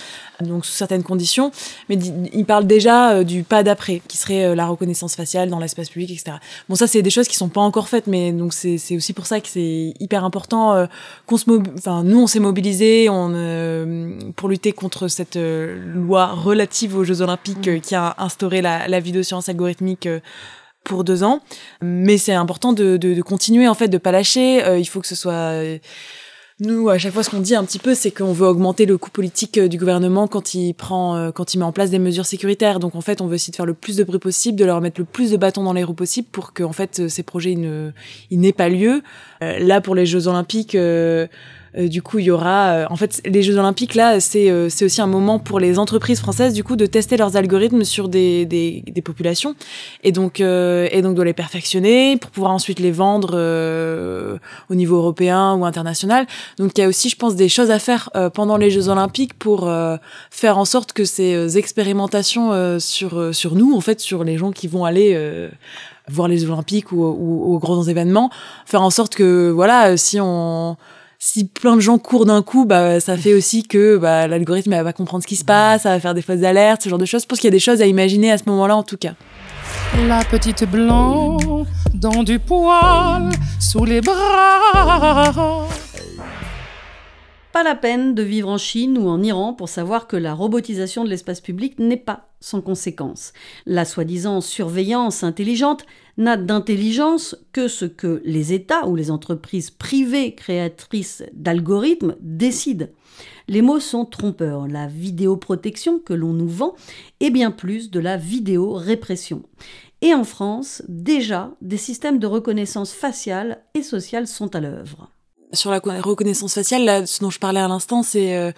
donc 0.41 0.65
sous 0.65 0.73
certaines 0.73 1.03
conditions. 1.03 1.51
Mais 1.89 1.97
il 1.97 2.45
parle 2.45 2.67
déjà 2.67 3.13
euh, 3.13 3.25
du 3.25 3.43
pas 3.43 3.63
d'après, 3.63 4.01
qui 4.07 4.17
serait 4.17 4.45
euh, 4.45 4.55
la 4.55 4.67
reconnaissance 4.67 5.17
faciale 5.17 5.51
dans 5.51 5.59
l'espace 5.59 5.91
public, 5.91 6.11
etc. 6.11 6.39
Bon, 6.69 6.75
ça 6.75 6.87
c'est 6.87 7.03
des 7.03 7.11
choses 7.11 7.29
qui 7.29 7.37
sont 7.37 7.49
pas 7.49 7.61
encore 7.61 7.89
faites, 7.89 8.07
mais 8.07 8.33
donc 8.33 8.53
c'est 8.53 8.97
aussi 8.97 9.13
pour 9.13 9.27
ça 9.27 9.41
que 9.41 9.49
c'est 9.49 9.95
hyper 9.99 10.25
important 10.25 10.87
qu'on 11.27 11.37
se, 11.37 11.45
enfin 11.77 12.03
nous 12.03 12.21
on 12.21 12.27
s'est 12.27 12.41
mobilisés 12.41 13.09
on 13.11 13.33
pour 14.37 14.49
lutter 14.49 14.73
contre 14.73 15.09
cette 15.09 15.37
loi 15.37 16.27
relative 16.27 16.97
aux 16.97 17.05
Jeux 17.05 17.23
Olympiques 17.23 17.69
mmh. 17.69 17.81
qui 17.81 17.95
a 17.95 18.15
instauré 18.19 18.63
la, 18.63 18.89
la 18.89 19.01
vidéoscience 19.01 19.49
algorithmique 19.49 20.09
pour 20.87 21.05
deux 21.05 21.23
ans. 21.23 21.41
Mais 21.83 22.19
c'est 22.19 22.33
important 22.33 22.73
de, 22.73 22.97
de, 22.97 23.15
de, 23.15 23.23
continuer, 23.23 23.69
en 23.69 23.75
fait, 23.75 23.89
de 23.89 23.99
pas 23.99 24.13
lâcher. 24.13 24.65
Euh, 24.65 24.79
il 24.79 24.87
faut 24.87 25.01
que 25.01 25.07
ce 25.09 25.15
soit... 25.15 25.33
Euh, 25.33 25.79
nous, 26.59 26.89
à 26.89 26.97
chaque 26.97 27.13
fois, 27.13 27.23
ce 27.23 27.29
qu'on 27.29 27.41
dit 27.41 27.55
un 27.55 27.65
petit 27.65 27.79
peu, 27.79 27.95
c'est 27.95 28.11
qu'on 28.11 28.33
veut 28.33 28.47
augmenter 28.47 28.87
le 28.87 28.97
coût 28.97 29.11
politique 29.11 29.59
euh, 29.59 29.69
du 29.69 29.77
gouvernement 29.77 30.27
quand 30.27 30.55
il 30.55 30.73
prend, 30.73 31.31
quand 31.33 31.53
il 31.53 31.59
met 31.59 31.67
en 31.67 31.73
place 31.73 31.91
des 31.91 31.99
mesures 31.99 32.25
sécuritaires. 32.25 32.81
Donc, 32.81 32.95
en 32.95 33.03
fait, 33.03 33.21
on 33.21 33.27
veut 33.27 33.35
essayer 33.35 33.51
de 33.51 33.57
faire 33.57 33.67
le 33.67 33.75
plus 33.75 33.97
de 33.97 34.05
bruit 34.05 34.19
possible, 34.19 34.59
de 34.59 34.65
leur 34.65 34.81
mettre 34.81 34.99
le 34.99 35.05
plus 35.05 35.33
de 35.33 35.37
bâtons 35.37 35.65
dans 35.65 35.75
les 35.75 35.85
roues 35.85 35.93
possible 35.93 36.29
pour 36.33 36.55
que, 36.55 36.63
en 36.63 36.73
fait, 36.73 37.09
ces 37.09 37.23
projets, 37.23 37.53
ils 37.53 38.41
n'aient 38.41 38.53
pas 38.55 38.71
lieu. 38.71 39.03
là, 39.43 39.83
pour 39.83 39.95
les 39.95 40.07
Jeux 40.07 40.29
Olympiques, 40.29 40.75
du 41.77 42.01
coup, 42.01 42.19
il 42.19 42.25
y 42.25 42.31
aura, 42.31 42.69
euh, 42.69 42.87
en 42.89 42.97
fait, 42.97 43.21
les 43.27 43.43
Jeux 43.43 43.59
Olympiques 43.59 43.95
là, 43.95 44.19
c'est 44.19 44.51
euh, 44.51 44.69
aussi 44.81 45.01
un 45.01 45.07
moment 45.07 45.39
pour 45.39 45.61
les 45.61 45.79
entreprises 45.79 46.21
françaises 46.21 46.55
du 46.55 46.65
coup 46.65 46.77
de 46.77 46.87
tester 46.87 47.17
leurs 47.17 47.37
algorithmes 47.37 47.85
sur 47.85 48.09
des, 48.09 48.47
des, 48.47 48.83
des 48.87 49.03
populations 49.03 49.55
et 50.03 50.13
donc 50.13 50.41
et 50.41 51.03
donc 51.03 51.17
de 51.17 51.23
les 51.23 51.33
perfectionner 51.33 52.17
pour 52.17 52.31
pouvoir 52.31 52.53
ensuite 52.53 52.79
les 52.79 52.91
vendre 52.91 53.35
au 54.71 54.75
niveau 54.75 54.97
européen 54.97 55.55
ou 55.55 55.65
international. 55.65 56.27
Donc 56.59 56.73
il 56.77 56.81
y 56.81 56.85
a 56.85 56.89
aussi, 56.89 57.09
je 57.09 57.17
pense, 57.17 57.37
des 57.37 57.49
choses 57.49 57.71
à 57.71 57.79
faire 57.79 58.11
pendant 58.35 58.57
les 58.57 58.71
Jeux 58.71 58.89
Olympiques 58.89 59.35
pour 59.35 59.71
faire 60.31 60.59
en 60.59 60.65
sorte 60.65 60.93
que 60.93 61.05
ces 61.05 61.59
expérimentations 61.59 62.79
sur 62.79 63.35
sur 63.35 63.55
nous, 63.55 63.75
en 63.77 63.81
fait, 63.81 64.01
sur 64.01 64.25
les 64.25 64.39
gens 64.39 64.53
qui 64.53 64.69
vont 64.69 64.85
aller 64.85 65.49
voir 66.09 66.29
les 66.29 66.45
Olympiques 66.45 66.93
ou, 66.93 67.03
ou, 67.03 67.55
aux 67.55 67.59
grands 67.59 67.85
événements, 67.85 68.31
faire 68.65 68.83
en 68.83 68.91
sorte 68.91 69.15
que 69.15 69.51
voilà, 69.51 69.97
si 69.97 70.19
on 70.21 70.77
si 71.19 71.47
plein 71.47 71.77
de 71.77 71.81
gens 71.81 71.99
courent 71.99 72.27
d'un 72.27 72.43
coup, 72.43 72.65
bah, 72.65 73.01
ça 73.01 73.17
fait 73.17 73.35
aussi 73.35 73.63
que 73.63 73.97
bah, 73.97 74.27
l'algorithme 74.27 74.81
va 74.83 74.93
comprendre 74.93 75.23
ce 75.23 75.29
qui 75.29 75.37
se 75.37 75.45
passe, 75.45 75.83
ça 75.83 75.91
va 75.91 76.01
faire 76.01 76.15
des 76.15 76.23
fausses 76.23 76.43
alertes, 76.43 76.83
ce 76.83 76.89
genre 76.89 76.99
de 76.99 77.05
choses. 77.05 77.23
Je 77.23 77.27
pense 77.27 77.39
qu'il 77.39 77.49
y 77.49 77.53
a 77.53 77.57
des 77.57 77.59
choses 77.59 77.81
à 77.83 77.87
imaginer 77.87 78.33
à 78.33 78.39
ce 78.39 78.45
moment-là, 78.47 78.77
en 78.77 78.83
tout 78.83 78.97
cas. 78.97 79.15
La 80.09 80.23
petite 80.25 80.65
blanc 80.71 81.39
dans 81.95 82.23
du 82.23 82.39
poil 82.39 83.31
sous 83.59 83.85
les 83.85 84.01
bras. 84.01 85.67
Pas 87.57 87.63
la 87.63 87.75
peine 87.75 88.15
de 88.15 88.23
vivre 88.23 88.51
en 88.51 88.59
Chine 88.59 88.99
ou 88.99 89.09
en 89.09 89.23
Iran 89.23 89.55
pour 89.55 89.71
savoir 89.71 90.07
que 90.07 90.17
la 90.19 90.35
robotisation 90.35 91.05
de 91.05 91.09
l'espace 91.09 91.41
public 91.41 91.79
n'est 91.79 91.97
pas 91.97 92.29
sans 92.39 92.61
conséquence. 92.61 93.33
La 93.65 93.87
soi-disant 93.87 94.43
surveillance 94.43 95.25
intelligente 95.25 95.87
n'a 96.19 96.37
d'intelligence 96.37 97.35
que 97.55 97.67
ce 97.67 97.87
que 97.87 98.21
les 98.27 98.53
États 98.53 98.87
ou 98.87 98.95
les 98.95 99.11
entreprises 99.11 99.71
privées 99.71 100.35
créatrices 100.35 101.23
d'algorithmes 101.33 102.17
décident. 102.21 102.89
Les 103.49 103.63
mots 103.63 103.81
sont 103.81 104.05
trompeurs. 104.05 104.69
La 104.69 104.87
vidéoprotection 104.87 105.99
que 105.99 106.13
l'on 106.13 106.35
nous 106.35 106.51
vend 106.51 106.75
est 107.21 107.31
bien 107.31 107.53
plus 107.53 107.91
de 107.91 108.01
la 108.01 108.19
vidéo-répression. 108.19 109.45
Et 110.03 110.13
en 110.13 110.25
France, 110.25 110.83
déjà, 110.89 111.53
des 111.63 111.79
systèmes 111.79 112.19
de 112.19 112.27
reconnaissance 112.27 112.93
faciale 112.93 113.63
et 113.73 113.83
sociale 113.83 114.27
sont 114.27 114.55
à 114.55 114.61
l'œuvre 114.61 115.09
sur 115.53 115.71
la 115.71 115.79
reconnaissance 115.79 116.55
faciale, 116.55 116.85
là, 116.85 117.07
ce 117.07 117.21
dont 117.21 117.31
je 117.31 117.39
parlais 117.39 117.61
à 117.61 117.69
l'instant, 117.69 118.03
c'est 118.03 118.37
euh, 118.37 118.53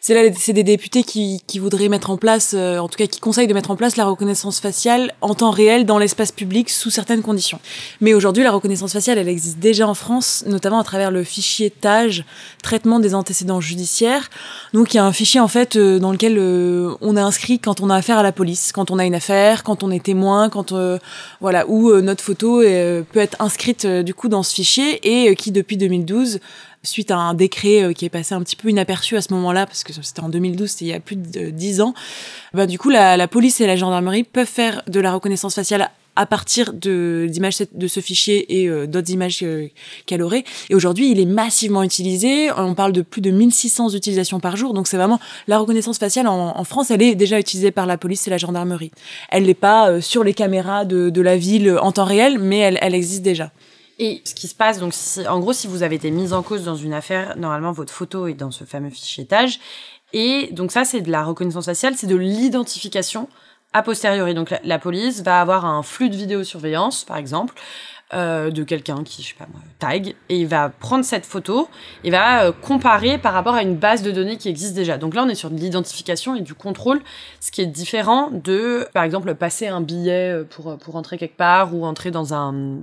c'est 0.00 0.14
là 0.14 0.30
c'est 0.38 0.52
des 0.52 0.62
députés 0.62 1.02
qui, 1.02 1.42
qui 1.46 1.58
voudraient 1.58 1.88
mettre 1.88 2.10
en 2.10 2.16
place, 2.16 2.54
euh, 2.54 2.78
en 2.78 2.88
tout 2.88 2.96
cas 2.96 3.06
qui 3.06 3.20
conseillent 3.20 3.46
de 3.46 3.54
mettre 3.54 3.70
en 3.70 3.76
place 3.76 3.96
la 3.96 4.04
reconnaissance 4.04 4.60
faciale 4.60 5.14
en 5.20 5.34
temps 5.34 5.50
réel 5.50 5.86
dans 5.86 5.98
l'espace 5.98 6.32
public 6.32 6.70
sous 6.70 6.90
certaines 6.90 7.22
conditions. 7.22 7.60
Mais 8.00 8.14
aujourd'hui, 8.14 8.42
la 8.42 8.50
reconnaissance 8.50 8.92
faciale, 8.92 9.18
elle 9.18 9.28
existe 9.28 9.58
déjà 9.58 9.88
en 9.88 9.94
France, 9.94 10.44
notamment 10.46 10.78
à 10.78 10.84
travers 10.84 11.10
le 11.10 11.24
fichier 11.24 11.70
TAGE, 11.70 12.24
traitement 12.62 13.00
des 13.00 13.14
antécédents 13.14 13.60
judiciaires. 13.60 14.30
Donc 14.72 14.92
il 14.92 14.98
y 14.98 15.00
a 15.00 15.04
un 15.04 15.12
fichier 15.12 15.40
en 15.40 15.48
fait 15.48 15.76
euh, 15.76 15.98
dans 15.98 16.12
lequel 16.12 16.38
on 17.00 17.16
est 17.16 17.20
inscrit 17.20 17.58
quand 17.58 17.80
on 17.80 17.90
a 17.90 17.96
affaire 17.96 18.18
à 18.18 18.22
la 18.22 18.32
police, 18.32 18.72
quand 18.72 18.90
on 18.90 18.98
a 18.98 19.04
une 19.04 19.14
affaire, 19.14 19.62
quand 19.62 19.82
on 19.82 19.90
est 19.90 20.02
témoin, 20.02 20.48
quand 20.48 20.74
voilà 21.40 21.66
où 21.68 21.92
notre 22.00 22.22
photo 22.22 22.60
peut 22.60 23.20
être 23.20 23.36
inscrite 23.40 23.86
du 23.86 24.14
coup 24.14 24.28
dans 24.28 24.42
ce 24.42 24.54
fichier 24.54 25.00
et 25.02 25.34
qui 25.36 25.52
depuis 25.52 25.76
2012 25.76 26.33
suite 26.84 27.10
à 27.10 27.16
un 27.16 27.34
décret 27.34 27.82
euh, 27.82 27.92
qui 27.92 28.04
est 28.04 28.10
passé 28.10 28.34
un 28.34 28.42
petit 28.42 28.56
peu 28.56 28.68
inaperçu 28.68 29.16
à 29.16 29.22
ce 29.22 29.32
moment-là, 29.34 29.66
parce 29.66 29.84
que 29.84 29.92
c'était 29.92 30.20
en 30.20 30.28
2012, 30.28 30.68
c'était 30.68 30.84
il 30.84 30.88
y 30.88 30.92
a 30.92 31.00
plus 31.00 31.16
de 31.16 31.50
10 31.50 31.80
ans, 31.80 31.94
bah, 32.52 32.66
du 32.66 32.78
coup, 32.78 32.90
la, 32.90 33.26
police 33.28 33.60
et 33.60 33.66
la 33.66 33.76
gendarmerie 33.76 34.24
peuvent 34.24 34.46
faire 34.46 34.82
de 34.86 35.00
la 35.00 35.12
reconnaissance 35.12 35.54
faciale 35.54 35.90
à 36.16 36.26
partir 36.26 36.72
de 36.72 37.26
d'images 37.28 37.56
de 37.72 37.88
ce 37.88 37.98
fichier 37.98 38.60
et 38.60 38.68
euh, 38.68 38.86
d'autres 38.86 39.10
images 39.10 39.40
euh, 39.42 39.66
qu'elle 40.06 40.22
aurait. 40.22 40.44
Et 40.70 40.76
aujourd'hui, 40.76 41.10
il 41.10 41.18
est 41.18 41.24
massivement 41.24 41.82
utilisé. 41.82 42.52
On 42.56 42.74
parle 42.74 42.92
de 42.92 43.02
plus 43.02 43.20
de 43.20 43.32
1600 43.32 43.94
utilisations 43.94 44.38
par 44.38 44.56
jour. 44.56 44.74
Donc 44.74 44.86
c'est 44.86 44.96
vraiment 44.96 45.18
la 45.48 45.58
reconnaissance 45.58 45.98
faciale 45.98 46.28
en, 46.28 46.62
France, 46.62 46.92
elle 46.92 47.02
est 47.02 47.16
déjà 47.16 47.40
utilisée 47.40 47.72
par 47.72 47.86
la 47.86 47.98
police 47.98 48.28
et 48.28 48.30
la 48.30 48.38
gendarmerie. 48.38 48.92
Elle 49.28 49.46
n'est 49.46 49.54
pas 49.54 50.00
sur 50.00 50.22
les 50.22 50.34
caméras 50.34 50.84
de, 50.84 51.20
la 51.20 51.36
ville 51.36 51.76
en 51.82 51.90
temps 51.90 52.04
réel, 52.04 52.38
mais 52.38 52.58
elle 52.58 52.94
existe 52.94 53.22
déjà. 53.22 53.50
Et 53.98 54.22
ce 54.24 54.34
qui 54.34 54.48
se 54.48 54.54
passe, 54.54 54.78
donc, 54.78 54.92
en 55.28 55.38
gros, 55.38 55.52
si 55.52 55.66
vous 55.66 55.82
avez 55.82 55.96
été 55.96 56.10
mis 56.10 56.32
en 56.32 56.42
cause 56.42 56.64
dans 56.64 56.76
une 56.76 56.92
affaire, 56.92 57.36
normalement, 57.36 57.72
votre 57.72 57.92
photo 57.92 58.26
est 58.26 58.34
dans 58.34 58.50
ce 58.50 58.64
fameux 58.64 58.90
fichier 58.90 59.26
TAGE. 59.26 59.60
Et 60.12 60.48
donc, 60.52 60.72
ça, 60.72 60.84
c'est 60.84 61.00
de 61.00 61.10
la 61.10 61.24
reconnaissance 61.24 61.66
faciale, 61.66 61.94
c'est 61.96 62.06
de 62.06 62.16
l'identification 62.16 63.28
a 63.72 63.82
posteriori. 63.82 64.34
Donc, 64.34 64.54
la, 64.62 64.78
police 64.78 65.22
va 65.22 65.40
avoir 65.40 65.64
un 65.64 65.82
flux 65.82 66.08
de 66.08 66.16
vidéosurveillance, 66.16 67.04
par 67.04 67.16
exemple, 67.16 67.54
euh, 68.12 68.50
de 68.50 68.62
quelqu'un 68.62 69.02
qui, 69.02 69.22
je 69.22 69.28
sais 69.28 69.34
pas 69.34 69.48
moi, 69.52 69.60
tag, 69.80 70.14
et 70.28 70.38
il 70.38 70.46
va 70.46 70.68
prendre 70.68 71.04
cette 71.04 71.26
photo 71.26 71.68
et 72.04 72.10
va 72.10 72.44
euh, 72.44 72.52
comparer 72.52 73.18
par 73.18 73.32
rapport 73.32 73.54
à 73.54 73.62
une 73.62 73.74
base 73.74 74.02
de 74.02 74.12
données 74.12 74.36
qui 74.36 74.48
existe 74.48 74.74
déjà. 74.74 74.96
Donc 74.96 75.14
là, 75.14 75.24
on 75.24 75.28
est 75.28 75.34
sur 75.34 75.50
de 75.50 75.56
l'identification 75.56 76.36
et 76.36 76.40
du 76.40 76.54
contrôle, 76.54 77.02
ce 77.40 77.50
qui 77.50 77.62
est 77.62 77.66
différent 77.66 78.30
de, 78.30 78.86
par 78.92 79.02
exemple, 79.02 79.34
passer 79.34 79.66
un 79.66 79.80
billet 79.80 80.30
euh, 80.32 80.44
pour, 80.44 80.78
pour 80.78 80.94
entrer 80.94 81.18
quelque 81.18 81.36
part 81.36 81.74
ou 81.74 81.84
entrer 81.84 82.12
dans 82.12 82.34
un 82.34 82.82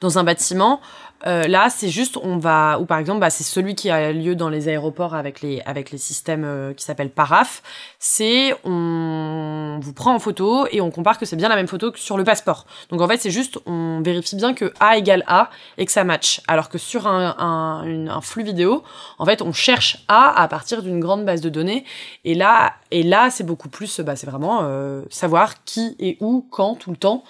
dans 0.00 0.18
un 0.18 0.24
bâtiment. 0.24 0.80
Euh, 1.26 1.42
là, 1.44 1.68
c'est 1.68 1.88
juste, 1.88 2.16
on 2.22 2.38
va, 2.38 2.78
ou 2.80 2.86
par 2.86 2.98
exemple, 2.98 3.20
bah, 3.20 3.30
c'est 3.30 3.44
celui 3.44 3.74
qui 3.74 3.90
a 3.90 4.12
lieu 4.12 4.34
dans 4.34 4.48
les 4.48 4.68
aéroports 4.68 5.14
avec 5.14 5.42
les, 5.42 5.60
avec 5.66 5.90
les 5.90 5.98
systèmes 5.98 6.44
euh, 6.44 6.72
qui 6.72 6.84
s'appellent 6.84 7.10
Paraf. 7.10 7.62
C'est, 7.98 8.54
on 8.64 9.78
vous 9.82 9.92
prend 9.92 10.14
en 10.14 10.18
photo 10.18 10.66
et 10.70 10.80
on 10.80 10.90
compare 10.90 11.18
que 11.18 11.26
c'est 11.26 11.36
bien 11.36 11.48
la 11.48 11.56
même 11.56 11.66
photo 11.66 11.92
que 11.92 11.98
sur 11.98 12.16
le 12.16 12.24
passeport. 12.24 12.64
Donc 12.88 13.02
en 13.02 13.08
fait, 13.08 13.18
c'est 13.18 13.30
juste, 13.30 13.58
on 13.66 14.00
vérifie 14.00 14.36
bien 14.36 14.54
que 14.54 14.72
A 14.80 14.96
égale 14.96 15.24
A 15.26 15.50
et 15.76 15.84
que 15.84 15.92
ça 15.92 16.04
match. 16.04 16.40
Alors 16.48 16.70
que 16.70 16.78
sur 16.78 17.06
un, 17.06 17.36
un, 17.38 18.20
flux 18.22 18.42
vidéo, 18.42 18.82
en 19.18 19.26
fait, 19.26 19.42
on 19.42 19.52
cherche 19.52 20.04
A 20.08 20.40
à 20.40 20.48
partir 20.48 20.82
d'une 20.82 21.00
grande 21.00 21.24
base 21.24 21.42
de 21.42 21.50
données. 21.50 21.84
Et 22.24 22.34
là, 22.34 22.74
et 22.90 23.02
là, 23.02 23.28
c'est 23.30 23.44
beaucoup 23.44 23.68
plus, 23.68 24.00
bah, 24.00 24.16
c'est 24.16 24.26
vraiment 24.26 24.60
euh, 24.62 25.02
savoir 25.10 25.64
qui 25.64 25.96
et 25.98 26.16
où, 26.20 26.46
quand, 26.50 26.76
tout 26.76 26.90
le 26.90 26.96
temps. 26.96 27.24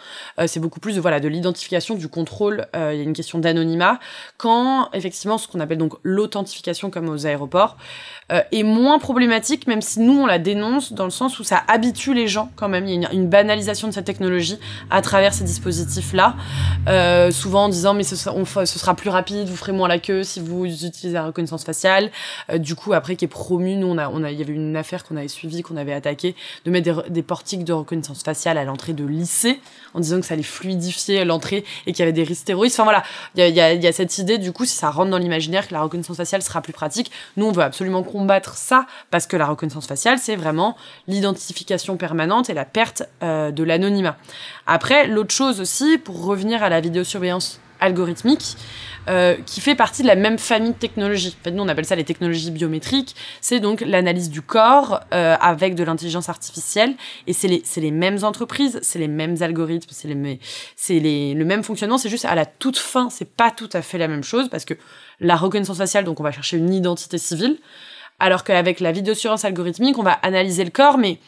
C'est 0.46 0.61
beaucoup 0.61 0.81
plus 0.81 0.96
de 0.96 1.00
voilà 1.00 1.20
de 1.20 1.29
l'identification, 1.29 1.94
du 1.94 2.09
contrôle. 2.09 2.66
Il 2.74 2.96
y 2.96 3.00
a 3.00 3.03
une 3.03 3.12
question 3.12 3.38
d'anonymat 3.38 3.79
quand 4.36 4.90
effectivement 4.92 5.38
ce 5.38 5.48
qu'on 5.48 5.60
appelle 5.60 5.78
donc 5.78 5.94
l'authentification 6.02 6.90
comme 6.90 7.08
aux 7.08 7.26
aéroports 7.26 7.76
euh, 8.32 8.42
est 8.52 8.62
moins 8.62 9.00
problématique, 9.00 9.66
même 9.66 9.82
si 9.82 9.98
nous 9.98 10.20
on 10.20 10.26
la 10.26 10.38
dénonce 10.38 10.92
dans 10.92 11.04
le 11.04 11.10
sens 11.10 11.40
où 11.40 11.44
ça 11.44 11.62
habitue 11.66 12.14
les 12.14 12.28
gens 12.28 12.50
quand 12.54 12.68
même. 12.68 12.86
Il 12.86 13.02
y 13.02 13.04
a 13.04 13.12
une, 13.12 13.28
banalisation 13.28 13.88
de 13.88 13.92
cette 13.92 14.04
technologie 14.04 14.58
à 14.90 15.02
travers 15.02 15.34
ces 15.34 15.44
dispositifs-là, 15.44 16.36
euh, 16.88 17.30
souvent 17.32 17.64
en 17.64 17.68
disant 17.68 17.92
mais 17.94 18.04
ce, 18.04 18.16
sera 18.16 18.94
plus 18.94 19.10
rapide, 19.10 19.48
vous 19.48 19.56
ferez 19.56 19.72
moins 19.72 19.88
la 19.88 19.98
queue 19.98 20.22
si 20.22 20.38
vous 20.38 20.64
utilisez 20.66 21.12
la 21.12 21.24
reconnaissance 21.24 21.64
faciale. 21.64 22.10
Euh, 22.50 22.58
du 22.58 22.76
coup 22.76 22.92
après 22.92 23.16
qui 23.16 23.24
est 23.24 23.28
promu, 23.28 23.74
nous 23.74 23.88
on 23.88 23.98
a, 23.98 24.08
on 24.08 24.22
a, 24.22 24.30
il 24.30 24.38
y 24.38 24.42
avait 24.42 24.52
une 24.52 24.76
affaire 24.76 25.04
qu'on 25.04 25.16
avait 25.16 25.28
suivie, 25.28 25.62
qu'on 25.62 25.76
avait 25.76 25.92
attaquée, 25.92 26.36
de 26.64 26.70
mettre 26.70 27.10
des, 27.10 27.22
portiques 27.22 27.64
de 27.64 27.72
reconnaissance 27.72 28.22
faciale 28.22 28.58
à 28.58 28.64
l'entrée 28.64 28.92
de 28.92 29.04
lycée 29.04 29.60
en 29.94 30.00
disant 30.00 30.20
que 30.20 30.26
ça 30.26 30.34
allait 30.34 30.42
fluidifier 30.42 31.24
l'entrée 31.24 31.64
et 31.86 31.92
qu'il 31.92 32.00
y 32.00 32.02
avait 32.02 32.12
des 32.12 32.22
risques 32.22 32.44
terroristes. 32.44 32.78
Enfin 32.78 32.84
voilà, 32.84 33.02
il 33.34 33.44
y 33.44 33.50
y, 33.50 33.60
a, 33.60 33.69
y 33.74 33.87
a, 33.87 33.92
cette 33.92 34.18
idée 34.18 34.38
du 34.38 34.52
coup 34.52 34.64
si 34.64 34.76
ça 34.76 34.90
rentre 34.90 35.11
dans 35.11 35.18
l'imaginaire 35.18 35.68
que 35.68 35.74
la 35.74 35.83
reconnaissance 35.83 36.16
faciale 36.16 36.42
sera 36.42 36.61
plus 36.62 36.72
pratique. 36.72 37.11
Nous 37.37 37.46
on 37.46 37.52
veut 37.52 37.62
absolument 37.62 38.02
combattre 38.02 38.56
ça 38.56 38.87
parce 39.11 39.26
que 39.26 39.37
la 39.37 39.46
reconnaissance 39.46 39.87
faciale 39.87 40.18
c'est 40.18 40.37
vraiment 40.37 40.76
l'identification 41.06 41.96
permanente 41.96 42.50
et 42.50 42.54
la 42.54 42.64
perte 42.64 43.04
euh, 43.22 43.50
de 43.50 43.62
l'anonymat. 43.62 44.16
Après 44.66 45.06
l'autre 45.06 45.35
chose 45.35 45.61
aussi 45.61 45.98
pour 45.98 46.24
revenir 46.24 46.62
à 46.62 46.68
la 46.68 46.80
vidéosurveillance 46.80 47.61
algorithmique, 47.80 48.56
euh, 49.08 49.36
qui 49.46 49.60
fait 49.60 49.74
partie 49.74 50.02
de 50.02 50.06
la 50.06 50.14
même 50.14 50.38
famille 50.38 50.72
de 50.72 50.76
technologies. 50.76 51.34
En 51.40 51.44
fait, 51.44 51.50
nous, 51.50 51.62
on 51.62 51.68
appelle 51.68 51.86
ça 51.86 51.96
les 51.96 52.04
technologies 52.04 52.50
biométriques. 52.50 53.16
C'est 53.40 53.58
donc 53.58 53.80
l'analyse 53.80 54.30
du 54.30 54.42
corps 54.42 55.00
euh, 55.14 55.36
avec 55.40 55.74
de 55.74 55.82
l'intelligence 55.82 56.28
artificielle. 56.28 56.94
Et 57.26 57.32
c'est 57.32 57.48
les, 57.48 57.62
les, 57.76 57.90
mêmes 57.90 58.22
entreprises, 58.22 58.78
c'est 58.82 58.98
les 58.98 59.08
mêmes 59.08 59.36
algorithmes, 59.40 59.88
c'est 59.90 61.00
le 61.00 61.44
même 61.44 61.62
fonctionnement. 61.62 61.98
C'est 61.98 62.10
juste 62.10 62.26
à 62.26 62.34
la 62.34 62.46
toute 62.46 62.78
fin, 62.78 63.08
c'est 63.10 63.28
pas 63.28 63.50
tout 63.50 63.70
à 63.72 63.82
fait 63.82 63.98
la 63.98 64.08
même 64.08 64.22
chose 64.22 64.48
parce 64.50 64.64
que 64.64 64.74
la 65.18 65.36
reconnaissance 65.36 65.78
faciale, 65.78 66.04
donc 66.04 66.20
on 66.20 66.24
va 66.24 66.32
chercher 66.32 66.58
une 66.58 66.72
identité 66.72 67.18
civile. 67.18 67.58
Alors 68.20 68.44
qu'avec 68.44 68.80
la 68.80 68.92
vidéosurveillance 68.92 69.46
algorithmique, 69.46 69.98
on 69.98 70.02
va 70.02 70.12
analyser 70.12 70.62
le 70.62 70.70
corps, 70.70 70.98
mais 70.98 71.18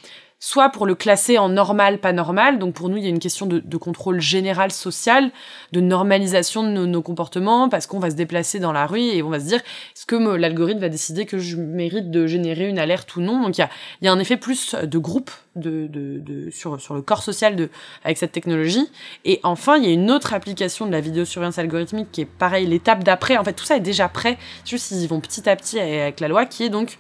soit 0.44 0.70
pour 0.70 0.87
le 0.87 0.96
classer 0.96 1.38
en 1.38 1.48
normal, 1.48 1.98
pas 1.98 2.12
normal. 2.12 2.59
Donc 2.59 2.74
pour 2.74 2.88
nous, 2.88 2.96
il 2.96 3.05
y 3.05 3.07
a 3.07 3.11
une 3.11 3.20
question 3.20 3.46
de, 3.46 3.76
contrôle 3.76 4.20
général 4.20 4.72
social, 4.72 5.31
de 5.70 5.81
normalisation 5.81 6.64
de 6.64 6.85
nos, 6.85 7.00
comportements, 7.00 7.68
parce 7.68 7.87
qu'on 7.87 8.00
va 8.00 8.11
se 8.11 8.16
déplacer 8.16 8.59
dans 8.59 8.72
la 8.72 8.87
rue 8.87 9.02
et 9.02 9.22
on 9.22 9.28
va 9.28 9.38
se 9.38 9.44
dire, 9.44 9.61
est-ce 9.61 10.05
que 10.05 10.16
l'algorithme 10.16 10.81
va 10.81 10.88
décider 10.88 11.26
que 11.26 11.38
je 11.38 11.57
mérite 11.57 12.11
de 12.11 12.26
générer 12.26 12.68
une 12.68 12.81
alerte 12.81 13.14
ou 13.14 13.20
non? 13.20 13.40
Donc 13.40 13.57
il 13.57 13.64
y 14.00 14.09
a, 14.09 14.12
un 14.12 14.18
effet 14.18 14.37
plus 14.37 14.74
de 14.74 14.98
groupe 14.98 15.31
de, 15.55 16.48
sur, 16.50 16.76
le 16.76 17.02
corps 17.02 17.22
social 17.22 17.68
avec 18.02 18.18
cette 18.18 18.33
technologie. 18.33 18.90
Et 19.24 19.38
enfin, 19.44 19.76
il 19.76 19.85
y 19.85 19.87
a 19.87 19.92
une 19.92 20.11
autre 20.11 20.35
application 20.35 20.87
de 20.87 20.90
la 20.90 21.00
vidéosurveillance 21.00 21.59
algorithmique 21.59 22.11
qui 22.11 22.22
est 22.22 22.26
pareil, 22.26 22.66
l'étape 22.66 23.05
d'après. 23.05 23.37
En 23.37 23.44
fait, 23.44 23.52
tout 23.52 23.64
ça 23.64 23.76
est 23.76 23.81
déjà 23.81 24.09
prêt, 24.09 24.38
juste 24.64 24.90
ils 24.90 25.07
vont 25.07 25.20
petit 25.20 25.48
à 25.48 25.55
petit 25.55 25.78
avec 25.78 26.18
la 26.18 26.26
loi, 26.26 26.46
qui 26.46 26.64
est 26.64 26.68
donc 26.68 26.98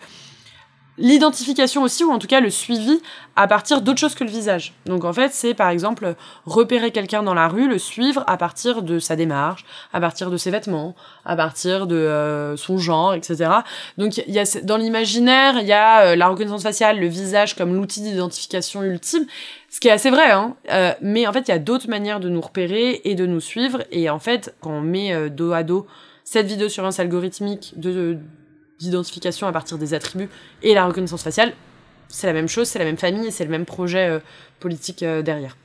l'identification 0.98 1.82
aussi, 1.82 2.04
ou 2.04 2.10
en 2.10 2.18
tout 2.18 2.26
cas 2.26 2.40
le 2.40 2.50
suivi 2.50 3.00
à 3.34 3.46
partir 3.46 3.80
d'autre 3.80 3.98
chose 3.98 4.14
que 4.14 4.24
le 4.24 4.30
visage. 4.30 4.74
Donc 4.84 5.04
en 5.04 5.12
fait, 5.12 5.32
c'est 5.32 5.54
par 5.54 5.70
exemple 5.70 6.14
repérer 6.44 6.90
quelqu'un 6.90 7.22
dans 7.22 7.32
la 7.32 7.48
rue, 7.48 7.66
le 7.66 7.78
suivre 7.78 8.24
à 8.26 8.36
partir 8.36 8.82
de 8.82 8.98
sa 8.98 9.16
démarche, 9.16 9.64
à 9.92 10.00
partir 10.00 10.30
de 10.30 10.36
ses 10.36 10.50
vêtements, 10.50 10.94
à 11.24 11.34
partir 11.34 11.86
de 11.86 11.96
euh, 11.96 12.56
son 12.56 12.76
genre, 12.76 13.14
etc. 13.14 13.50
Donc 13.96 14.18
y 14.26 14.38
a, 14.38 14.44
dans 14.62 14.76
l'imaginaire, 14.76 15.58
il 15.58 15.66
y 15.66 15.72
a 15.72 16.08
euh, 16.08 16.16
la 16.16 16.28
reconnaissance 16.28 16.62
faciale, 16.62 17.00
le 17.00 17.06
visage 17.06 17.56
comme 17.56 17.74
l'outil 17.74 18.02
d'identification 18.02 18.82
ultime, 18.82 19.24
ce 19.70 19.80
qui 19.80 19.88
est 19.88 19.92
assez 19.92 20.10
vrai, 20.10 20.30
hein. 20.30 20.56
Euh, 20.70 20.92
mais 21.00 21.26
en 21.26 21.32
fait, 21.32 21.48
il 21.48 21.52
y 21.52 21.54
a 21.54 21.58
d'autres 21.58 21.88
manières 21.88 22.20
de 22.20 22.28
nous 22.28 22.42
repérer 22.42 23.00
et 23.04 23.14
de 23.14 23.24
nous 23.24 23.40
suivre. 23.40 23.82
Et 23.90 24.10
en 24.10 24.18
fait, 24.18 24.54
quand 24.60 24.72
on 24.72 24.80
met 24.82 25.30
dos 25.30 25.52
à 25.52 25.62
dos 25.62 25.86
cette 26.24 26.46
vidéo 26.46 26.68
surveillance 26.68 27.00
algorithmique 27.00 27.72
de 27.76 28.18
d'identification 28.78 29.46
à 29.46 29.52
partir 29.52 29.78
des 29.78 29.94
attributs 29.94 30.28
et 30.62 30.74
la 30.74 30.86
reconnaissance 30.86 31.22
faciale, 31.22 31.52
c'est 32.08 32.26
la 32.26 32.32
même 32.32 32.48
chose, 32.48 32.68
c'est 32.68 32.78
la 32.78 32.84
même 32.84 32.98
famille 32.98 33.26
et 33.26 33.30
c'est 33.30 33.44
le 33.44 33.50
même 33.50 33.64
projet 33.64 34.08
euh, 34.08 34.20
politique 34.60 35.02
euh, 35.02 35.22
derrière. 35.22 35.56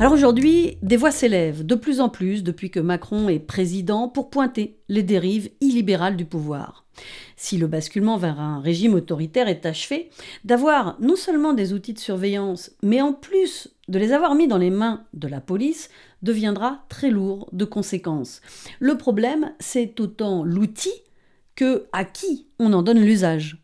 Alors 0.00 0.12
aujourd'hui, 0.12 0.78
des 0.80 0.96
voix 0.96 1.10
s'élèvent 1.10 1.66
de 1.66 1.74
plus 1.74 2.00
en 2.00 2.08
plus 2.08 2.44
depuis 2.44 2.70
que 2.70 2.78
Macron 2.78 3.28
est 3.28 3.40
président 3.40 4.08
pour 4.08 4.30
pointer 4.30 4.78
les 4.88 5.02
dérives 5.02 5.50
illibérales 5.60 6.16
du 6.16 6.24
pouvoir. 6.24 6.84
Si 7.36 7.58
le 7.58 7.66
basculement 7.66 8.16
vers 8.16 8.38
un 8.38 8.60
régime 8.60 8.94
autoritaire 8.94 9.48
est 9.48 9.66
achevé, 9.66 10.10
d'avoir 10.44 10.96
non 11.00 11.16
seulement 11.16 11.52
des 11.52 11.72
outils 11.72 11.94
de 11.94 11.98
surveillance, 11.98 12.70
mais 12.80 13.00
en 13.00 13.12
plus 13.12 13.74
de 13.88 13.98
les 13.98 14.12
avoir 14.12 14.36
mis 14.36 14.46
dans 14.46 14.58
les 14.58 14.70
mains 14.70 15.02
de 15.14 15.26
la 15.26 15.40
police, 15.40 15.90
deviendra 16.22 16.84
très 16.88 17.10
lourd 17.10 17.48
de 17.52 17.64
conséquences. 17.64 18.40
Le 18.80 18.96
problème, 18.96 19.52
c'est 19.60 19.98
autant 20.00 20.44
l'outil 20.44 20.92
que 21.54 21.86
à 21.92 22.04
qui 22.04 22.48
on 22.58 22.72
en 22.72 22.82
donne 22.82 23.00
l'usage. 23.00 23.58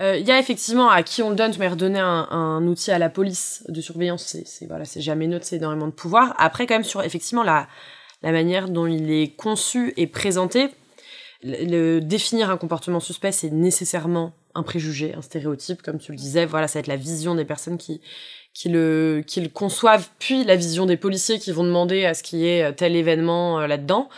Euh, 0.00 0.18
il 0.18 0.26
y 0.26 0.30
a 0.30 0.38
effectivement 0.38 0.90
à 0.90 1.02
qui 1.02 1.22
on 1.22 1.30
le 1.30 1.36
donne, 1.36 1.52
mais 1.58 1.68
redonner 1.68 1.98
un, 1.98 2.28
un 2.30 2.66
outil 2.66 2.90
à 2.90 2.98
la 2.98 3.08
police 3.08 3.64
de 3.68 3.80
surveillance, 3.80 4.36
c'est 4.44 4.66
voilà, 4.66 4.84
c'est 4.84 5.00
jamais 5.00 5.26
neutre, 5.26 5.46
c'est 5.46 5.56
énormément 5.56 5.86
de 5.86 5.92
pouvoir. 5.92 6.34
Après, 6.38 6.66
quand 6.66 6.74
même 6.74 6.84
sur 6.84 7.02
effectivement 7.02 7.42
la 7.42 7.68
manière 8.22 8.68
dont 8.68 8.86
il 8.86 9.10
est 9.10 9.34
conçu 9.36 9.94
et 9.96 10.06
présenté, 10.06 10.68
le, 11.42 12.00
définir 12.00 12.50
un 12.50 12.56
comportement 12.56 13.00
suspect, 13.00 13.32
c'est 13.32 13.50
nécessairement 13.50 14.34
un 14.54 14.62
préjugé, 14.62 15.14
un 15.14 15.22
stéréotype, 15.22 15.82
comme 15.82 15.98
tu 15.98 16.12
le 16.12 16.18
disais. 16.18 16.46
Voilà, 16.46 16.68
ça 16.68 16.78
va 16.78 16.80
être 16.80 16.86
la 16.86 16.96
vision 16.96 17.34
des 17.34 17.44
personnes 17.44 17.78
qui 17.78 18.00
qui 18.56 18.70
le, 18.70 19.22
qui 19.26 19.42
le 19.42 19.50
conçoivent, 19.50 20.08
puis 20.18 20.42
la 20.42 20.56
vision 20.56 20.86
des 20.86 20.96
policiers 20.96 21.38
qui 21.38 21.52
vont 21.52 21.62
demander 21.62 22.06
à 22.06 22.14
ce 22.14 22.22
qu'il 22.22 22.38
y 22.38 22.48
ait 22.48 22.72
tel 22.72 22.96
événement 22.96 23.60
euh, 23.60 23.66
là-dedans. 23.66 24.08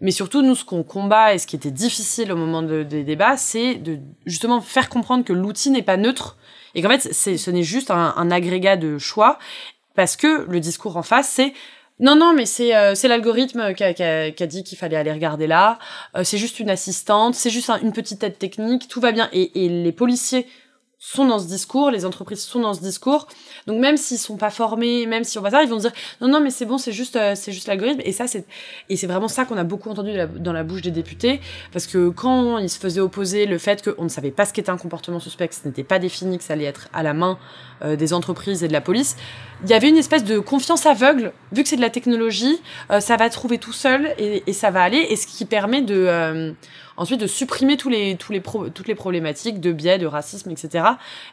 Mais 0.00 0.10
surtout, 0.10 0.40
nous, 0.40 0.54
ce 0.54 0.64
qu'on 0.64 0.82
combat 0.82 1.34
et 1.34 1.38
ce 1.38 1.46
qui 1.46 1.54
était 1.54 1.70
difficile 1.70 2.32
au 2.32 2.36
moment 2.36 2.62
de, 2.62 2.82
des 2.82 3.04
débats, 3.04 3.36
c'est 3.36 3.74
de 3.74 3.98
justement 4.24 4.62
faire 4.62 4.88
comprendre 4.88 5.22
que 5.22 5.34
l'outil 5.34 5.70
n'est 5.70 5.82
pas 5.82 5.98
neutre 5.98 6.38
et 6.74 6.80
qu'en 6.80 6.88
fait, 6.88 7.12
ce 7.12 7.50
n'est 7.50 7.62
juste 7.62 7.90
un, 7.90 8.30
agrégat 8.30 8.78
de 8.78 8.96
choix 8.96 9.38
parce 9.94 10.16
que 10.16 10.46
le 10.48 10.60
discours 10.60 10.96
en 10.96 11.02
face, 11.02 11.28
c'est 11.28 11.52
non, 12.00 12.16
non, 12.16 12.32
mais 12.32 12.46
c'est 12.46 12.74
euh, 12.74 12.94
l'algorithme 13.04 13.74
qui 13.74 13.84
a, 13.84 14.46
dit 14.46 14.64
qu'il 14.64 14.78
fallait 14.78 14.96
aller 14.96 15.12
regarder 15.12 15.46
là. 15.46 15.78
Euh, 16.16 16.24
c'est 16.24 16.38
juste 16.38 16.58
une 16.58 16.70
assistante, 16.70 17.34
c'est 17.34 17.50
juste 17.50 17.70
une 17.82 17.92
petite 17.92 18.24
aide 18.24 18.38
technique, 18.38 18.88
tout 18.88 19.00
va 19.00 19.12
bien. 19.12 19.28
Et 19.32 19.68
les 19.68 19.92
policiers 19.92 20.46
sont 21.04 21.26
dans 21.26 21.38
ce 21.38 21.46
discours, 21.46 21.90
les 21.90 22.06
entreprises 22.06 22.40
sont 22.40 22.60
dans 22.60 22.72
ce 22.72 22.80
discours. 22.80 23.28
Donc 23.66 23.78
même 23.78 23.98
s'ils 23.98 24.18
sont 24.18 24.38
pas 24.38 24.48
formés, 24.48 25.04
même 25.04 25.22
si 25.22 25.38
on 25.38 25.42
va 25.42 25.50
ça, 25.50 25.62
ils 25.62 25.68
vont 25.68 25.76
dire 25.76 25.92
non 26.22 26.28
non 26.28 26.40
mais 26.40 26.50
c'est 26.50 26.64
bon, 26.64 26.78
c'est 26.78 26.92
juste 26.92 27.16
euh, 27.16 27.34
c'est 27.34 27.52
juste 27.52 27.68
l'algorithme 27.68 28.00
et 28.04 28.12
ça 28.12 28.26
c'est 28.26 28.46
et 28.88 28.96
c'est 28.96 29.06
vraiment 29.06 29.28
ça 29.28 29.44
qu'on 29.44 29.58
a 29.58 29.64
beaucoup 29.64 29.90
entendu 29.90 30.12
dans 30.36 30.52
la 30.52 30.64
bouche 30.64 30.80
des 30.80 30.90
députés 30.90 31.40
parce 31.72 31.86
que 31.86 32.08
quand 32.08 32.56
ils 32.58 32.70
se 32.70 32.78
faisaient 32.78 33.00
opposer 33.00 33.44
le 33.44 33.58
fait 33.58 33.84
qu'on 33.84 34.04
ne 34.04 34.08
savait 34.08 34.30
pas 34.30 34.46
ce 34.46 34.54
qu'était 34.54 34.70
un 34.70 34.78
comportement 34.78 35.20
suspect, 35.20 35.48
que 35.48 35.54
ce 35.54 35.68
n'était 35.68 35.84
pas 35.84 35.98
défini, 35.98 36.38
que 36.38 36.44
ça 36.44 36.54
allait 36.54 36.64
être 36.64 36.88
à 36.94 37.02
la 37.02 37.12
main 37.12 37.38
euh, 37.82 37.96
des 37.96 38.14
entreprises 38.14 38.64
et 38.64 38.68
de 38.68 38.72
la 38.72 38.80
police, 38.80 39.16
il 39.64 39.70
y 39.70 39.74
avait 39.74 39.88
une 39.88 39.96
espèce 39.96 40.24
de 40.24 40.38
confiance 40.38 40.86
aveugle 40.86 41.32
vu 41.52 41.62
que 41.62 41.68
c'est 41.68 41.76
de 41.76 41.80
la 41.80 41.90
technologie, 41.90 42.60
euh, 42.90 43.00
ça 43.00 43.16
va 43.16 43.28
trouver 43.30 43.58
tout 43.58 43.72
seul 43.72 44.14
et, 44.18 44.52
ça 44.52 44.70
va 44.70 44.82
aller 44.82 45.06
et 45.10 45.16
ce 45.16 45.26
qui 45.26 45.44
permet 45.44 45.82
de 45.82 46.54
ensuite 46.96 47.20
de 47.20 47.26
supprimer 47.26 47.76
tous 47.76 47.88
les, 47.88 48.16
tous 48.16 48.32
les 48.32 48.40
toutes 48.40 48.88
les 48.88 48.94
problématiques 48.94 49.60
de 49.60 49.72
biais, 49.72 49.98
de 49.98 50.06
racisme, 50.06 50.50
etc. 50.50 50.84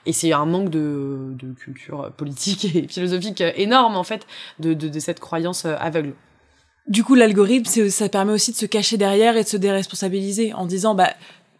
Et 0.05 0.13
c'est 0.13 0.33
un 0.33 0.45
manque 0.45 0.69
de, 0.69 1.33
de 1.33 1.53
culture 1.53 2.11
politique 2.17 2.75
et 2.75 2.87
philosophique 2.87 3.43
énorme, 3.55 3.95
en 3.95 4.03
fait, 4.03 4.25
de, 4.59 4.73
de, 4.73 4.87
de 4.87 4.99
cette 4.99 5.19
croyance 5.19 5.65
aveugle. 5.65 6.13
Du 6.87 7.03
coup, 7.03 7.15
l'algorithme, 7.15 7.89
ça 7.89 8.09
permet 8.09 8.33
aussi 8.33 8.51
de 8.51 8.57
se 8.57 8.65
cacher 8.65 8.97
derrière 8.97 9.37
et 9.37 9.43
de 9.43 9.47
se 9.47 9.57
déresponsabiliser 9.57 10.53
en 10.53 10.65
disant, 10.65 10.95
bah, 10.95 11.11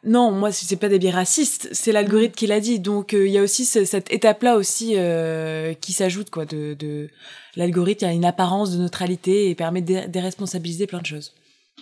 non, 0.04 0.32
moi, 0.32 0.52
c'est 0.52 0.78
pas 0.78 0.90
des 0.90 0.98
biais 0.98 1.12
racistes, 1.12 1.70
c'est 1.74 1.92
l'algorithme 1.92 2.34
qui 2.34 2.48
l'a 2.48 2.60
dit. 2.60 2.80
Donc, 2.80 3.14
euh, 3.14 3.28
il 3.28 3.34
y 3.34 3.38
a 3.38 3.44
aussi 3.44 3.66
cette 3.66 4.12
étape-là 4.12 4.58
aussi 4.58 4.94
euh, 4.96 5.76
qui 5.76 5.94
s'ajoute, 5.94 6.32
quoi. 6.32 6.46
De, 6.46 6.74
de... 6.74 7.10
L'algorithme 7.56 8.06
a 8.06 8.12
une 8.12 8.26
apparence 8.26 8.72
de 8.72 8.82
neutralité 8.82 9.50
et 9.50 9.56
permet 9.56 9.84
de 9.84 10.08
déresponsabiliser 10.08 10.88
plein 10.88 11.02
de 11.02 11.06
choses, 11.06 11.36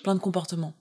plein 0.04 0.16
de 0.16 0.20
comportements. 0.20 0.74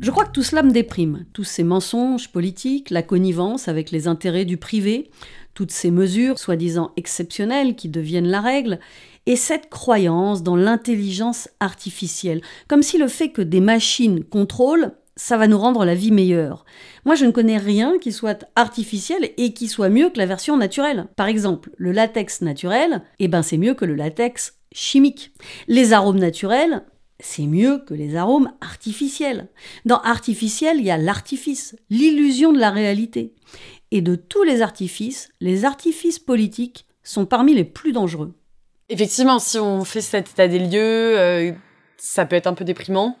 Je 0.00 0.10
crois 0.10 0.24
que 0.24 0.32
tout 0.32 0.42
cela 0.42 0.62
me 0.62 0.72
déprime. 0.72 1.26
Tous 1.32 1.44
ces 1.44 1.62
mensonges 1.62 2.28
politiques, 2.28 2.90
la 2.90 3.02
connivence 3.02 3.68
avec 3.68 3.92
les 3.92 4.08
intérêts 4.08 4.44
du 4.44 4.56
privé, 4.56 5.10
toutes 5.54 5.70
ces 5.70 5.90
mesures 5.90 6.38
soi-disant 6.38 6.92
exceptionnelles 6.96 7.76
qui 7.76 7.88
deviennent 7.88 8.28
la 8.28 8.40
règle, 8.40 8.80
et 9.26 9.36
cette 9.36 9.70
croyance 9.70 10.42
dans 10.42 10.56
l'intelligence 10.56 11.48
artificielle, 11.60 12.42
comme 12.68 12.82
si 12.82 12.98
le 12.98 13.08
fait 13.08 13.30
que 13.30 13.42
des 13.42 13.60
machines 13.60 14.24
contrôlent, 14.24 14.92
ça 15.16 15.36
va 15.36 15.46
nous 15.46 15.58
rendre 15.58 15.84
la 15.84 15.94
vie 15.94 16.10
meilleure. 16.10 16.64
Moi, 17.04 17.14
je 17.14 17.24
ne 17.24 17.30
connais 17.30 17.58
rien 17.58 17.98
qui 17.98 18.12
soit 18.12 18.46
artificiel 18.56 19.30
et 19.36 19.52
qui 19.52 19.68
soit 19.68 19.88
mieux 19.88 20.10
que 20.10 20.18
la 20.18 20.26
version 20.26 20.56
naturelle. 20.56 21.06
Par 21.16 21.28
exemple, 21.28 21.70
le 21.76 21.92
latex 21.92 22.40
naturel, 22.40 23.02
eh 23.20 23.28
ben 23.28 23.42
c'est 23.42 23.56
mieux 23.56 23.74
que 23.74 23.84
le 23.84 23.94
latex 23.94 24.58
chimique. 24.72 25.32
Les 25.68 25.92
arômes 25.92 26.18
naturels, 26.18 26.84
c'est 27.20 27.46
mieux 27.46 27.78
que 27.86 27.94
les 27.94 28.16
arômes 28.16 28.52
artificiels. 28.60 29.48
Dans 29.84 30.00
artificiel, 30.00 30.78
il 30.78 30.84
y 30.84 30.90
a 30.90 30.98
l'artifice, 30.98 31.76
l'illusion 31.90 32.52
de 32.52 32.58
la 32.58 32.70
réalité. 32.70 33.34
Et 33.92 34.02
de 34.02 34.16
tous 34.16 34.42
les 34.42 34.62
artifices, 34.62 35.28
les 35.40 35.64
artifices 35.64 36.18
politiques 36.18 36.86
sont 37.04 37.26
parmi 37.26 37.54
les 37.54 37.64
plus 37.64 37.92
dangereux. 37.92 38.34
Effectivement, 38.90 39.38
si 39.38 39.58
on 39.58 39.82
fait 39.84 40.02
cet 40.02 40.30
état 40.30 40.46
des 40.46 40.58
lieux, 40.58 41.18
euh, 41.18 41.52
ça 41.96 42.26
peut 42.26 42.36
être 42.36 42.46
un 42.46 42.52
peu 42.52 42.64
déprimant 42.64 43.16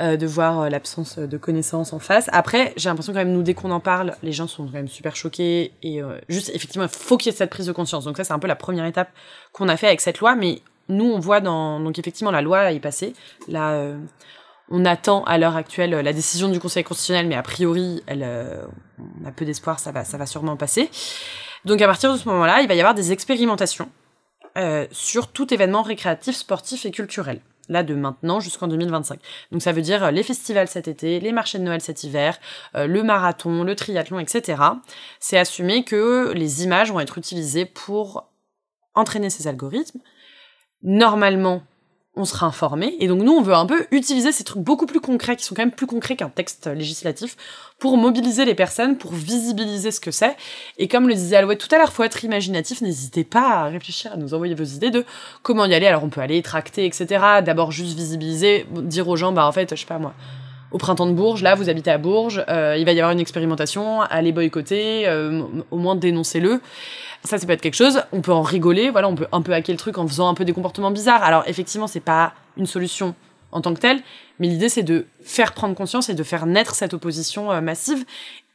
euh, 0.00 0.16
de 0.16 0.26
voir 0.26 0.62
euh, 0.62 0.68
l'absence 0.68 1.18
de 1.18 1.38
connaissances 1.38 1.92
en 1.92 2.00
face. 2.00 2.28
Après, 2.32 2.72
j'ai 2.76 2.88
l'impression 2.88 3.12
quand 3.12 3.20
même, 3.20 3.32
nous, 3.32 3.42
dès 3.42 3.54
qu'on 3.54 3.70
en 3.70 3.78
parle, 3.78 4.16
les 4.24 4.32
gens 4.32 4.48
sont 4.48 4.66
quand 4.66 4.72
même 4.72 4.88
super 4.88 5.14
choqués. 5.14 5.72
Et 5.84 6.00
juste, 6.28 6.50
effectivement, 6.54 6.86
il 6.86 6.90
faut 6.90 7.16
qu'il 7.16 7.30
y 7.30 7.34
ait 7.34 7.38
cette 7.38 7.50
prise 7.50 7.66
de 7.66 7.72
conscience. 7.72 8.04
Donc 8.04 8.16
ça, 8.16 8.24
c'est 8.24 8.32
un 8.32 8.40
peu 8.40 8.48
la 8.48 8.56
première 8.56 8.84
étape 8.84 9.10
qu'on 9.52 9.68
a 9.68 9.76
fait 9.76 9.86
avec 9.86 10.00
cette 10.00 10.18
loi. 10.18 10.34
Mais 10.34 10.60
nous, 10.88 11.04
on 11.04 11.20
voit 11.20 11.40
dans... 11.40 11.78
Donc 11.78 11.98
effectivement, 12.00 12.32
la 12.32 12.42
loi 12.42 12.72
est 12.72 12.80
passée. 12.80 13.12
Là, 13.46 13.94
on 14.70 14.84
attend 14.84 15.22
à 15.24 15.38
l'heure 15.38 15.56
actuelle 15.56 15.90
la 15.90 16.12
décision 16.12 16.48
du 16.48 16.58
Conseil 16.58 16.82
constitutionnel, 16.82 17.28
mais 17.28 17.36
a 17.36 17.42
priori, 17.42 18.02
elle, 18.08 18.26
on 18.98 19.28
a 19.28 19.30
peu 19.30 19.44
d'espoir, 19.44 19.78
ça 19.78 19.92
va, 19.92 20.04
ça 20.04 20.18
va 20.18 20.26
sûrement 20.26 20.56
passer. 20.56 20.90
Donc 21.64 21.80
à 21.80 21.86
partir 21.86 22.12
de 22.12 22.18
ce 22.18 22.28
moment-là, 22.28 22.62
il 22.62 22.68
va 22.68 22.74
y 22.74 22.80
avoir 22.80 22.94
des 22.94 23.12
expérimentations 23.12 23.88
euh, 24.56 24.86
sur 24.90 25.28
tout 25.28 25.52
événement 25.52 25.82
récréatif, 25.82 26.36
sportif 26.36 26.86
et 26.86 26.90
culturel. 26.90 27.40
Là, 27.68 27.84
de 27.84 27.94
maintenant 27.94 28.40
jusqu'en 28.40 28.66
2025. 28.66 29.20
Donc 29.52 29.62
ça 29.62 29.70
veut 29.70 29.82
dire 29.82 30.10
les 30.10 30.24
festivals 30.24 30.66
cet 30.66 30.88
été, 30.88 31.20
les 31.20 31.30
marchés 31.30 31.56
de 31.58 31.62
Noël 31.62 31.80
cet 31.80 32.02
hiver, 32.02 32.36
le 32.74 33.02
marathon, 33.04 33.62
le 33.62 33.76
triathlon, 33.76 34.18
etc. 34.18 34.60
C'est 35.20 35.38
assumé 35.38 35.84
que 35.84 36.32
les 36.34 36.64
images 36.64 36.90
vont 36.90 36.98
être 36.98 37.16
utilisées 37.16 37.66
pour 37.66 38.28
entraîner 38.96 39.30
ces 39.30 39.46
algorithmes 39.46 40.00
normalement, 40.82 41.62
on 42.16 42.24
sera 42.24 42.46
informé. 42.46 42.96
Et 42.98 43.08
donc 43.08 43.22
nous, 43.22 43.32
on 43.32 43.40
veut 43.40 43.54
un 43.54 43.66
peu 43.66 43.86
utiliser 43.92 44.32
ces 44.32 44.44
trucs 44.44 44.62
beaucoup 44.62 44.86
plus 44.86 45.00
concrets, 45.00 45.36
qui 45.36 45.44
sont 45.44 45.54
quand 45.54 45.62
même 45.62 45.70
plus 45.70 45.86
concrets 45.86 46.16
qu'un 46.16 46.28
texte 46.28 46.66
législatif, 46.66 47.36
pour 47.78 47.96
mobiliser 47.96 48.44
les 48.44 48.54
personnes, 48.54 48.98
pour 48.98 49.12
visibiliser 49.12 49.90
ce 49.90 50.00
que 50.00 50.10
c'est. 50.10 50.36
Et 50.78 50.88
comme 50.88 51.08
le 51.08 51.14
disait 51.14 51.36
Alouette 51.36 51.60
tout 51.60 51.72
à 51.74 51.78
l'heure, 51.78 51.92
faut 51.92 52.02
être 52.02 52.24
imaginatif, 52.24 52.80
n'hésitez 52.82 53.24
pas 53.24 53.48
à 53.48 53.64
réfléchir, 53.64 54.12
à 54.12 54.16
nous 54.16 54.34
envoyer 54.34 54.54
vos 54.54 54.64
idées 54.64 54.90
de 54.90 55.04
comment 55.42 55.64
y 55.66 55.74
aller. 55.74 55.86
Alors 55.86 56.04
on 56.04 56.10
peut 56.10 56.20
aller 56.20 56.42
tracter, 56.42 56.84
etc. 56.84 57.06
D'abord 57.44 57.70
juste 57.70 57.96
visibiliser, 57.96 58.66
dire 58.70 59.08
aux 59.08 59.16
gens, 59.16 59.32
bah 59.32 59.46
en 59.46 59.52
fait, 59.52 59.70
je 59.70 59.80
sais 59.80 59.86
pas 59.86 59.98
moi, 59.98 60.14
au 60.72 60.78
printemps 60.78 61.06
de 61.06 61.12
Bourges, 61.12 61.42
là 61.42 61.54
vous 61.54 61.68
habitez 61.68 61.90
à 61.90 61.98
Bourges, 61.98 62.44
euh, 62.48 62.76
il 62.78 62.84
va 62.84 62.92
y 62.92 63.00
avoir 63.00 63.12
une 63.12 63.20
expérimentation, 63.20 64.02
allez 64.02 64.32
boycotter, 64.32 65.08
euh, 65.08 65.42
au 65.70 65.78
moins 65.78 65.96
dénoncez-le. 65.96 66.60
Ça, 67.24 67.38
ça 67.38 67.46
peut 67.46 67.52
être 67.52 67.60
quelque 67.60 67.74
chose. 67.74 68.02
On 68.12 68.20
peut 68.20 68.32
en 68.32 68.42
rigoler. 68.42 68.90
Voilà, 68.90 69.08
on 69.08 69.14
peut 69.14 69.26
un 69.32 69.42
peu 69.42 69.52
hacker 69.52 69.74
le 69.74 69.78
truc 69.78 69.98
en 69.98 70.06
faisant 70.06 70.28
un 70.28 70.34
peu 70.34 70.44
des 70.44 70.52
comportements 70.52 70.90
bizarres. 70.90 71.22
Alors, 71.22 71.44
effectivement, 71.46 71.86
c'est 71.86 72.00
pas 72.00 72.32
une 72.56 72.66
solution 72.66 73.14
en 73.52 73.60
tant 73.60 73.74
que 73.74 73.80
telle, 73.80 74.00
mais 74.38 74.46
l'idée, 74.46 74.68
c'est 74.68 74.82
de 74.82 75.06
faire 75.22 75.52
prendre 75.52 75.74
conscience 75.74 76.08
et 76.08 76.14
de 76.14 76.22
faire 76.22 76.46
naître 76.46 76.74
cette 76.74 76.94
opposition 76.94 77.50
euh, 77.50 77.60
massive. 77.60 78.04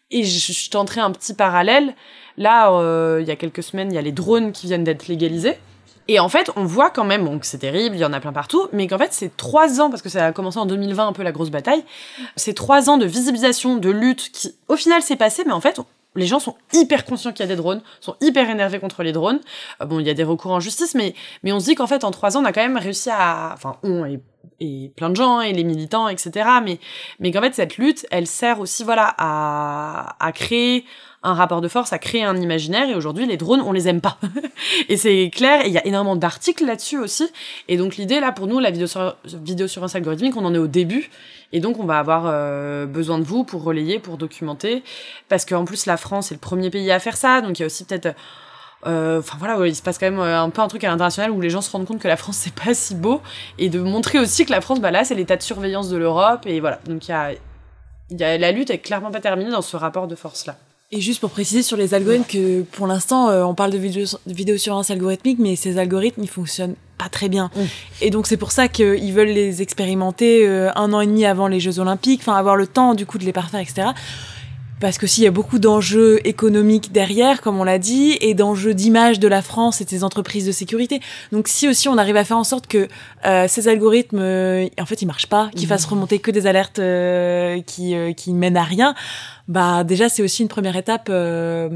Et 0.10 0.24
je, 0.24 0.54
je 0.54 0.70
tenterai 0.70 1.02
un 1.02 1.12
petit 1.12 1.34
parallèle. 1.34 1.96
Là, 2.38 2.72
euh, 2.72 3.20
il 3.22 3.28
y 3.28 3.32
a 3.32 3.36
quelques 3.36 3.64
semaines, 3.64 3.92
il 3.92 3.96
y 3.96 3.98
a 3.98 4.02
les 4.02 4.12
drones 4.12 4.52
qui 4.52 4.68
viennent 4.68 4.84
d'être 4.84 5.08
légalisés. 5.08 5.58
Et 6.08 6.20
en 6.20 6.30
fait, 6.30 6.52
on 6.56 6.66
voit 6.66 6.92
quand 6.92 7.04
même, 7.04 7.26
donc 7.26 7.46
c'est 7.46 7.58
terrible, 7.58 7.96
il 7.96 8.00
y 8.00 8.06
en 8.06 8.14
a 8.14 8.20
plein 8.20 8.32
partout, 8.32 8.68
mais 8.72 8.86
qu'en 8.86 9.00
fait, 9.00 9.12
c'est 9.12 9.36
trois 9.36 9.82
ans, 9.82 9.90
parce 9.90 10.04
que 10.04 10.10
ça 10.10 10.28
a 10.28 10.32
commencé 10.32 10.60
en 10.60 10.68
2020 10.68 11.08
un 11.08 11.14
peu 11.14 11.24
la 11.24 11.32
grosse 11.32 11.50
bataille, 11.50 11.84
c'est 12.36 12.54
trois 12.54 12.92
ans 12.92 12.98
de 12.98 13.08
visibilisation, 13.08 13.78
de 13.78 13.90
lutte 13.90 14.32
qui, 14.32 14.54
au 14.68 14.76
final, 14.76 15.02
s'est 15.02 15.16
passé, 15.16 15.44
mais 15.48 15.52
en 15.52 15.62
fait, 15.62 15.80
les 16.16 16.28
gens 16.28 16.40
sont 16.40 16.56
hyper 16.74 17.06
conscients 17.06 17.32
qu'il 17.32 17.42
y 17.42 17.44
a 17.44 17.48
des 17.48 17.56
drones, 17.56 17.82
sont 18.00 18.16
hyper 18.22 18.50
énervés 18.50 18.80
contre 18.80 19.04
les 19.04 19.12
drones. 19.12 19.40
Euh, 19.82 19.86
bon, 19.86 20.00
il 20.00 20.08
y 20.08 20.10
a 20.10 20.14
des 20.14 20.24
recours 20.24 20.52
en 20.52 20.60
justice, 20.60 20.96
mais, 20.96 21.14
mais 21.44 21.52
on 21.52 21.60
se 21.60 21.66
dit 21.66 21.76
qu'en 21.76 21.88
fait, 21.88 22.04
en 22.04 22.12
trois 22.12 22.38
ans, 22.38 22.42
on 22.42 22.46
a 22.46 22.54
quand 22.54 22.62
même 22.62 22.78
réussi 22.78 23.10
à, 23.10 23.52
enfin, 23.54 23.78
on 23.84 24.06
et, 24.60 24.92
plein 24.96 25.10
de 25.10 25.16
gens, 25.16 25.42
et 25.42 25.52
les 25.52 25.64
militants, 25.64 26.08
etc. 26.08 26.48
Mais, 26.64 26.80
mais 27.20 27.32
qu'en 27.32 27.42
fait, 27.42 27.54
cette 27.54 27.78
lutte, 27.78 28.06
elle 28.12 28.28
sert 28.28 28.60
aussi, 28.60 28.84
voilà, 28.84 29.14
à, 29.18 30.16
à 30.26 30.32
créer 30.32 30.86
un 31.26 31.34
rapport 31.34 31.62
de 31.62 31.68
force, 31.68 31.92
à 31.92 32.00
créer 32.00 32.24
un 32.24 32.38
imaginaire. 32.38 32.90
Et 32.90 32.96
aujourd'hui, 32.96 33.26
les 33.26 33.38
drones, 33.38 33.62
on 33.62 33.72
les 33.72 33.88
aime 33.88 34.02
pas. 34.02 34.18
et 34.90 34.98
c'est 34.98 35.30
clair. 35.34 35.66
Et 35.66 35.68
il 35.68 35.74
y 35.74 35.78
a 35.78 35.86
énormément 35.86 36.16
d'articles 36.16 36.66
là-dessus 36.66 36.98
aussi. 36.98 37.28
Et 37.68 37.78
donc, 37.78 37.98
l'idée, 37.98 38.20
là, 38.20 38.32
pour 38.32 38.48
nous, 38.48 38.60
la 38.60 38.72
vidéo 38.72 38.88
sur, 38.88 39.16
vidéo 39.26 39.68
sur 39.68 39.84
un 39.84 39.88
algorithmique, 39.94 40.38
on 40.38 40.46
en 40.46 40.54
est 40.54 40.60
au 40.60 40.68
début. 40.68 41.10
Et 41.52 41.60
donc, 41.60 41.80
on 41.80 41.86
va 41.86 42.00
avoir 42.00 42.26
euh, 42.28 42.86
besoin 42.86 43.18
de 43.20 43.24
vous 43.24 43.44
pour 43.44 43.64
relayer, 43.64 44.00
pour 44.00 44.18
documenter. 44.18 44.84
Parce 45.28 45.46
qu'en 45.46 45.66
plus, 45.66 45.86
la 45.86 45.98
France 45.98 46.32
est 46.32 46.36
le 46.36 46.40
premier 46.40 46.70
pays 46.70 46.92
à 46.92 47.00
faire 47.00 47.18
ça. 47.18 47.42
Donc, 47.42 47.60
il 47.60 47.62
y 47.62 47.64
a 47.64 47.66
aussi 47.66 47.84
peut-être... 47.86 48.16
Euh, 48.86 49.20
enfin 49.20 49.38
voilà, 49.40 49.66
il 49.66 49.76
se 49.76 49.82
passe 49.82 49.98
quand 49.98 50.06
même 50.06 50.20
euh, 50.20 50.40
un 50.40 50.50
peu 50.52 50.62
un 50.62 50.68
truc 50.68 50.84
à 50.84 50.90
l'international 50.90 51.32
où 51.32 51.42
les 51.42 51.50
gens 51.50 51.62
se 51.62 51.72
rendent 51.72 51.88
compte 51.88 52.00
que 52.00 52.08
la 52.08 52.18
France 52.18 52.38
c'est 52.44 52.54
pas 52.54 52.76
si 52.76 52.94
beau 52.94 53.20
et 53.58 53.70
de 53.70 53.80
montrer 53.80 54.20
aussi 54.20 54.46
que 54.46 54.52
la 54.52 54.62
France, 54.62 54.80
bah 54.80 54.92
là, 54.92 55.04
c'est 55.04 55.16
l'état 55.16 55.38
de 55.38 55.42
surveillance 55.42 55.90
de 55.90 55.98
l'Europe 55.98 56.46
et 56.46 56.60
voilà. 56.60 56.80
Donc 56.86 57.08
il 57.08 57.12
y 57.12 57.14
a, 57.14 57.32
y 58.12 58.24
a 58.24 58.38
la 58.38 58.52
lutte 58.52 58.70
est 58.70 58.78
clairement 58.78 59.10
pas 59.10 59.22
terminée 59.22 59.50
dans 59.50 59.64
ce 59.64 59.76
rapport 59.76 60.08
de 60.08 60.16
force 60.16 60.46
là. 60.46 60.56
Et 60.96 61.02
juste 61.02 61.20
pour 61.20 61.30
préciser 61.30 61.62
sur 61.62 61.76
les 61.76 61.94
algorithmes 61.94 62.24
que 62.24 62.62
pour 62.62 62.88
l'instant 62.88 63.30
euh, 63.30 63.44
on 63.44 63.54
parle 63.54 63.72
de, 63.72 63.78
vidéo, 63.78 64.06
de 64.26 64.34
vidéosurveillance 64.34 64.90
algorithmique 64.92 65.40
mais 65.40 65.58
ces 65.58 65.78
algorithmes 65.78 66.24
ils 66.24 66.30
fonctionnent 66.30 66.76
pas 66.98 67.10
très 67.10 67.28
bien. 67.28 67.52
Mm. 67.54 67.62
Et 68.02 68.10
donc 68.12 68.28
c'est 68.28 68.38
pour 68.38 68.54
ça 68.54 68.70
qu'ils 68.70 69.12
veulent 69.12 69.28
les 69.28 69.62
expérimenter 69.62 70.48
euh, 70.48 70.72
un 70.76 70.94
an 70.94 71.02
et 71.02 71.06
demi 71.08 71.26
avant 71.26 71.48
les 71.48 71.60
Jeux 71.60 71.80
Olympiques, 71.80 72.22
enfin 72.22 72.36
avoir 72.38 72.56
le 72.56 72.66
temps 72.66 72.94
du 72.94 73.06
coup 73.06 73.18
de 73.18 73.26
les 73.26 73.34
parfaire, 73.34 73.60
etc. 73.60 73.90
Parce 74.80 74.98
que 74.98 75.08
s'il 75.08 75.24
y 75.24 75.28
a 75.28 75.32
beaucoup 75.32 75.58
d'enjeux 75.58 76.20
économiques 76.26 76.92
derrière, 76.92 77.42
comme 77.42 77.60
on 77.60 77.64
l'a 77.64 77.80
dit, 77.80 78.18
et 78.20 78.34
d'enjeux 78.34 78.74
d'image 78.74 79.20
de 79.20 79.28
la 79.28 79.42
France 79.42 79.80
et 79.80 79.86
de 79.86 79.90
ses 79.90 80.04
entreprises 80.04 80.46
de 80.46 80.52
sécurité. 80.52 81.00
Donc 81.32 81.48
si 81.48 81.68
aussi 81.68 81.88
on 81.88 81.98
arrive 81.98 82.18
à 82.18 82.26
faire 82.26 82.38
en 82.38 82.44
sorte 82.44 82.68
que 82.68 82.88
euh, 83.26 83.48
ces 83.48 83.68
algorithmes, 83.70 84.20
euh, 84.20 84.68
en 84.80 84.86
fait, 84.86 85.02
ils 85.02 85.06
marchent 85.06 85.28
pas, 85.28 85.50
qu'ils 85.56 85.68
fassent 85.68 85.86
remonter 85.86 86.20
que 86.20 86.30
des 86.30 86.46
alertes 86.46 86.80
euh, 86.80 87.62
qui, 87.62 87.96
euh, 87.96 88.12
qui 88.12 88.34
mènent 88.34 88.58
à 88.58 88.64
rien, 88.64 88.96
bah 89.48 89.84
déjà 89.84 90.10
c'est 90.10 90.24
aussi 90.24 90.42
une 90.42 90.48
première 90.48 90.76
étape 90.76 91.08
euh, 91.10 91.70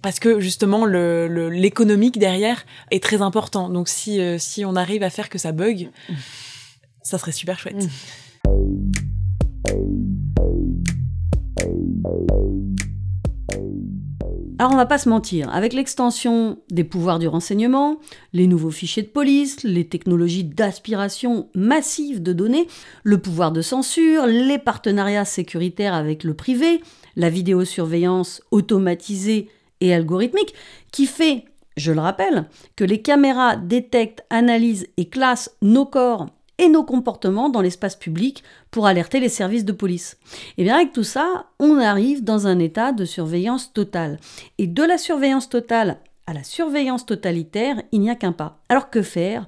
parce 0.00 0.20
que 0.20 0.38
justement 0.40 0.84
le 0.84 1.26
l'économique 1.48 2.18
derrière 2.18 2.64
est 2.90 3.02
très 3.02 3.20
important. 3.20 3.68
Donc 3.68 3.88
si 3.88 4.20
euh, 4.20 4.38
si 4.38 4.64
on 4.64 4.76
arrive 4.76 5.02
à 5.02 5.10
faire 5.10 5.28
que 5.28 5.38
ça 5.38 5.52
bug, 5.52 5.90
ça 7.02 7.18
serait 7.18 7.32
super 7.32 7.58
chouette. 7.58 7.88
Mm. 8.46 8.96
Alors 14.58 14.72
on 14.72 14.76
va 14.76 14.86
pas 14.86 14.96
se 14.96 15.10
mentir, 15.10 15.54
avec 15.54 15.74
l'extension 15.74 16.58
des 16.70 16.82
pouvoirs 16.82 17.18
du 17.18 17.28
renseignement, 17.28 18.00
les 18.32 18.46
nouveaux 18.46 18.70
fichiers 18.70 19.02
de 19.02 19.08
police, 19.08 19.62
les 19.64 19.86
technologies 19.86 20.44
d'aspiration 20.44 21.48
massive 21.54 22.22
de 22.22 22.32
données, 22.32 22.66
le 23.04 23.18
pouvoir 23.18 23.52
de 23.52 23.60
censure, 23.60 24.26
les 24.26 24.58
partenariats 24.58 25.26
sécuritaires 25.26 25.92
avec 25.92 26.24
le 26.24 26.32
privé, 26.32 26.80
la 27.16 27.28
vidéosurveillance 27.28 28.40
automatisée 28.50 29.50
et 29.82 29.92
algorithmique, 29.92 30.54
qui 30.90 31.04
fait, 31.04 31.44
je 31.76 31.92
le 31.92 32.00
rappelle, 32.00 32.46
que 32.76 32.84
les 32.84 33.02
caméras 33.02 33.56
détectent, 33.56 34.24
analysent 34.30 34.86
et 34.96 35.10
classent 35.10 35.54
nos 35.60 35.84
corps 35.84 36.28
et 36.58 36.68
nos 36.68 36.84
comportements 36.84 37.48
dans 37.48 37.60
l'espace 37.60 37.96
public 37.96 38.42
pour 38.70 38.86
alerter 38.86 39.20
les 39.20 39.28
services 39.28 39.64
de 39.64 39.72
police. 39.72 40.16
Et 40.56 40.64
bien 40.64 40.76
avec 40.76 40.92
tout 40.92 41.04
ça, 41.04 41.46
on 41.58 41.78
arrive 41.78 42.24
dans 42.24 42.46
un 42.46 42.58
état 42.58 42.92
de 42.92 43.04
surveillance 43.04 43.72
totale. 43.72 44.18
Et 44.58 44.66
de 44.66 44.82
la 44.82 44.98
surveillance 44.98 45.48
totale 45.48 45.98
à 46.26 46.32
la 46.32 46.42
surveillance 46.42 47.06
totalitaire, 47.06 47.82
il 47.92 48.00
n'y 48.00 48.10
a 48.10 48.16
qu'un 48.16 48.32
pas. 48.32 48.60
Alors 48.68 48.90
que 48.90 49.02
faire? 49.02 49.46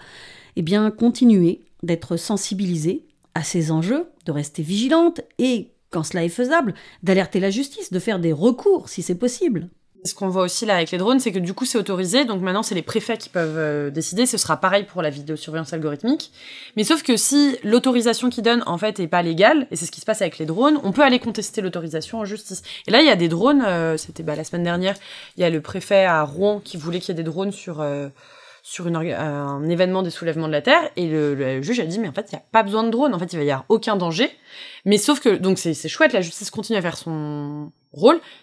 Eh 0.56 0.62
bien 0.62 0.90
continuer 0.90 1.60
d'être 1.82 2.16
sensibilisé 2.16 3.06
à 3.34 3.42
ces 3.42 3.70
enjeux, 3.70 4.06
de 4.26 4.32
rester 4.32 4.62
vigilante 4.62 5.20
et, 5.38 5.72
quand 5.90 6.02
cela 6.02 6.24
est 6.24 6.28
faisable, 6.28 6.74
d'alerter 7.02 7.40
la 7.40 7.50
justice, 7.50 7.92
de 7.92 7.98
faire 7.98 8.18
des 8.18 8.32
recours 8.32 8.88
si 8.88 9.02
c'est 9.02 9.14
possible. 9.14 9.68
Ce 10.04 10.14
qu'on 10.14 10.28
voit 10.28 10.44
aussi 10.44 10.64
là 10.64 10.76
avec 10.76 10.92
les 10.92 10.98
drones, 10.98 11.18
c'est 11.18 11.32
que 11.32 11.40
du 11.40 11.54
coup 11.54 11.64
c'est 11.64 11.76
autorisé, 11.76 12.24
donc 12.24 12.40
maintenant 12.40 12.62
c'est 12.62 12.76
les 12.76 12.82
préfets 12.82 13.18
qui 13.18 13.28
peuvent 13.28 13.58
euh, 13.58 13.90
décider. 13.90 14.26
Ce 14.26 14.38
sera 14.38 14.56
pareil 14.56 14.84
pour 14.84 15.02
la 15.02 15.10
vidéosurveillance 15.10 15.72
algorithmique. 15.72 16.30
Mais 16.76 16.84
sauf 16.84 17.02
que 17.02 17.16
si 17.16 17.58
l'autorisation 17.64 18.30
qu'ils 18.30 18.44
donnent 18.44 18.62
en 18.66 18.78
fait 18.78 19.00
est 19.00 19.08
pas 19.08 19.22
légale, 19.22 19.66
et 19.70 19.76
c'est 19.76 19.86
ce 19.86 19.90
qui 19.90 20.00
se 20.00 20.06
passe 20.06 20.22
avec 20.22 20.38
les 20.38 20.46
drones, 20.46 20.78
on 20.84 20.92
peut 20.92 21.02
aller 21.02 21.18
contester 21.18 21.60
l'autorisation 21.60 22.18
en 22.20 22.24
justice. 22.24 22.62
Et 22.86 22.92
là 22.92 23.00
il 23.00 23.06
y 23.06 23.10
a 23.10 23.16
des 23.16 23.28
drones, 23.28 23.62
euh, 23.66 23.96
c'était 23.96 24.22
bah, 24.22 24.36
la 24.36 24.44
semaine 24.44 24.62
dernière, 24.62 24.94
il 25.36 25.40
y 25.40 25.44
a 25.44 25.50
le 25.50 25.60
préfet 25.60 26.04
à 26.04 26.22
Rouen 26.22 26.60
qui 26.60 26.76
voulait 26.76 27.00
qu'il 27.00 27.08
y 27.08 27.18
ait 27.18 27.22
des 27.22 27.28
drones 27.28 27.52
sur 27.52 27.80
euh, 27.80 28.08
sur 28.62 28.86
une 28.86 28.96
orga- 28.96 29.18
un 29.18 29.68
événement 29.68 30.02
des 30.02 30.10
soulèvements 30.10 30.46
de 30.46 30.52
la 30.52 30.62
terre, 30.62 30.90
et 30.96 31.08
le, 31.08 31.34
le 31.34 31.60
juge 31.60 31.80
a 31.80 31.86
dit 31.86 31.98
mais 31.98 32.08
en 32.08 32.12
fait 32.12 32.28
il 32.30 32.34
y 32.34 32.38
a 32.38 32.42
pas 32.52 32.62
besoin 32.62 32.84
de 32.84 32.90
drones, 32.90 33.14
en 33.14 33.18
fait 33.18 33.32
il 33.32 33.36
va 33.36 33.44
y 33.44 33.50
avoir 33.50 33.66
aucun 33.68 33.96
danger. 33.96 34.30
Mais 34.84 34.96
sauf 34.96 35.20
que 35.20 35.30
donc 35.30 35.58
c'est 35.58 35.74
chouette, 35.88 36.12
la 36.12 36.20
justice 36.20 36.50
continue 36.50 36.78
à 36.78 36.82
faire 36.82 36.96
son 36.96 37.72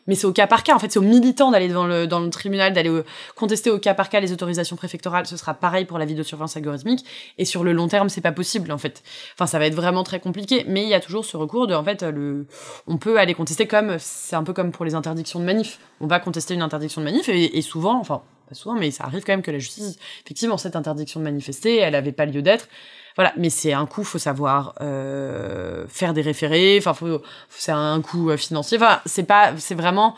mais 0.08 0.16
c'est 0.16 0.26
au 0.26 0.32
cas 0.32 0.48
par 0.48 0.64
cas. 0.64 0.76
En 0.76 0.80
fait, 0.80 0.92
c'est 0.92 1.00
aux 1.00 1.04
militants 1.04 1.52
d'aller 1.52 1.68
devant 1.68 1.86
le, 1.86 2.08
dans 2.08 2.20
le 2.20 2.30
tribunal, 2.30 2.74
d'aller 2.74 2.92
contester 3.36 3.70
au 3.70 3.80
cas 3.80 3.94
par 3.94 4.10
cas 4.10 4.20
les 4.20 4.32
autorisations 4.32 4.76
préfectorales. 4.76 5.26
Ce 5.26 5.38
sera 5.38 5.54
pareil 5.54 5.86
pour 5.86 6.00
la 6.00 6.06
vidéosurveillance 6.06 6.58
algorithmique. 6.58 7.06
Et 7.38 7.46
sur 7.46 7.64
le 7.64 7.74
long 7.74 7.88
terme, 7.88 8.10
c'est 8.10 8.22
pas 8.22 8.32
possible, 8.32 8.72
en 8.72 8.78
fait. 8.78 9.04
Enfin, 9.34 9.48
ça 9.48 9.60
va 9.60 9.66
être 9.66 9.76
vraiment 9.76 10.04
très 10.04 10.20
compliqué. 10.20 10.66
Mais 10.68 10.84
il 10.84 10.90
y 10.90 10.94
a 10.94 11.00
toujours 11.00 11.26
ce 11.26 11.38
recours 11.38 11.68
de, 11.68 11.76
en 11.76 11.84
fait, 11.84 12.04
le, 12.04 12.48
on 12.88 12.98
peut 12.98 13.20
aller 13.20 13.34
contester 13.34 13.68
comme, 13.68 13.98
c'est 14.00 14.36
un 14.36 14.44
peu 14.44 14.54
comme 14.54 14.72
pour 14.72 14.86
les 14.86 14.96
interdictions 14.96 15.40
de 15.40 15.46
manif. 15.46 15.80
On 16.02 16.08
va 16.08 16.20
contester 16.20 16.54
une 16.54 16.62
interdiction 16.62 17.02
de 17.02 17.06
manif 17.06 17.30
et, 17.30 17.58
et 17.58 17.62
souvent, 17.62 18.00
enfin, 18.00 18.24
pas 18.48 18.56
souvent, 18.56 18.76
mais 18.76 18.92
ça 18.92 19.06
arrive 19.06 19.24
quand 19.24 19.34
même 19.34 19.42
que 19.42 19.52
la 19.52 19.60
justice, 19.60 19.98
effectivement, 20.24 20.58
cette 20.58 20.76
interdiction 20.76 21.20
de 21.20 21.26
manifester, 21.26 21.78
elle 21.78 21.96
avait 21.96 22.12
pas 22.12 22.26
lieu 22.26 22.42
d'être. 22.42 22.68
Voilà, 23.16 23.34
mais 23.38 23.50
c'est 23.50 23.72
un 23.72 23.86
coût, 23.86 24.04
faut 24.04 24.18
savoir 24.18 24.76
euh, 24.82 25.86
faire 25.88 26.14
des 26.14 26.22
référés. 26.22 26.78
Enfin, 26.78 26.94
faut, 26.94 27.22
c'est 27.50 27.72
un 27.72 28.02
coût 28.02 28.30
euh, 28.30 28.38
financier. 28.38 28.78
Enfin, 28.78 29.00
c'est 29.06 29.24
pas, 29.24 29.54
c'est 29.58 29.76
vraiment 29.76 30.16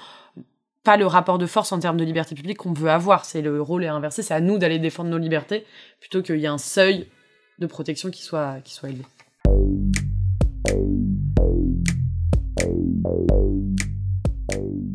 pas 0.84 0.98
le 0.98 1.06
rapport 1.06 1.38
de 1.38 1.46
force 1.46 1.72
en 1.72 1.80
termes 1.80 1.98
de 1.98 2.04
liberté 2.04 2.34
publique 2.34 2.58
qu'on 2.58 2.74
veut 2.74 2.90
avoir. 2.90 3.26
C'est 3.26 3.42
le 3.42 3.62
rôle 3.62 3.84
est 3.84 3.88
inversé. 3.88 4.24
C'est 4.24 4.34
à 4.34 4.42
nous 4.42 4.58
d'aller 4.58 4.80
défendre 4.80 5.10
nos 5.10 5.18
libertés 5.18 5.66
plutôt 6.00 6.24
qu'il 6.24 6.38
y 6.38 6.46
ait 6.46 6.48
un 6.48 6.58
seuil 6.58 7.08
de 7.60 7.68
protection 7.68 8.10
qui 8.10 8.24
soit 8.24 8.62
qui 8.64 8.74
soit 8.74 8.90
élevé. 8.90 9.04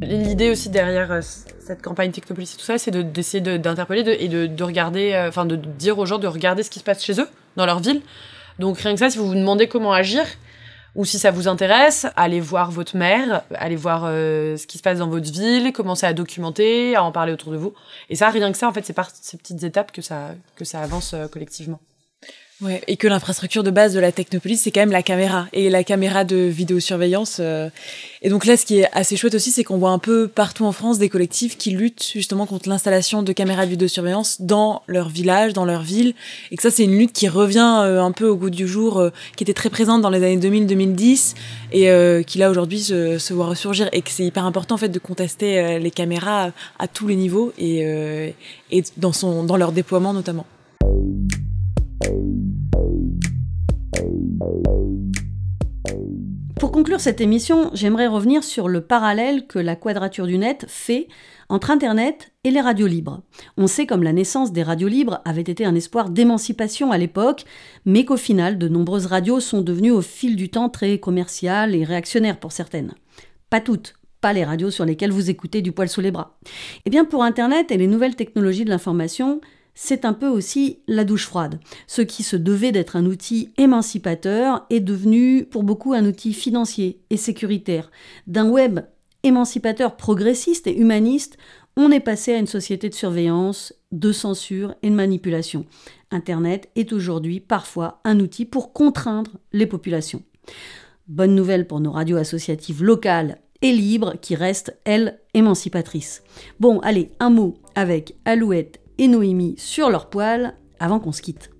L'idée 0.00 0.50
aussi 0.50 0.68
derrière 0.70 1.12
euh, 1.12 1.20
cette 1.60 1.82
campagne 1.82 2.10
Technopolis 2.10 2.54
et 2.54 2.56
tout 2.56 2.64
ça, 2.64 2.78
c'est 2.78 2.90
de- 2.90 3.02
d'essayer 3.02 3.40
de- 3.40 3.56
d'interpeller 3.56 4.16
et 4.18 4.28
de, 4.28 4.46
de 4.46 4.64
regarder, 4.64 5.12
euh, 5.12 5.28
enfin 5.28 5.44
de 5.44 5.56
dire 5.56 5.98
aux 5.98 6.06
gens 6.06 6.18
de 6.18 6.26
regarder 6.26 6.62
ce 6.62 6.70
qui 6.70 6.78
se 6.78 6.84
passe 6.84 7.04
chez 7.04 7.20
eux, 7.20 7.28
dans 7.56 7.66
leur 7.66 7.80
ville. 7.80 8.00
Donc 8.58 8.78
rien 8.78 8.92
que 8.94 8.98
ça, 8.98 9.10
si 9.10 9.18
vous 9.18 9.26
vous 9.26 9.34
demandez 9.34 9.68
comment 9.68 9.92
agir, 9.92 10.24
ou 10.94 11.04
si 11.04 11.18
ça 11.18 11.30
vous 11.30 11.48
intéresse, 11.48 12.06
allez 12.16 12.40
voir 12.40 12.70
votre 12.70 12.96
maire, 12.96 13.42
allez 13.54 13.76
voir 13.76 14.02
euh, 14.06 14.56
ce 14.56 14.66
qui 14.66 14.76
se 14.78 14.82
passe 14.82 14.98
dans 14.98 15.08
votre 15.08 15.30
ville, 15.30 15.72
commencez 15.72 16.06
à 16.06 16.12
documenter, 16.12 16.96
à 16.96 17.02
en 17.04 17.12
parler 17.12 17.32
autour 17.32 17.52
de 17.52 17.56
vous. 17.56 17.72
Et 18.10 18.16
ça, 18.16 18.28
rien 18.30 18.50
que 18.52 18.58
ça, 18.58 18.68
en 18.68 18.72
fait, 18.72 18.84
c'est 18.84 18.92
par 18.92 19.10
ces 19.10 19.36
petites 19.38 19.62
étapes 19.62 19.92
que 19.92 20.02
ça, 20.02 20.30
que 20.56 20.64
ça 20.64 20.80
avance 20.80 21.14
collectivement. 21.30 21.80
Ouais, 22.62 22.80
et 22.86 22.96
que 22.96 23.08
l'infrastructure 23.08 23.64
de 23.64 23.72
base 23.72 23.92
de 23.92 23.98
la 23.98 24.12
Technopolis, 24.12 24.58
c'est 24.58 24.70
quand 24.70 24.82
même 24.82 24.92
la 24.92 25.02
caméra 25.02 25.48
et 25.52 25.68
la 25.68 25.82
caméra 25.82 26.22
de 26.22 26.36
vidéosurveillance. 26.36 27.38
euh. 27.40 27.70
Et 28.22 28.28
donc 28.28 28.46
là, 28.46 28.56
ce 28.56 28.64
qui 28.64 28.78
est 28.78 28.88
assez 28.92 29.16
chouette 29.16 29.34
aussi, 29.34 29.50
c'est 29.50 29.64
qu'on 29.64 29.78
voit 29.78 29.90
un 29.90 29.98
peu 29.98 30.28
partout 30.28 30.64
en 30.64 30.70
France 30.70 31.00
des 31.00 31.08
collectifs 31.08 31.58
qui 31.58 31.72
luttent 31.72 32.08
justement 32.12 32.46
contre 32.46 32.68
l'installation 32.68 33.24
de 33.24 33.32
caméras 33.32 33.64
de 33.64 33.70
vidéosurveillance 33.70 34.42
dans 34.42 34.82
leur 34.86 35.08
village, 35.08 35.54
dans 35.54 35.64
leur 35.64 35.82
ville. 35.82 36.14
Et 36.52 36.56
que 36.56 36.62
ça, 36.62 36.70
c'est 36.70 36.84
une 36.84 36.96
lutte 36.96 37.12
qui 37.12 37.28
revient 37.28 37.80
euh, 37.82 38.00
un 38.00 38.12
peu 38.12 38.28
au 38.28 38.36
goût 38.36 38.50
du 38.50 38.68
jour, 38.68 39.00
euh, 39.00 39.10
qui 39.34 39.42
était 39.42 39.54
très 39.54 39.70
présente 39.70 40.00
dans 40.00 40.10
les 40.10 40.22
années 40.22 40.38
2000-2010 40.38 41.34
et 41.72 42.24
qui 42.24 42.38
là 42.38 42.48
aujourd'hui 42.48 42.80
se, 42.80 43.32
voit 43.32 43.46
ressurgir. 43.46 43.88
Et 43.92 44.02
que 44.02 44.10
c'est 44.10 44.24
hyper 44.24 44.44
important 44.44 44.76
en 44.76 44.78
fait 44.78 44.88
de 44.88 45.00
contester 45.00 45.80
les 45.80 45.90
caméras 45.90 46.52
à, 46.78 46.86
tous 46.86 47.08
les 47.08 47.16
niveaux 47.16 47.52
et, 47.58 48.34
dans 48.98 49.56
leur 49.56 49.72
déploiement 49.72 50.12
notamment. 50.12 50.46
Pour 56.62 56.70
conclure 56.70 57.00
cette 57.00 57.20
émission, 57.20 57.70
j'aimerais 57.74 58.06
revenir 58.06 58.44
sur 58.44 58.68
le 58.68 58.82
parallèle 58.82 59.48
que 59.48 59.58
la 59.58 59.74
quadrature 59.74 60.28
du 60.28 60.38
net 60.38 60.64
fait 60.68 61.08
entre 61.48 61.72
Internet 61.72 62.32
et 62.44 62.50
les 62.50 62.60
radios 62.60 62.86
libres. 62.86 63.22
On 63.56 63.66
sait 63.66 63.84
comme 63.84 64.04
la 64.04 64.12
naissance 64.12 64.52
des 64.52 64.62
radios 64.62 64.86
libres 64.86 65.20
avait 65.24 65.42
été 65.42 65.64
un 65.64 65.74
espoir 65.74 66.08
d'émancipation 66.08 66.92
à 66.92 66.98
l'époque, 66.98 67.44
mais 67.84 68.04
qu'au 68.04 68.16
final, 68.16 68.58
de 68.58 68.68
nombreuses 68.68 69.06
radios 69.06 69.40
sont 69.40 69.60
devenues 69.60 69.90
au 69.90 70.02
fil 70.02 70.36
du 70.36 70.50
temps 70.50 70.68
très 70.68 70.98
commerciales 70.98 71.74
et 71.74 71.82
réactionnaires 71.82 72.38
pour 72.38 72.52
certaines. 72.52 72.94
Pas 73.50 73.60
toutes, 73.60 73.94
pas 74.20 74.32
les 74.32 74.44
radios 74.44 74.70
sur 74.70 74.84
lesquelles 74.84 75.10
vous 75.10 75.30
écoutez 75.30 75.62
du 75.62 75.72
poil 75.72 75.88
sous 75.88 76.00
les 76.00 76.12
bras. 76.12 76.38
Eh 76.86 76.90
bien 76.90 77.04
pour 77.04 77.24
Internet 77.24 77.72
et 77.72 77.76
les 77.76 77.88
nouvelles 77.88 78.14
technologies 78.14 78.64
de 78.64 78.70
l'information, 78.70 79.40
c'est 79.74 80.04
un 80.04 80.12
peu 80.12 80.28
aussi 80.28 80.80
la 80.86 81.04
douche 81.04 81.26
froide. 81.26 81.58
Ce 81.86 82.02
qui 82.02 82.22
se 82.22 82.36
devait 82.36 82.72
d'être 82.72 82.96
un 82.96 83.06
outil 83.06 83.50
émancipateur 83.56 84.66
est 84.70 84.80
devenu 84.80 85.44
pour 85.44 85.62
beaucoup 85.62 85.92
un 85.92 86.04
outil 86.04 86.32
financier 86.32 87.00
et 87.10 87.16
sécuritaire. 87.16 87.90
D'un 88.26 88.48
web 88.48 88.80
émancipateur 89.22 89.96
progressiste 89.96 90.66
et 90.66 90.76
humaniste, 90.76 91.38
on 91.76 91.90
est 91.90 92.00
passé 92.00 92.34
à 92.34 92.38
une 92.38 92.46
société 92.46 92.88
de 92.88 92.94
surveillance, 92.94 93.72
de 93.92 94.12
censure 94.12 94.74
et 94.82 94.90
de 94.90 94.94
manipulation. 94.94 95.64
Internet 96.10 96.68
est 96.76 96.92
aujourd'hui 96.92 97.40
parfois 97.40 98.00
un 98.04 98.20
outil 98.20 98.44
pour 98.44 98.72
contraindre 98.72 99.30
les 99.52 99.66
populations. 99.66 100.22
Bonne 101.08 101.34
nouvelle 101.34 101.66
pour 101.66 101.80
nos 101.80 101.92
radios 101.92 102.18
associatives 102.18 102.84
locales 102.84 103.38
et 103.62 103.72
libres 103.72 104.14
qui 104.20 104.34
restent, 104.34 104.76
elles, 104.84 105.18
émancipatrices. 105.34 106.22
Bon, 106.60 106.80
allez, 106.80 107.10
un 107.20 107.30
mot 107.30 107.54
avec 107.74 108.16
Alouette 108.24 108.81
et 108.98 109.08
Noémie 109.08 109.54
sur 109.58 109.90
leurs 109.90 110.08
poils 110.08 110.54
avant 110.80 111.00
qu'on 111.00 111.12
se 111.12 111.22
quitte. 111.22 111.50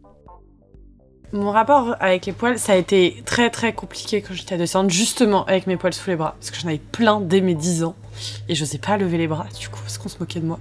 Mon 1.35 1.51
rapport 1.51 1.97
avec 1.99 2.27
les 2.27 2.33
poils, 2.33 2.59
ça 2.59 2.75
a 2.75 2.77
été 2.77 3.23
très 3.25 3.49
très 3.49 3.73
compliqué 3.73 4.21
quand 4.21 4.35
j'étais 4.35 4.55
adolescente, 4.55 4.91
justement 4.91 5.47
avec 5.47 5.67
mes 5.67 5.79
poils 5.79 5.95
sous 5.95 6.11
les 6.11 6.17
bras, 6.17 6.35
parce 6.39 6.51
que 6.51 6.59
j'en 6.59 6.69
avais 6.69 6.77
plein 6.79 7.23
dès 7.23 7.41
mes 7.41 7.55
10 7.55 7.85
ans. 7.85 7.95
et 8.49 8.55
je 8.55 8.65
sais 8.65 8.79
pas 8.79 8.97
lever 8.97 9.19
les 9.19 9.27
bras 9.27 9.47
du 9.59 9.69
coup 9.69 9.81
parce 9.81 9.99
qu'on 9.99 10.09
se 10.09 10.19
moquait 10.19 10.41
de 10.41 10.47
moi. 10.47 10.59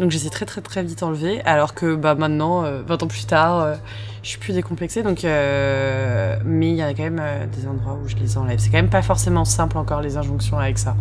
Donc 0.00 0.10
j'ai 0.10 0.28
très 0.30 0.44
très 0.44 0.60
très 0.60 0.82
vite 0.82 1.02
enlevé 1.02 1.40
alors 1.44 1.74
que 1.74 1.94
bah 1.94 2.14
maintenant 2.14 2.62
20 2.62 3.02
ans 3.02 3.06
plus 3.06 3.24
tard 3.26 3.76
je 4.22 4.28
suis 4.28 4.38
plus 4.38 4.52
décomplexée 4.52 5.02
donc 5.02 5.22
mais 5.22 6.70
il 6.70 6.76
y 6.76 6.82
a 6.82 6.92
quand 6.92 7.10
même 7.10 7.48
des 7.50 7.66
endroits 7.66 7.98
où 8.02 8.08
je 8.08 8.16
les 8.16 8.36
enlève. 8.36 8.58
C'est 8.58 8.70
quand 8.70 8.78
même 8.78 8.90
pas 8.90 9.02
forcément 9.02 9.44
simple 9.44 9.78
encore 9.78 10.02
les 10.02 10.16
injonctions 10.16 10.58
avec 10.58 10.78
ça. 10.78 10.96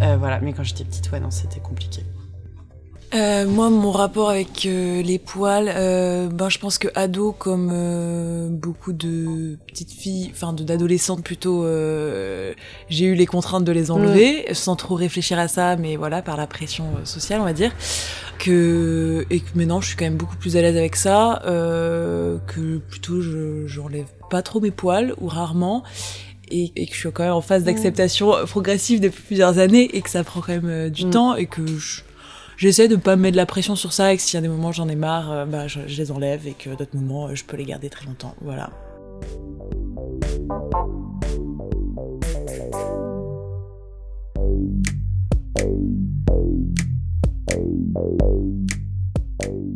voilà, 0.00 0.40
mais 0.40 0.52
quand 0.52 0.64
j'étais 0.64 0.84
petite 0.84 1.10
ouais 1.12 1.20
non 1.20 1.30
c'était 1.30 1.60
compliqué. 1.60 2.04
Euh, 3.14 3.46
moi, 3.46 3.70
mon 3.70 3.90
rapport 3.90 4.28
avec 4.28 4.66
euh, 4.66 5.00
les 5.02 5.18
poils, 5.18 5.72
euh, 5.74 6.28
ben, 6.28 6.50
je 6.50 6.58
pense 6.58 6.76
que 6.76 6.88
ado, 6.94 7.32
comme 7.32 7.70
euh, 7.72 8.48
beaucoup 8.50 8.92
de 8.92 9.56
petites 9.66 9.92
filles, 9.92 10.30
enfin 10.34 10.52
d'adolescentes 10.52 11.24
plutôt, 11.24 11.66
j'ai 12.90 13.06
eu 13.06 13.14
les 13.14 13.26
contraintes 13.26 13.64
de 13.64 13.72
les 13.72 13.90
enlever, 13.90 14.46
sans 14.52 14.76
trop 14.76 14.94
réfléchir 14.94 15.38
à 15.38 15.48
ça, 15.48 15.76
mais 15.76 15.96
voilà, 15.96 16.20
par 16.20 16.36
la 16.36 16.46
pression 16.46 16.84
sociale, 17.04 17.40
on 17.40 17.44
va 17.44 17.54
dire. 17.54 17.72
Que 18.38 19.26
et 19.30 19.40
que 19.40 19.56
maintenant, 19.56 19.80
je 19.80 19.88
suis 19.88 19.96
quand 19.96 20.04
même 20.04 20.16
beaucoup 20.16 20.36
plus 20.36 20.56
à 20.56 20.62
l'aise 20.62 20.76
avec 20.76 20.94
ça, 20.94 21.40
que 21.44 22.78
plutôt 22.78 23.20
je 23.20 23.66
j'enlève 23.66 24.06
pas 24.30 24.42
trop 24.42 24.60
mes 24.60 24.70
poils 24.70 25.14
ou 25.20 25.28
rarement. 25.28 25.82
Et, 26.50 26.72
et, 26.76 26.86
que 26.86 26.94
je 26.94 26.98
suis 26.98 27.12
quand 27.12 27.24
même 27.24 27.34
en 27.34 27.42
phase 27.42 27.64
d'acceptation 27.64 28.32
progressive 28.46 29.00
depuis 29.00 29.22
plusieurs 29.22 29.58
années 29.58 29.94
et 29.94 30.00
que 30.00 30.08
ça 30.08 30.24
prend 30.24 30.40
quand 30.40 30.58
même 30.62 30.88
du 30.88 31.04
mm. 31.04 31.10
temps 31.10 31.36
et 31.36 31.44
que 31.44 31.66
je, 31.66 32.00
j'essaie 32.58 32.88
de 32.88 32.96
pas 32.96 33.16
me 33.16 33.22
mettre 33.22 33.32
de 33.32 33.38
la 33.38 33.46
pression 33.46 33.76
sur 33.76 33.94
ça 33.94 34.12
et 34.12 34.16
que 34.16 34.22
s'il 34.22 34.34
y 34.34 34.38
a 34.38 34.42
des 34.42 34.48
moments 34.48 34.72
j'en 34.72 34.88
ai 34.88 34.96
marre, 34.96 35.32
euh, 35.32 35.46
bah, 35.46 35.68
je, 35.68 35.80
les 35.80 36.10
enlève 36.10 36.46
et 36.46 36.52
que 36.52 36.70
d'autres 36.70 36.96
moments 36.96 37.28
euh, 37.28 37.34
je 37.34 37.44
peux 37.44 37.56
les 37.56 37.64
garder 37.64 37.88
très 37.88 38.04
longtemps. 38.04 38.34
Voilà. 38.42 38.70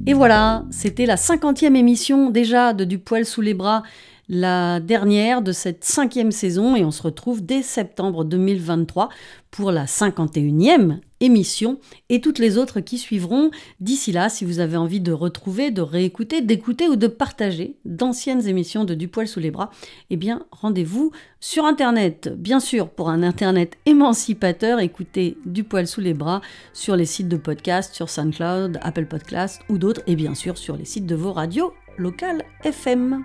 Et 0.05 0.15
voilà, 0.15 0.65
c'était 0.71 1.07
la 1.07 1.17
cinquantième 1.17 1.77
émission 1.77 2.31
déjà 2.31 2.73
de 2.73 2.85
Du 2.85 2.99
poil 2.99 3.25
sous 3.25 3.41
les 3.41 3.55
bras 3.55 3.85
la 4.29 4.81
dernière 4.81 5.43
de 5.43 5.53
cette 5.53 5.85
cinquième 5.85 6.33
saison 6.33 6.77
et 6.77 6.85
on 6.85 6.91
se 6.91 7.03
retrouve 7.03 7.45
dès 7.45 7.63
septembre 7.63 8.25
2023 8.25 9.09
pour 9.51 9.73
la 9.73 9.85
51e 9.85 11.01
émission 11.21 11.79
et 12.09 12.21
toutes 12.21 12.39
les 12.39 12.59
autres 12.59 12.81
qui 12.81 12.99
suivront. 12.99 13.51
D'ici 13.81 14.13
là, 14.13 14.29
si 14.29 14.45
vous 14.45 14.59
avez 14.59 14.77
envie 14.77 15.01
de 15.01 15.13
retrouver, 15.13 15.71
de 15.71 15.83
réécouter, 15.83 16.41
d'écouter 16.41 16.89
ou 16.89 16.97
de 16.97 17.07
partager 17.07 17.77
d'anciennes 17.85 18.47
émissions 18.47 18.85
de 18.85 18.95
Du 18.95 19.09
poil 19.09 19.29
sous 19.29 19.41
les 19.41 19.51
bras, 19.51 19.71
eh 20.11 20.17
bien 20.17 20.47
rendez-vous 20.51 21.13
sur 21.41 21.65
Internet. 21.65 22.33
Bien 22.37 22.61
sûr, 22.61 22.91
pour 22.91 23.11
un 23.11 23.23
Internet 23.23 23.77
émancipateur, 23.87 24.81
écoutez 24.81 25.37
Du 25.45 25.65
poil 25.65 25.87
sous 25.87 26.01
les 26.01 26.15
bras 26.15 26.41
sur 26.73 26.97
les 26.97 27.07
sites 27.07 27.29
de 27.29 27.37
podcast, 27.37 27.95
sur 27.95 28.09
SoundCloud, 28.09 28.79
Apple 28.83 29.07
Podcast 29.07 29.61
ou 29.69 29.79
d'autres 29.79 30.03
et 30.07 30.17
bien 30.17 30.35
sûr 30.35 30.59
sur 30.59 30.77
les 30.77 30.85
sites 30.85 31.07
de 31.07 31.15
vos 31.15 31.33
radios 31.33 31.73
locales 31.99 32.45
FM. 32.65 33.25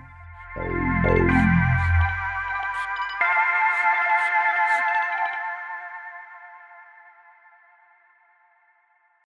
Oh, 0.60 1.57